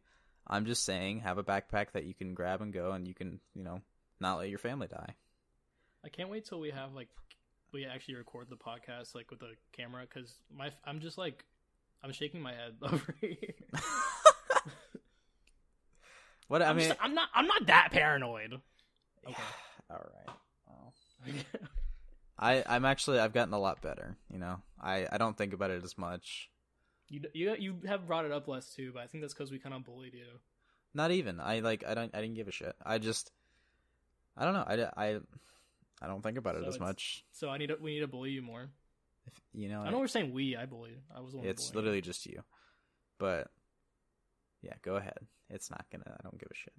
I'm 0.46 0.64
just 0.66 0.84
saying 0.84 1.20
have 1.20 1.38
a 1.38 1.44
backpack 1.44 1.92
that 1.92 2.04
you 2.04 2.14
can 2.14 2.34
grab 2.34 2.60
and 2.62 2.72
go, 2.72 2.92
and 2.92 3.06
you 3.06 3.14
can 3.14 3.40
you 3.54 3.62
know 3.62 3.80
not 4.20 4.38
let 4.38 4.48
your 4.48 4.58
family 4.58 4.88
die. 4.88 5.14
I 6.04 6.08
can't 6.08 6.28
wait 6.30 6.46
till 6.46 6.60
we 6.60 6.70
have 6.70 6.92
like 6.94 7.08
we 7.72 7.84
actually 7.86 8.16
record 8.16 8.48
the 8.50 8.56
podcast 8.56 9.14
like 9.14 9.30
with 9.30 9.42
a 9.42 9.52
camera 9.72 10.04
because 10.08 10.34
my 10.54 10.70
I'm 10.84 11.00
just 11.00 11.16
like 11.18 11.44
I'm 12.02 12.12
shaking 12.12 12.40
my 12.42 12.52
head 12.52 12.74
over 12.82 13.14
here. 13.20 13.54
What 16.48 16.60
I 16.62 16.66
I'm, 16.66 16.76
mean, 16.76 16.88
just- 16.88 17.00
I'm 17.02 17.14
not 17.14 17.28
I'm 17.34 17.46
not 17.46 17.66
that 17.66 17.88
paranoid. 17.90 18.54
Okay. 19.26 19.42
all 19.90 19.96
right. 19.96 20.36
Well, 20.66 20.92
I 22.44 22.62
I'm 22.66 22.84
actually 22.84 23.18
I've 23.18 23.32
gotten 23.32 23.54
a 23.54 23.58
lot 23.58 23.80
better. 23.80 24.16
You 24.30 24.38
know, 24.38 24.60
I 24.80 25.06
I 25.10 25.16
don't 25.16 25.36
think 25.36 25.54
about 25.54 25.70
it 25.70 25.82
as 25.82 25.96
much. 25.96 26.50
you 27.08 27.22
you 27.32 27.56
you 27.58 27.76
have 27.86 28.06
brought 28.06 28.26
it 28.26 28.32
up 28.32 28.46
less 28.48 28.74
too, 28.74 28.90
but 28.92 29.02
I 29.02 29.06
think 29.06 29.22
that's 29.22 29.32
because 29.32 29.50
we 29.50 29.58
kind 29.58 29.74
of 29.74 29.84
bullied 29.84 30.14
you. 30.14 30.26
Not 30.92 31.10
even. 31.10 31.40
I 31.40 31.60
like. 31.60 31.84
I 31.86 31.94
don't. 31.94 32.14
I 32.14 32.20
didn't 32.20 32.36
give 32.36 32.48
a 32.48 32.52
shit. 32.52 32.76
I 32.84 32.98
just. 32.98 33.32
I 34.36 34.44
don't 34.44 34.54
know. 34.54 34.64
I, 34.66 35.04
I, 35.06 35.20
I 36.02 36.06
don't 36.06 36.22
think 36.22 36.38
about 36.38 36.56
it 36.56 36.64
as 36.66 36.80
much. 36.80 37.24
So 37.32 37.50
I 37.50 37.58
need 37.58 37.68
to, 37.68 37.76
we 37.80 37.94
need 37.94 38.00
to 38.00 38.08
bully 38.08 38.30
you 38.30 38.42
more. 38.42 38.68
If, 39.26 39.32
you 39.52 39.68
know. 39.68 39.80
I 39.82 39.90
know 39.90 39.98
we're 39.98 40.08
saying 40.08 40.32
we. 40.32 40.56
I 40.56 40.66
bullied. 40.66 40.98
I 41.14 41.20
was 41.20 41.32
the 41.32 41.38
one. 41.38 41.46
it's 41.46 41.70
bullying. 41.70 41.84
literally 41.84 42.00
just 42.00 42.26
you. 42.26 42.42
But. 43.18 43.48
Yeah, 44.62 44.74
go 44.82 44.96
ahead. 44.96 45.18
It's 45.50 45.70
not 45.70 45.84
gonna. 45.90 46.04
I 46.06 46.22
don't 46.22 46.38
give 46.38 46.48
a 46.50 46.54
shit. 46.54 46.74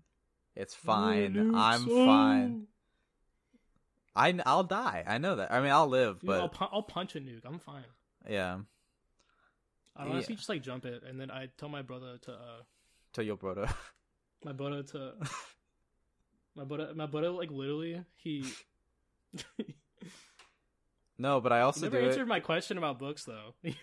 It's 0.55 0.73
fine. 0.73 1.33
Dude, 1.33 1.55
I'm 1.55 1.85
so- 1.85 2.05
fine. 2.05 2.67
I. 4.15 4.39
I'll 4.45 4.63
die. 4.63 5.03
I 5.05 5.17
know 5.17 5.35
that. 5.37 5.51
I 5.51 5.59
mean, 5.61 5.71
I'll 5.71 5.87
live, 5.87 6.19
Dude, 6.21 6.27
but 6.27 6.39
I'll, 6.41 6.49
pu- 6.49 6.67
I'll 6.71 6.83
punch 6.83 7.15
a 7.15 7.19
nuke. 7.19 7.41
I'm 7.45 7.59
fine. 7.59 7.83
yeah. 8.29 8.59
I 9.97 10.03
honestly 10.03 10.33
Yeah. 10.33 10.37
just 10.37 10.49
like 10.49 10.61
jump 10.61 10.85
it, 10.85 11.03
and 11.07 11.19
then 11.19 11.31
I 11.31 11.47
tell 11.57 11.69
my 11.69 11.81
brother 11.81 12.17
to 12.23 12.31
uh 12.31 12.61
To 13.13 13.23
your 13.23 13.37
brother. 13.37 13.67
my 14.43 14.51
brother 14.51 14.83
to 14.83 15.13
my 16.55 16.63
brother 16.65 16.93
my 16.95 17.05
brother 17.05 17.29
like 17.29 17.49
literally 17.51 18.03
he. 18.15 18.45
no, 21.17 21.39
but 21.41 21.51
I 21.53 21.59
You 21.59 21.65
also 21.65 21.81
never 21.81 21.99
do 22.01 22.07
answered 22.07 22.21
it. 22.23 22.27
my 22.27 22.39
question 22.39 22.77
about 22.77 22.99
books 22.99 23.23
though. 23.23 23.53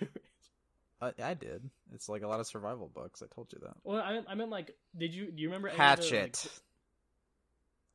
I, 1.00 1.12
I 1.22 1.34
did. 1.34 1.68
It's 1.94 2.08
like 2.08 2.22
a 2.22 2.28
lot 2.28 2.40
of 2.40 2.46
survival 2.46 2.88
books. 2.94 3.22
I 3.22 3.34
told 3.34 3.52
you 3.52 3.58
that. 3.62 3.74
well, 3.82 4.00
I 4.00 4.20
I 4.28 4.34
meant 4.34 4.50
like, 4.50 4.70
did 4.96 5.14
you 5.14 5.30
do 5.32 5.42
you 5.42 5.48
remember 5.48 5.68
any 5.68 5.74
of 5.74 5.78
the, 5.78 5.84
Hatchet. 5.84 6.46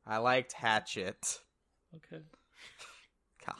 I 0.06 0.18
liked 0.18 0.52
Hatchet. 0.52 1.38
Like, 1.92 2.02
okay, 2.12 2.22
God. 3.46 3.56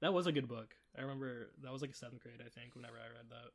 that 0.00 0.12
was 0.12 0.26
a 0.26 0.32
good 0.32 0.48
book. 0.48 0.74
I 0.96 1.02
remember 1.02 1.50
that 1.62 1.72
was 1.72 1.82
like 1.82 1.94
seventh 1.94 2.22
grade, 2.22 2.40
I 2.44 2.48
think, 2.48 2.74
whenever 2.74 2.96
I 2.96 3.06
read 3.16 3.30
that. 3.30 3.50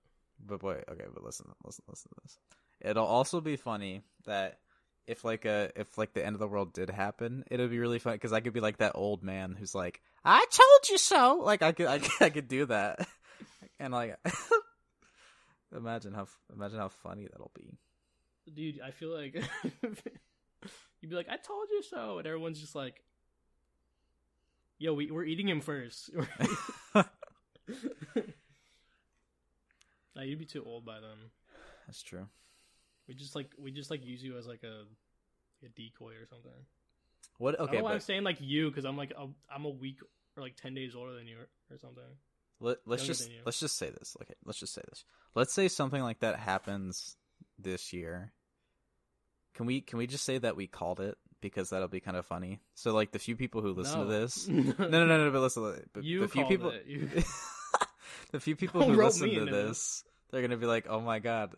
But 0.46 0.64
wait, 0.64 0.84
okay, 0.90 1.06
but 1.14 1.24
listen, 1.24 1.48
listen, 1.66 1.84
listen 1.88 2.10
to 2.10 2.22
this. 2.24 2.38
It'll 2.82 3.06
also 3.06 3.42
be 3.42 3.56
funny 3.56 4.02
that 4.26 4.60
if 5.08 5.24
like 5.24 5.46
a 5.46 5.72
if 5.76 5.98
like 5.98 6.14
the 6.14 6.26
end 6.26 6.36
of 6.36 6.40
the 6.40 6.48
world 6.48 6.74
did 6.74 6.90
happen, 6.90 7.44
it'll 7.52 7.68
be 7.68 7.80
really 7.80 8.00
fun 8.00 8.14
because 8.14 8.34
I 8.34 8.40
could 8.40 8.54
be 8.54 8.60
like 8.60 8.78
that 8.78 8.94
old 8.96 9.24
man 9.24 9.56
who's 9.58 9.76
like, 9.76 10.02
"I 10.24 10.46
told 10.50 10.90
you 10.90 10.98
so." 10.98 11.42
Like 11.44 11.62
I 11.62 11.72
could, 11.72 11.88
I 11.88 12.00
could, 12.00 12.22
I 12.22 12.30
could 12.30 12.48
do 12.48 12.66
that, 12.68 13.08
and 13.80 13.94
like, 13.94 14.18
imagine 15.76 16.14
how 16.14 16.28
imagine 16.54 16.80
how 16.80 16.90
funny 16.90 17.28
that'll 17.30 17.52
be. 17.56 17.78
Dude, 18.54 18.80
I 18.82 18.92
feel 18.92 19.14
like 19.14 19.36
you'd 21.02 21.10
be 21.10 21.16
like, 21.16 21.30
"I 21.30 21.38
told 21.38 21.68
you 21.72 21.84
so," 21.84 22.18
and 22.18 22.28
everyone's 22.28 22.60
just 22.60 22.76
like, 22.76 23.04
"Yo, 24.80 24.94
we 24.94 25.12
we're 25.12 25.24
eating 25.24 25.48
him 25.48 25.62
first. 25.62 26.10
nah, 26.96 27.04
you'd 30.22 30.40
be 30.40 30.46
too 30.46 30.64
old 30.66 30.86
by 30.86 31.00
then. 31.00 31.32
That's 31.88 32.02
true. 32.02 32.28
We 33.08 33.14
just 33.14 33.36
like 33.36 33.52
we 33.58 33.72
just 33.72 33.92
like 33.92 34.06
use 34.06 34.24
you 34.24 34.38
as 34.38 34.48
like 34.48 34.64
a 34.64 34.86
a 35.66 35.70
decoy 35.70 36.14
or 36.14 36.26
something. 36.26 36.52
What? 37.38 37.60
I 37.60 37.64
Okay, 37.64 37.78
know 37.78 37.84
why 37.84 37.94
I'm 37.94 38.00
saying 38.00 38.24
like 38.24 38.38
you 38.40 38.70
because 38.70 38.86
I'm 38.86 38.98
like 38.98 39.12
a, 39.18 39.28
I'm 39.54 39.66
a 39.66 39.70
week 39.70 39.98
or 40.38 40.44
like 40.44 40.56
ten 40.56 40.74
days 40.74 40.96
older 40.96 41.14
than 41.14 41.28
you 41.28 41.38
or, 41.38 41.76
or 41.76 41.78
something. 41.78 42.04
let, 42.60 42.78
let's 42.86 43.06
just 43.06 43.30
let's 43.46 43.60
just 43.60 43.78
say 43.78 43.90
this. 43.90 44.16
Okay, 44.22 44.36
let's 44.46 44.60
just 44.60 44.74
say 44.74 44.82
this. 44.90 45.04
Let's 45.36 45.54
say 45.54 45.68
something 45.68 46.02
like 46.02 46.20
that 46.20 46.40
happens 46.40 47.18
this 47.58 47.92
year. 47.94 48.32
Can 49.56 49.66
we 49.66 49.82
can 49.82 49.98
we 50.00 50.08
just 50.08 50.26
say 50.26 50.38
that 50.38 50.56
we 50.56 50.68
called 50.68 51.00
it 51.00 51.18
because 51.50 51.70
that'll 51.70 51.88
be 51.88 52.00
kind 52.00 52.18
of 52.18 52.26
funny? 52.26 52.60
So 52.74 52.94
like 52.94 53.12
the 53.12 53.20
few 53.20 53.36
people 53.36 53.62
who 53.62 53.74
listen 53.74 54.00
No. 54.00 54.06
to 54.06 54.12
this, 54.12 54.48
no, 54.50 54.74
no, 54.88 55.06
no, 55.06 55.26
no. 55.26 55.32
But 55.32 55.42
listen, 55.42 55.84
but 55.94 56.04
You 56.04 56.22
the 56.22 56.28
few 56.28 56.46
people, 56.46 56.72
it. 56.72 56.86
You- 56.88 57.10
the 58.32 58.40
few 58.40 58.56
people 58.56 58.84
who 58.84 58.94
listen 58.94 59.30
to 59.30 59.46
this, 59.46 59.52
this. 59.52 60.04
they're 60.32 60.42
gonna 60.42 60.58
be 60.58 60.66
like, 60.66 60.88
"Oh 60.90 61.00
my 61.02 61.20
god, 61.20 61.54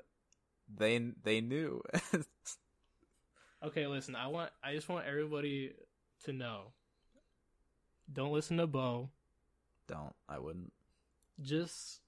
they 0.77 0.97
they 1.23 1.39
knew." 1.41 1.81
Okay, 3.63 3.87
listen. 3.87 4.15
I 4.15 4.27
want. 4.27 4.51
I 4.63 4.73
just 4.75 4.89
want 4.89 5.07
everybody 5.07 5.71
to 6.25 6.33
know. 6.33 6.73
Don't 8.11 8.31
listen 8.33 8.57
to 8.57 8.67
Beau. 8.67 9.09
Don't. 9.87 10.13
I 10.29 10.37
wouldn't. 10.39 10.71
Just 11.41 12.01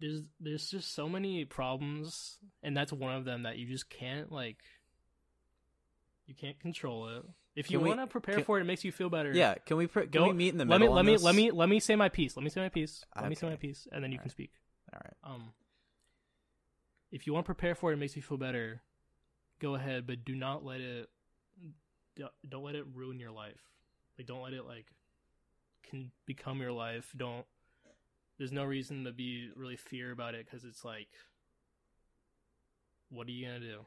there's 0.00 0.22
there's 0.40 0.70
just 0.70 0.94
so 0.94 1.08
many 1.08 1.44
problems, 1.44 2.38
and 2.62 2.74
that's 2.76 2.92
one 2.92 3.14
of 3.14 3.24
them 3.26 3.42
that 3.42 3.58
you 3.58 3.66
just 3.66 3.90
can't 3.90 4.32
like. 4.32 4.58
You 6.26 6.34
can't 6.34 6.58
control 6.58 7.08
it. 7.08 7.24
If 7.54 7.70
you 7.70 7.80
want 7.80 8.00
to 8.00 8.06
prepare 8.06 8.34
can- 8.36 8.44
for 8.44 8.58
it, 8.58 8.62
it 8.62 8.64
makes 8.64 8.84
you 8.84 8.92
feel 8.92 9.08
better. 9.08 9.32
Yeah. 9.32 9.54
Can 9.54 9.76
we 9.76 9.86
can 9.86 10.08
Go- 10.10 10.26
we 10.28 10.32
meet 10.34 10.52
in 10.52 10.58
the 10.58 10.64
let 10.64 10.80
me 10.80 10.88
let 10.88 11.04
me 11.04 11.12
this? 11.12 11.22
let 11.22 11.34
me 11.34 11.50
let 11.50 11.68
me 11.68 11.80
say 11.80 11.96
my 11.96 12.08
piece. 12.08 12.36
Let 12.36 12.42
me 12.44 12.50
say 12.50 12.60
my 12.60 12.68
piece. 12.68 13.04
Let 13.14 13.28
me 13.28 13.34
say 13.34 13.48
my 13.48 13.56
piece, 13.56 13.86
and 13.92 14.02
then 14.04 14.10
you 14.12 14.18
can 14.18 14.24
Alright. 14.24 14.32
speak. 14.32 14.50
All 14.92 15.00
right. 15.04 15.14
Um, 15.34 15.52
if 17.12 17.26
you 17.26 17.32
want 17.32 17.44
to 17.44 17.48
prepare 17.48 17.74
for 17.74 17.90
it, 17.90 17.94
it 17.94 17.98
makes 17.98 18.16
you 18.16 18.22
feel 18.22 18.36
better. 18.38 18.82
Go 19.60 19.74
ahead, 19.74 20.06
but 20.06 20.24
do 20.24 20.34
not 20.34 20.64
let 20.64 20.80
it. 20.80 21.08
don't- 22.16 22.32
Don't 22.48 22.64
let 22.64 22.74
it 22.74 22.84
ruin 22.94 23.18
your 23.20 23.30
life. 23.30 23.60
Like, 24.18 24.26
don't 24.26 24.42
let 24.42 24.52
it 24.52 24.64
like 24.64 24.86
can 25.82 26.10
become 26.26 26.60
your 26.60 26.72
life. 26.72 27.12
Don't. 27.16 27.46
There's 28.38 28.52
no 28.52 28.64
reason 28.64 29.04
to 29.04 29.12
be 29.12 29.50
really 29.54 29.76
fear 29.76 30.10
about 30.12 30.34
it 30.34 30.44
because 30.44 30.64
it's 30.64 30.84
like, 30.84 31.08
what 33.08 33.26
are 33.28 33.30
you 33.30 33.46
gonna 33.46 33.60
do? 33.60 33.86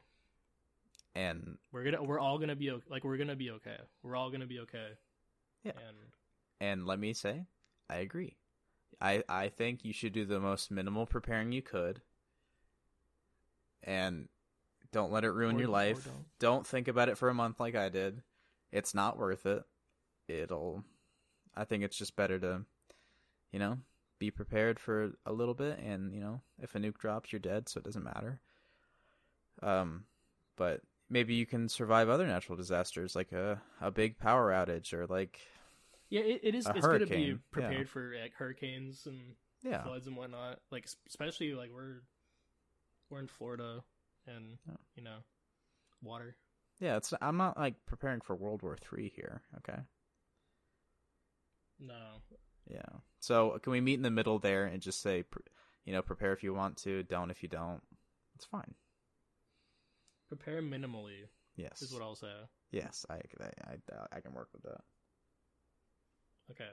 And 1.14 1.58
We're 1.72 1.84
gonna. 1.84 2.02
We're 2.02 2.20
all 2.20 2.38
gonna 2.38 2.54
be 2.56 2.70
o- 2.70 2.82
like. 2.88 3.02
We're 3.04 3.16
gonna 3.16 3.34
be 3.36 3.50
okay. 3.50 3.76
We're 4.02 4.14
all 4.16 4.30
gonna 4.30 4.46
be 4.46 4.60
okay. 4.60 4.88
Yeah. 5.64 5.72
And 5.88 5.96
and 6.60 6.86
let 6.86 6.98
me 7.00 7.12
say, 7.12 7.46
I 7.88 7.96
agree. 7.96 8.36
I 9.00 9.24
I 9.28 9.48
think 9.48 9.84
you 9.84 9.92
should 9.92 10.12
do 10.12 10.24
the 10.24 10.38
most 10.40 10.70
minimal 10.70 11.06
preparing 11.06 11.50
you 11.52 11.62
could, 11.62 12.00
and 13.82 14.28
don't 14.92 15.12
let 15.12 15.24
it 15.24 15.30
ruin 15.30 15.56
Or- 15.56 15.60
your 15.60 15.68
life. 15.68 16.04
don't. 16.04 16.24
don't 16.38 16.66
think 16.66 16.88
about 16.88 17.08
it 17.08 17.18
for 17.18 17.28
a 17.28 17.34
month 17.34 17.60
like 17.60 17.74
I 17.74 17.88
did. 17.88 18.22
It's 18.72 18.94
not 18.94 19.18
worth 19.18 19.46
it. 19.46 19.64
It'll. 20.28 20.84
I 21.56 21.64
think 21.64 21.82
it's 21.82 21.96
just 21.98 22.14
better 22.14 22.38
to, 22.38 22.64
you 23.50 23.58
know, 23.58 23.78
be 24.20 24.30
prepared 24.30 24.78
for 24.78 25.12
a 25.26 25.32
little 25.32 25.54
bit, 25.54 25.78
and 25.80 26.14
you 26.14 26.20
know, 26.20 26.40
if 26.62 26.74
a 26.74 26.78
nuke 26.78 26.98
drops, 26.98 27.32
you're 27.32 27.40
dead, 27.40 27.68
so 27.68 27.78
it 27.78 27.84
doesn't 27.84 28.04
matter. 28.04 28.40
Um, 29.62 30.04
but 30.56 30.82
maybe 31.10 31.34
you 31.34 31.44
can 31.44 31.68
survive 31.68 32.08
other 32.08 32.26
natural 32.26 32.56
disasters 32.56 33.14
like 33.14 33.32
a 33.32 33.60
a 33.80 33.90
big 33.90 34.18
power 34.18 34.50
outage 34.50 34.94
or 34.94 35.06
like 35.06 35.40
yeah, 36.08 36.22
it, 36.22 36.40
it 36.42 36.54
is. 36.54 36.66
It's 36.66 36.86
good 36.86 37.00
to 37.00 37.06
be 37.06 37.14
hurricane, 37.14 37.28
yeah. 37.28 37.36
prepared 37.52 37.88
for 37.88 38.14
like 38.20 38.32
hurricanes 38.34 39.06
and 39.06 39.18
yeah 39.62 39.82
floods 39.84 40.06
and 40.06 40.16
whatnot. 40.16 40.60
Like 40.70 40.86
especially 41.08 41.54
like 41.54 41.70
we're 41.72 42.02
we're 43.10 43.20
in 43.20 43.28
Florida 43.28 43.82
and 44.26 44.58
you 44.96 45.02
know 45.02 45.18
water. 46.02 46.36
Yeah, 46.80 46.96
it's 46.96 47.12
I'm 47.20 47.36
not 47.36 47.58
like 47.58 47.74
preparing 47.86 48.20
for 48.20 48.34
World 48.34 48.62
War 48.62 48.76
Three 48.80 49.12
here. 49.14 49.42
Okay. 49.58 49.78
No, 51.78 51.94
Yeah. 52.70 52.98
So 53.20 53.58
can 53.62 53.72
we 53.72 53.80
meet 53.80 53.94
in 53.94 54.02
the 54.02 54.10
middle 54.10 54.38
there 54.38 54.66
and 54.66 54.82
just 54.82 55.00
say, 55.00 55.24
you 55.86 55.94
know, 55.94 56.02
prepare 56.02 56.34
if 56.34 56.42
you 56.42 56.52
want 56.52 56.76
to, 56.78 57.02
don't 57.04 57.30
if 57.30 57.42
you 57.42 57.48
don't. 57.48 57.82
It's 58.34 58.44
fine. 58.44 58.74
Prepare 60.30 60.62
minimally 60.62 61.26
Yes. 61.56 61.82
is 61.82 61.92
what 61.92 62.00
I'll 62.02 62.14
say. 62.14 62.32
yes, 62.70 63.04
I, 63.10 63.16
I 63.16 63.50
I 63.66 64.06
I 64.16 64.20
can 64.20 64.32
work 64.32 64.48
with 64.52 64.62
that. 64.62 64.80
Okay. 66.52 66.70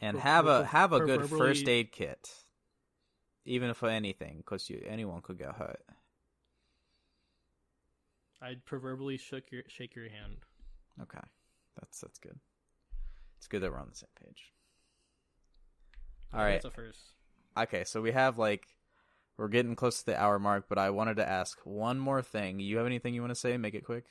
And 0.00 0.16
Pre- 0.16 0.22
have 0.22 0.46
a 0.46 0.64
have 0.64 0.92
a 0.92 1.00
good 1.00 1.28
first 1.28 1.66
aid 1.66 1.90
kit, 1.90 2.30
even 3.44 3.74
for 3.74 3.88
anything, 3.88 4.36
because 4.36 4.70
you 4.70 4.82
anyone 4.86 5.20
could 5.22 5.38
get 5.38 5.56
hurt. 5.56 5.82
I'd 8.42 8.64
proverbially 8.64 9.16
shook 9.16 9.50
your 9.50 9.62
shake 9.68 9.96
your 9.96 10.08
hand. 10.08 10.36
Okay, 11.02 11.26
that's 11.78 12.00
that's 12.00 12.18
good. 12.18 12.38
It's 13.38 13.48
good 13.48 13.62
that 13.62 13.72
we're 13.72 13.78
on 13.78 13.88
the 13.90 13.96
same 13.96 14.08
page. 14.22 14.52
All 16.32 16.40
right. 16.40 16.62
That's 16.62 16.66
a 16.66 16.70
first. 16.70 17.00
Okay, 17.58 17.84
so 17.84 18.00
we 18.00 18.12
have 18.12 18.38
like 18.38 18.68
we're 19.40 19.48
getting 19.48 19.74
close 19.74 20.00
to 20.00 20.06
the 20.06 20.20
hour 20.20 20.38
mark, 20.38 20.66
but 20.68 20.76
I 20.76 20.90
wanted 20.90 21.16
to 21.16 21.26
ask 21.26 21.58
one 21.64 21.98
more 21.98 22.20
thing. 22.20 22.60
You 22.60 22.76
have 22.76 22.84
anything 22.84 23.14
you 23.14 23.22
want 23.22 23.30
to 23.30 23.34
say? 23.34 23.56
Make 23.56 23.74
it 23.74 23.86
quick. 23.86 24.04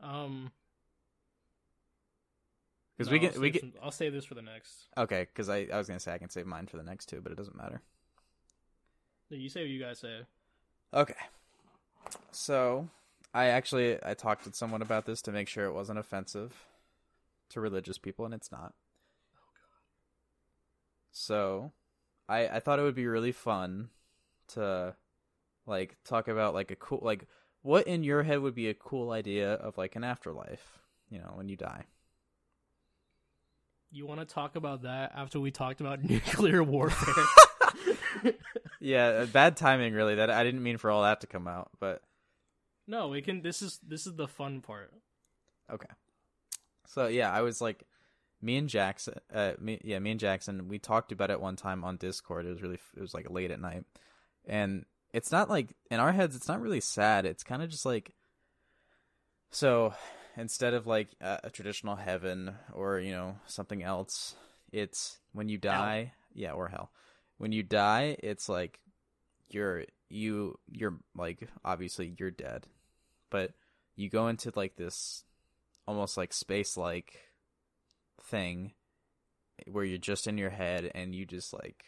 Um, 0.00 0.50
Because 2.96 3.08
no, 3.08 3.12
we 3.12 3.18
get 3.18 3.38
we 3.38 3.50
get 3.50 3.60
some- 3.60 3.74
I'll 3.82 3.90
save 3.90 4.14
this 4.14 4.24
for 4.24 4.34
the 4.34 4.40
next. 4.42 4.88
okay. 4.96 5.24
Because 5.30 5.50
I 5.50 5.68
I 5.70 5.76
was 5.76 5.86
gonna 5.86 6.00
say 6.00 6.14
I 6.14 6.18
can 6.18 6.30
save 6.30 6.46
mine 6.46 6.66
for 6.66 6.78
the 6.78 6.82
next 6.82 7.06
two, 7.10 7.20
but 7.20 7.30
it 7.30 7.34
doesn't 7.36 7.56
matter. 7.56 7.82
You 9.28 9.48
say 9.50 9.60
what 9.60 9.68
you 9.70 9.78
guys 9.80 9.98
say. 10.00 10.22
Okay. 10.94 11.14
So, 12.32 12.88
I 13.34 13.46
actually 13.46 13.98
I 14.02 14.14
talked 14.14 14.46
with 14.46 14.56
someone 14.56 14.80
about 14.82 15.04
this 15.04 15.20
to 15.22 15.30
make 15.32 15.46
sure 15.46 15.66
it 15.66 15.74
wasn't 15.74 15.98
offensive 15.98 16.66
to 17.50 17.60
religious 17.60 17.98
people 17.98 18.24
and 18.24 18.32
it's 18.32 18.50
not. 18.50 18.72
Oh 19.36 19.52
God. 19.54 19.82
So, 21.12 21.72
I 22.30 22.56
I 22.56 22.60
thought 22.60 22.78
it 22.78 22.82
would 22.82 22.94
be 22.94 23.06
really 23.06 23.32
fun 23.32 23.90
to 24.48 24.94
like 25.66 25.96
talk 26.04 26.28
about 26.28 26.54
like 26.54 26.70
a 26.70 26.76
cool 26.76 27.00
like 27.02 27.26
what 27.62 27.86
in 27.86 28.02
your 28.02 28.22
head 28.22 28.40
would 28.40 28.54
be 28.54 28.68
a 28.68 28.74
cool 28.74 29.10
idea 29.10 29.54
of 29.54 29.76
like 29.76 29.96
an 29.96 30.04
afterlife, 30.04 30.78
you 31.10 31.18
know, 31.18 31.32
when 31.34 31.48
you 31.48 31.56
die. 31.56 31.84
You 33.92 34.06
want 34.06 34.20
to 34.20 34.26
talk 34.26 34.54
about 34.56 34.82
that 34.82 35.12
after 35.14 35.40
we 35.40 35.50
talked 35.50 35.80
about 35.80 36.02
nuclear 36.08 36.62
warfare? 36.62 37.24
Yeah, 38.80 39.08
uh, 39.08 39.26
bad 39.26 39.58
timing 39.58 39.92
really. 39.92 40.14
That 40.14 40.30
I 40.30 40.42
didn't 40.42 40.62
mean 40.62 40.78
for 40.78 40.90
all 40.90 41.02
that 41.02 41.20
to 41.20 41.26
come 41.26 41.46
out, 41.46 41.68
but 41.78 42.02
no, 42.86 43.08
we 43.08 43.20
can. 43.20 43.42
This 43.42 43.60
is 43.60 43.78
this 43.86 44.06
is 44.06 44.16
the 44.16 44.26
fun 44.26 44.62
part. 44.62 44.90
Okay. 45.70 45.92
So 46.86 47.06
yeah, 47.06 47.30
I 47.30 47.42
was 47.42 47.60
like, 47.60 47.84
me 48.42 48.56
and 48.56 48.68
Jackson, 48.68 49.14
uh, 49.32 49.52
me 49.58 49.80
yeah, 49.84 49.98
me 49.98 50.12
and 50.12 50.20
Jackson, 50.20 50.68
we 50.68 50.78
talked 50.78 51.12
about 51.12 51.30
it 51.30 51.40
one 51.40 51.56
time 51.56 51.84
on 51.84 51.96
Discord. 51.96 52.46
It 52.46 52.50
was 52.50 52.62
really, 52.62 52.78
it 52.96 53.00
was 53.00 53.14
like 53.14 53.30
late 53.30 53.50
at 53.50 53.60
night, 53.60 53.84
and 54.46 54.84
it's 55.12 55.30
not 55.30 55.50
like 55.50 55.74
in 55.90 56.00
our 56.00 56.12
heads, 56.12 56.36
it's 56.36 56.48
not 56.48 56.60
really 56.60 56.80
sad. 56.80 57.26
It's 57.26 57.42
kind 57.42 57.62
of 57.62 57.68
just 57.70 57.84
like, 57.84 58.14
so 59.50 59.92
instead 60.36 60.74
of 60.74 60.86
like 60.86 61.08
a, 61.20 61.40
a 61.44 61.50
traditional 61.50 61.96
heaven 61.96 62.54
or 62.72 62.98
you 62.98 63.12
know 63.12 63.36
something 63.46 63.82
else, 63.82 64.36
it's 64.72 65.18
when 65.32 65.48
you 65.48 65.58
die, 65.58 66.12
yeah, 66.32 66.52
or 66.52 66.68
hell. 66.68 66.90
When 67.38 67.52
you 67.52 67.62
die, 67.62 68.16
it's 68.22 68.48
like 68.48 68.80
you're 69.50 69.84
you 70.08 70.58
you're 70.70 70.98
like 71.14 71.48
obviously 71.64 72.14
you're 72.18 72.30
dead, 72.30 72.66
but 73.30 73.52
you 73.96 74.08
go 74.08 74.28
into 74.28 74.52
like 74.54 74.76
this 74.76 75.24
almost 75.86 76.16
like 76.16 76.32
space 76.32 76.76
like 76.76 77.18
thing 78.22 78.72
where 79.70 79.84
you're 79.84 79.98
just 79.98 80.26
in 80.26 80.38
your 80.38 80.50
head 80.50 80.90
and 80.94 81.14
you 81.14 81.26
just 81.26 81.52
like 81.52 81.84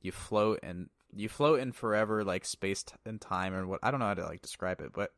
you 0.00 0.12
float 0.12 0.60
and 0.62 0.88
you 1.14 1.28
float 1.28 1.60
in 1.60 1.72
forever 1.72 2.24
like 2.24 2.44
space 2.44 2.84
and 3.04 3.20
time 3.20 3.54
or 3.54 3.66
what 3.66 3.80
I 3.82 3.90
don't 3.90 4.00
know 4.00 4.06
how 4.06 4.14
to 4.14 4.24
like 4.24 4.42
describe 4.42 4.80
it 4.80 4.92
but 4.92 5.10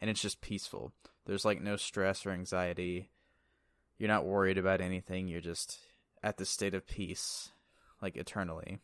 and 0.00 0.10
it's 0.10 0.22
just 0.22 0.40
peaceful. 0.40 0.92
There's 1.26 1.44
like 1.44 1.62
no 1.62 1.76
stress 1.76 2.26
or 2.26 2.30
anxiety. 2.30 3.10
You're 3.98 4.08
not 4.08 4.26
worried 4.26 4.58
about 4.58 4.80
anything. 4.80 5.28
You're 5.28 5.40
just 5.40 5.78
at 6.22 6.36
the 6.36 6.44
state 6.44 6.74
of 6.74 6.86
peace 6.86 7.50
like 8.02 8.16
eternally. 8.16 8.80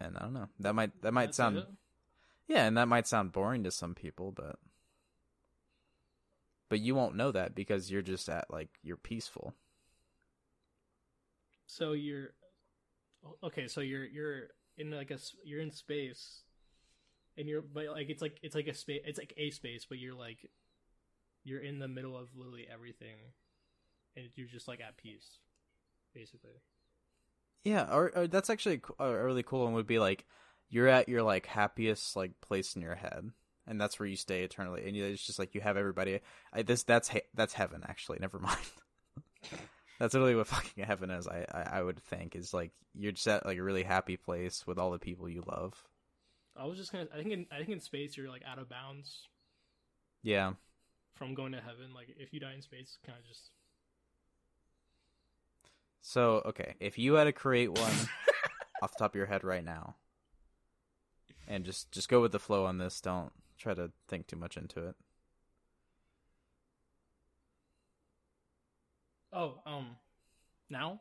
And 0.00 0.16
I 0.16 0.22
don't 0.22 0.32
know. 0.34 0.48
That 0.60 0.74
might 0.74 1.02
that 1.02 1.12
might 1.12 1.26
That's 1.26 1.36
sound 1.36 1.58
it? 1.58 1.66
yeah, 2.48 2.66
and 2.66 2.76
that 2.76 2.88
might 2.88 3.06
sound 3.06 3.32
boring 3.32 3.64
to 3.64 3.70
some 3.70 3.94
people, 3.94 4.32
but 4.32 4.56
but 6.70 6.80
you 6.80 6.94
won't 6.94 7.16
know 7.16 7.32
that 7.32 7.54
because 7.54 7.90
you're 7.90 8.00
just 8.00 8.30
at 8.30 8.46
like 8.48 8.70
you're 8.82 8.96
peaceful. 8.96 9.54
So 11.66 11.92
you're 11.92 12.30
okay. 13.44 13.68
So 13.68 13.82
you're 13.82 14.06
you're 14.06 14.48
in 14.78 14.90
like 14.90 15.10
a 15.10 15.18
you're 15.44 15.60
in 15.60 15.72
space, 15.72 16.42
and 17.36 17.46
you're 17.46 17.60
but 17.60 17.88
like 17.88 18.08
it's 18.08 18.22
like 18.22 18.38
it's 18.42 18.54
like 18.54 18.68
a 18.68 18.74
space. 18.74 19.02
It's 19.04 19.18
like 19.18 19.34
a 19.36 19.50
space, 19.50 19.84
but 19.86 19.98
you're 19.98 20.14
like 20.14 20.48
you're 21.44 21.60
in 21.60 21.78
the 21.78 21.88
middle 21.88 22.16
of 22.16 22.28
literally 22.34 22.66
everything, 22.72 23.16
and 24.16 24.28
you're 24.36 24.46
just 24.46 24.68
like 24.68 24.80
at 24.80 24.96
peace, 24.96 25.40
basically. 26.14 26.62
Yeah, 27.64 27.92
or, 27.92 28.10
or 28.16 28.26
that's 28.26 28.48
actually 28.48 28.80
a 28.98 29.04
a 29.04 29.24
really 29.24 29.42
cool 29.42 29.64
one 29.64 29.74
would 29.74 29.86
be 29.86 29.98
like 29.98 30.24
you're 30.68 30.88
at 30.88 31.08
your 31.08 31.22
like 31.22 31.46
happiest 31.46 32.16
like 32.16 32.40
place 32.40 32.76
in 32.76 32.82
your 32.82 32.94
head, 32.94 33.32
and 33.66 33.80
that's 33.80 33.98
where 34.00 34.08
you 34.08 34.16
stay 34.16 34.42
eternally. 34.42 34.86
And 34.86 34.96
you, 34.96 35.04
it's 35.04 35.24
just 35.24 35.38
like 35.38 35.54
you 35.54 35.60
have 35.60 35.76
everybody. 35.76 36.20
I, 36.52 36.62
this 36.62 36.82
that's 36.82 37.08
he- 37.08 37.22
that's 37.34 37.54
heaven 37.54 37.82
actually. 37.88 38.18
Never 38.20 38.38
mind. 38.40 38.58
that's 39.98 40.14
literally 40.14 40.34
what 40.34 40.46
fucking 40.46 40.84
heaven 40.84 41.10
is. 41.10 41.26
I, 41.28 41.46
I 41.52 41.78
I 41.78 41.82
would 41.82 41.98
think 42.00 42.34
is 42.36 42.52
like 42.54 42.72
you're 42.94 43.12
just 43.12 43.26
at 43.28 43.46
like 43.46 43.58
a 43.58 43.62
really 43.62 43.82
happy 43.84 44.16
place 44.16 44.66
with 44.66 44.78
all 44.78 44.90
the 44.90 44.98
people 44.98 45.28
you 45.28 45.42
love. 45.46 45.74
I 46.56 46.66
was 46.66 46.76
just 46.78 46.92
gonna. 46.92 47.06
I 47.14 47.18
think 47.18 47.32
in 47.32 47.46
I 47.52 47.58
think 47.58 47.70
in 47.70 47.80
space 47.80 48.16
you're 48.16 48.28
like 48.28 48.42
out 48.50 48.58
of 48.58 48.68
bounds 48.68 49.28
Yeah. 50.22 50.52
from 51.14 51.34
going 51.34 51.52
to 51.52 51.60
heaven. 51.60 51.94
Like 51.94 52.08
if 52.18 52.32
you 52.32 52.40
die 52.40 52.54
in 52.54 52.62
space, 52.62 52.98
kind 53.06 53.18
of 53.18 53.26
just 53.26 53.50
So 56.02 56.42
okay, 56.46 56.74
if 56.80 56.98
you 56.98 57.14
had 57.14 57.24
to 57.24 57.32
create 57.32 57.70
one 57.70 57.92
off 58.82 58.92
the 58.92 58.98
top 58.98 59.12
of 59.12 59.16
your 59.16 59.26
head 59.26 59.44
right 59.44 59.64
now, 59.64 59.96
and 61.46 61.64
just 61.64 61.92
just 61.92 62.08
go 62.08 62.20
with 62.20 62.32
the 62.32 62.38
flow 62.38 62.64
on 62.66 62.78
this, 62.78 63.00
don't 63.00 63.32
try 63.60 63.74
to 63.74 63.90
think 64.08 64.26
too 64.26 64.36
much 64.36 64.56
into 64.56 64.88
it. 64.88 64.96
oh 69.32 69.54
um 69.66 69.96
now. 70.68 71.00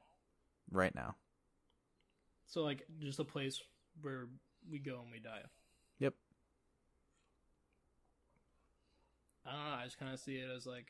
Right 0.72 0.94
now. 0.94 1.16
So 2.48 2.64
like 2.64 2.84
just 3.00 3.20
a 3.20 3.24
place 3.24 3.62
where 4.02 4.28
we 4.70 4.80
go 4.80 5.00
and 5.02 5.12
we 5.12 5.20
die. 5.20 5.42
Yep. 6.00 6.14
I 9.46 9.52
don't 9.52 9.66
know. 9.66 9.76
I 9.82 9.84
just 9.86 10.00
kind 10.00 10.14
of 10.14 10.20
see 10.20 10.36
it 10.36 10.50
as 10.56 10.66
like 10.66 10.88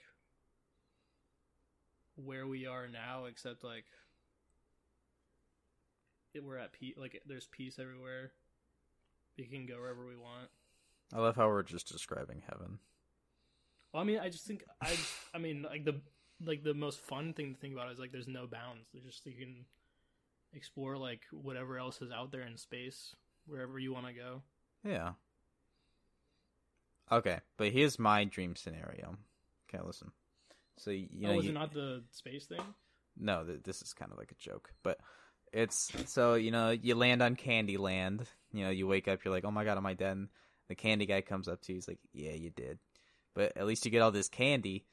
where 2.15 2.47
we 2.47 2.65
are 2.65 2.87
now, 2.87 3.25
except 3.25 3.63
like 3.63 3.85
it, 6.33 6.43
we're 6.43 6.57
at 6.57 6.73
peace. 6.73 6.95
Like 6.97 7.21
there's 7.25 7.47
peace 7.47 7.79
everywhere. 7.79 8.31
We 9.37 9.45
can 9.45 9.65
go 9.65 9.77
wherever 9.77 10.05
we 10.05 10.15
want. 10.15 10.49
I 11.13 11.19
love 11.19 11.35
how 11.35 11.47
we're 11.47 11.63
just 11.63 11.91
describing 11.91 12.43
heaven. 12.47 12.79
Well, 13.93 14.03
I 14.03 14.05
mean, 14.05 14.19
I 14.19 14.29
just 14.29 14.45
think 14.45 14.63
I. 14.81 14.89
Just, 14.89 15.13
I 15.33 15.39
mean, 15.39 15.63
like 15.63 15.85
the 15.85 16.01
like 16.45 16.63
the 16.63 16.73
most 16.73 16.99
fun 16.99 17.33
thing 17.33 17.53
to 17.53 17.59
think 17.59 17.73
about 17.73 17.91
is 17.91 17.99
like 17.99 18.11
there's 18.11 18.27
no 18.27 18.47
bounds. 18.47 18.87
There's 18.93 19.05
just 19.05 19.25
you 19.25 19.33
can 19.33 19.65
explore 20.53 20.97
like 20.97 21.21
whatever 21.31 21.77
else 21.77 22.01
is 22.01 22.11
out 22.11 22.31
there 22.31 22.41
in 22.41 22.57
space 22.57 23.15
wherever 23.47 23.79
you 23.79 23.93
want 23.93 24.07
to 24.07 24.13
go. 24.13 24.41
Yeah. 24.83 25.13
Okay, 27.11 27.39
but 27.57 27.71
here's 27.71 27.97
my 27.97 28.23
dream 28.23 28.55
scenario. 28.55 29.17
Okay, 29.67 29.83
listen. 29.83 30.11
So 30.77 30.91
you 30.91 31.07
oh, 31.23 31.27
know, 31.27 31.33
oh, 31.33 31.39
is 31.39 31.45
you- 31.45 31.51
it 31.51 31.53
not 31.53 31.73
the 31.73 32.03
space 32.11 32.45
thing? 32.45 32.61
no, 33.17 33.43
th- 33.43 33.63
this 33.63 33.81
is 33.81 33.93
kind 33.93 34.11
of 34.11 34.17
like 34.17 34.31
a 34.31 34.35
joke, 34.35 34.71
but 34.83 34.99
it's 35.51 35.91
so 36.05 36.35
you 36.35 36.51
know 36.51 36.69
you 36.69 36.95
land 36.95 37.23
on 37.23 37.35
Candyland. 37.35 38.25
You 38.53 38.65
know, 38.65 38.69
you 38.69 38.87
wake 38.87 39.07
up, 39.07 39.23
you're 39.23 39.33
like, 39.33 39.45
oh 39.45 39.51
my 39.51 39.63
god, 39.63 39.77
am 39.77 39.85
I 39.85 39.93
dead? 39.93 40.27
The 40.69 40.75
candy 40.75 41.05
guy 41.05 41.21
comes 41.21 41.47
up 41.47 41.61
to 41.63 41.71
you, 41.71 41.77
he's 41.77 41.87
like, 41.87 41.99
yeah, 42.13 42.33
you 42.33 42.51
did, 42.51 42.79
but 43.35 43.57
at 43.57 43.65
least 43.65 43.85
you 43.85 43.91
get 43.91 44.01
all 44.01 44.11
this 44.11 44.29
candy, 44.29 44.85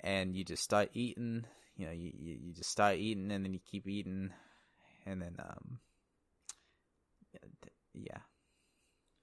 and 0.00 0.34
you 0.36 0.44
just 0.44 0.62
start 0.62 0.90
eating. 0.94 1.44
You 1.76 1.86
know, 1.86 1.92
you 1.92 2.12
you, 2.18 2.36
you 2.40 2.52
just 2.52 2.70
start 2.70 2.96
eating, 2.96 3.30
and 3.30 3.44
then 3.44 3.52
you 3.54 3.60
keep 3.64 3.88
eating, 3.88 4.30
and 5.06 5.22
then 5.22 5.36
um, 5.38 5.78
yeah, 7.94 8.18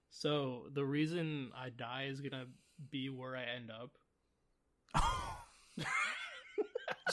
So 0.10 0.64
the 0.74 0.86
reason 0.86 1.52
I 1.56 1.70
die 1.70 2.08
is 2.10 2.22
gonna 2.22 2.45
be 2.89 3.10
where 3.10 3.36
I 3.36 3.43
end 3.43 3.70
up. 3.72 3.91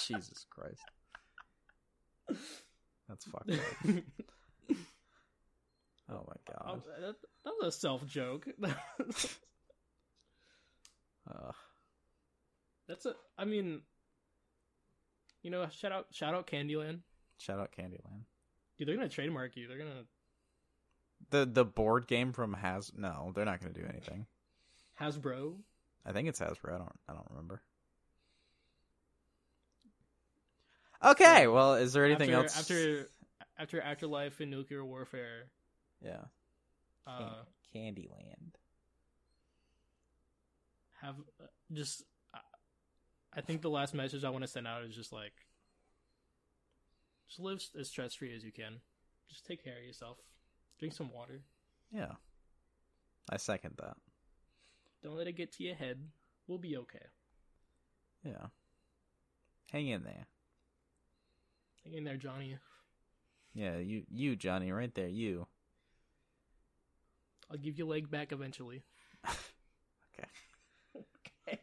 Jesus 0.00 0.46
Christ, 0.50 0.82
that's 3.08 3.24
fucked 3.24 3.50
up. 3.50 3.58
Oh 6.08 6.24
my 6.28 6.36
god. 6.54 6.82
That, 7.46 7.54
was 7.58 7.74
a 7.74 7.78
self 7.78 8.04
joke. 8.06 8.46
Ugh. 11.30 11.54
That's 12.88 13.06
a. 13.06 13.14
I 13.38 13.44
mean, 13.44 13.80
you 15.42 15.50
know, 15.50 15.66
shout 15.70 15.92
out, 15.92 16.06
shout 16.12 16.34
out, 16.34 16.46
Candyland. 16.46 17.00
Shout 17.38 17.58
out 17.58 17.72
Candyland. 17.72 18.24
Dude, 18.78 18.88
they're 18.88 18.96
gonna 18.96 19.08
trademark 19.08 19.56
you. 19.56 19.68
They're 19.68 19.78
gonna 19.78 20.04
The 21.30 21.46
the 21.46 21.64
board 21.64 22.06
game 22.06 22.32
from 22.32 22.52
Has 22.52 22.92
no, 22.96 23.32
they're 23.34 23.44
not 23.44 23.60
going 23.60 23.72
to 23.72 23.80
do 23.80 23.86
anything. 23.86 24.26
Hasbro. 25.00 25.54
I 26.04 26.12
think 26.12 26.28
it's 26.28 26.40
Hasbro. 26.40 26.74
I 26.74 26.78
don't 26.78 26.98
I 27.08 27.12
don't 27.12 27.26
remember. 27.30 27.62
Okay, 31.04 31.46
well, 31.46 31.74
is 31.74 31.92
there 31.92 32.04
anything 32.04 32.30
after, 32.30 32.42
else 32.42 32.58
after 32.58 33.08
after 33.58 33.80
afterlife 33.80 34.40
and 34.40 34.50
nuclear 34.50 34.84
warfare? 34.84 35.46
Yeah. 36.04 36.24
Uh, 37.06 37.44
Candyland. 37.74 38.54
have 41.00 41.16
uh, 41.40 41.46
just. 41.72 42.02
I- 42.34 42.40
I 43.38 43.42
think 43.42 43.60
the 43.60 43.68
last 43.70 43.92
message 43.94 44.24
I 44.24 44.30
want 44.30 44.44
to 44.44 44.48
send 44.48 44.66
out 44.66 44.82
is 44.84 44.94
just 44.94 45.12
like, 45.12 45.32
Just 47.28 47.38
live 47.40 47.62
as 47.78 47.88
stress 47.88 48.14
free 48.14 48.34
as 48.34 48.42
you 48.44 48.50
can. 48.52 48.80
Just 49.28 49.44
take 49.44 49.62
care 49.62 49.76
of 49.78 49.84
yourself. 49.84 50.16
Drink 50.78 50.94
some 50.94 51.12
water. 51.12 51.42
Yeah. 51.92 52.12
I 53.30 53.36
second 53.36 53.74
that. 53.78 53.96
Don't 55.02 55.16
let 55.16 55.26
it 55.26 55.32
get 55.32 55.52
to 55.52 55.64
your 55.64 55.74
head. 55.74 55.98
We'll 56.46 56.58
be 56.58 56.76
okay. 56.78 57.04
Yeah. 58.24 58.46
Hang 59.70 59.88
in 59.88 60.02
there. 60.04 60.26
Hang 61.84 61.94
in 61.94 62.04
there, 62.04 62.16
Johnny. 62.16 62.56
Yeah, 63.52 63.76
you 63.78 64.04
you 64.10 64.36
Johnny 64.36 64.70
right 64.72 64.94
there, 64.94 65.08
you. 65.08 65.46
I'll 67.50 67.58
give 67.58 67.78
your 67.78 67.88
leg 67.88 68.10
back 68.10 68.32
eventually. 68.32 68.82
Okay. 70.18 70.28
okay. 71.48 71.60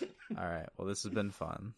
All 0.38 0.46
right. 0.46 0.68
Well, 0.76 0.86
this 0.86 1.04
has 1.04 1.12
been 1.12 1.30
fun. 1.30 1.72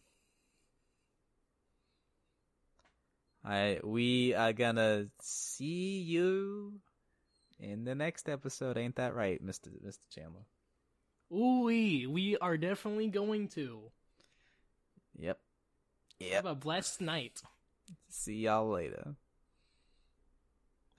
I 3.45 3.79
we 3.83 4.33
are 4.33 4.51
gonna 4.51 5.07
see 5.21 5.99
you 5.99 6.73
in 7.59 7.85
the 7.85 7.95
next 7.95 8.27
episode. 8.27 8.77
Ain't 8.77 8.97
that 8.97 9.15
right, 9.15 9.41
Mister 9.41 9.69
Mister 9.81 10.03
Chandler? 10.13 10.41
Ooh, 11.31 11.63
we 11.63 12.37
are 12.41 12.57
definitely 12.57 13.07
going 13.07 13.47
to. 13.49 13.79
Yep. 15.17 15.39
Have 16.33 16.45
a 16.45 16.55
blessed 16.55 17.01
night. 17.01 17.41
See 18.09 18.35
y'all 18.35 18.69
later. 18.69 19.15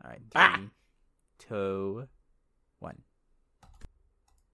All 0.03 0.11
right. 0.11 0.21
Ah. 0.35 0.61
Two, 1.41 2.07
one. 2.79 3.03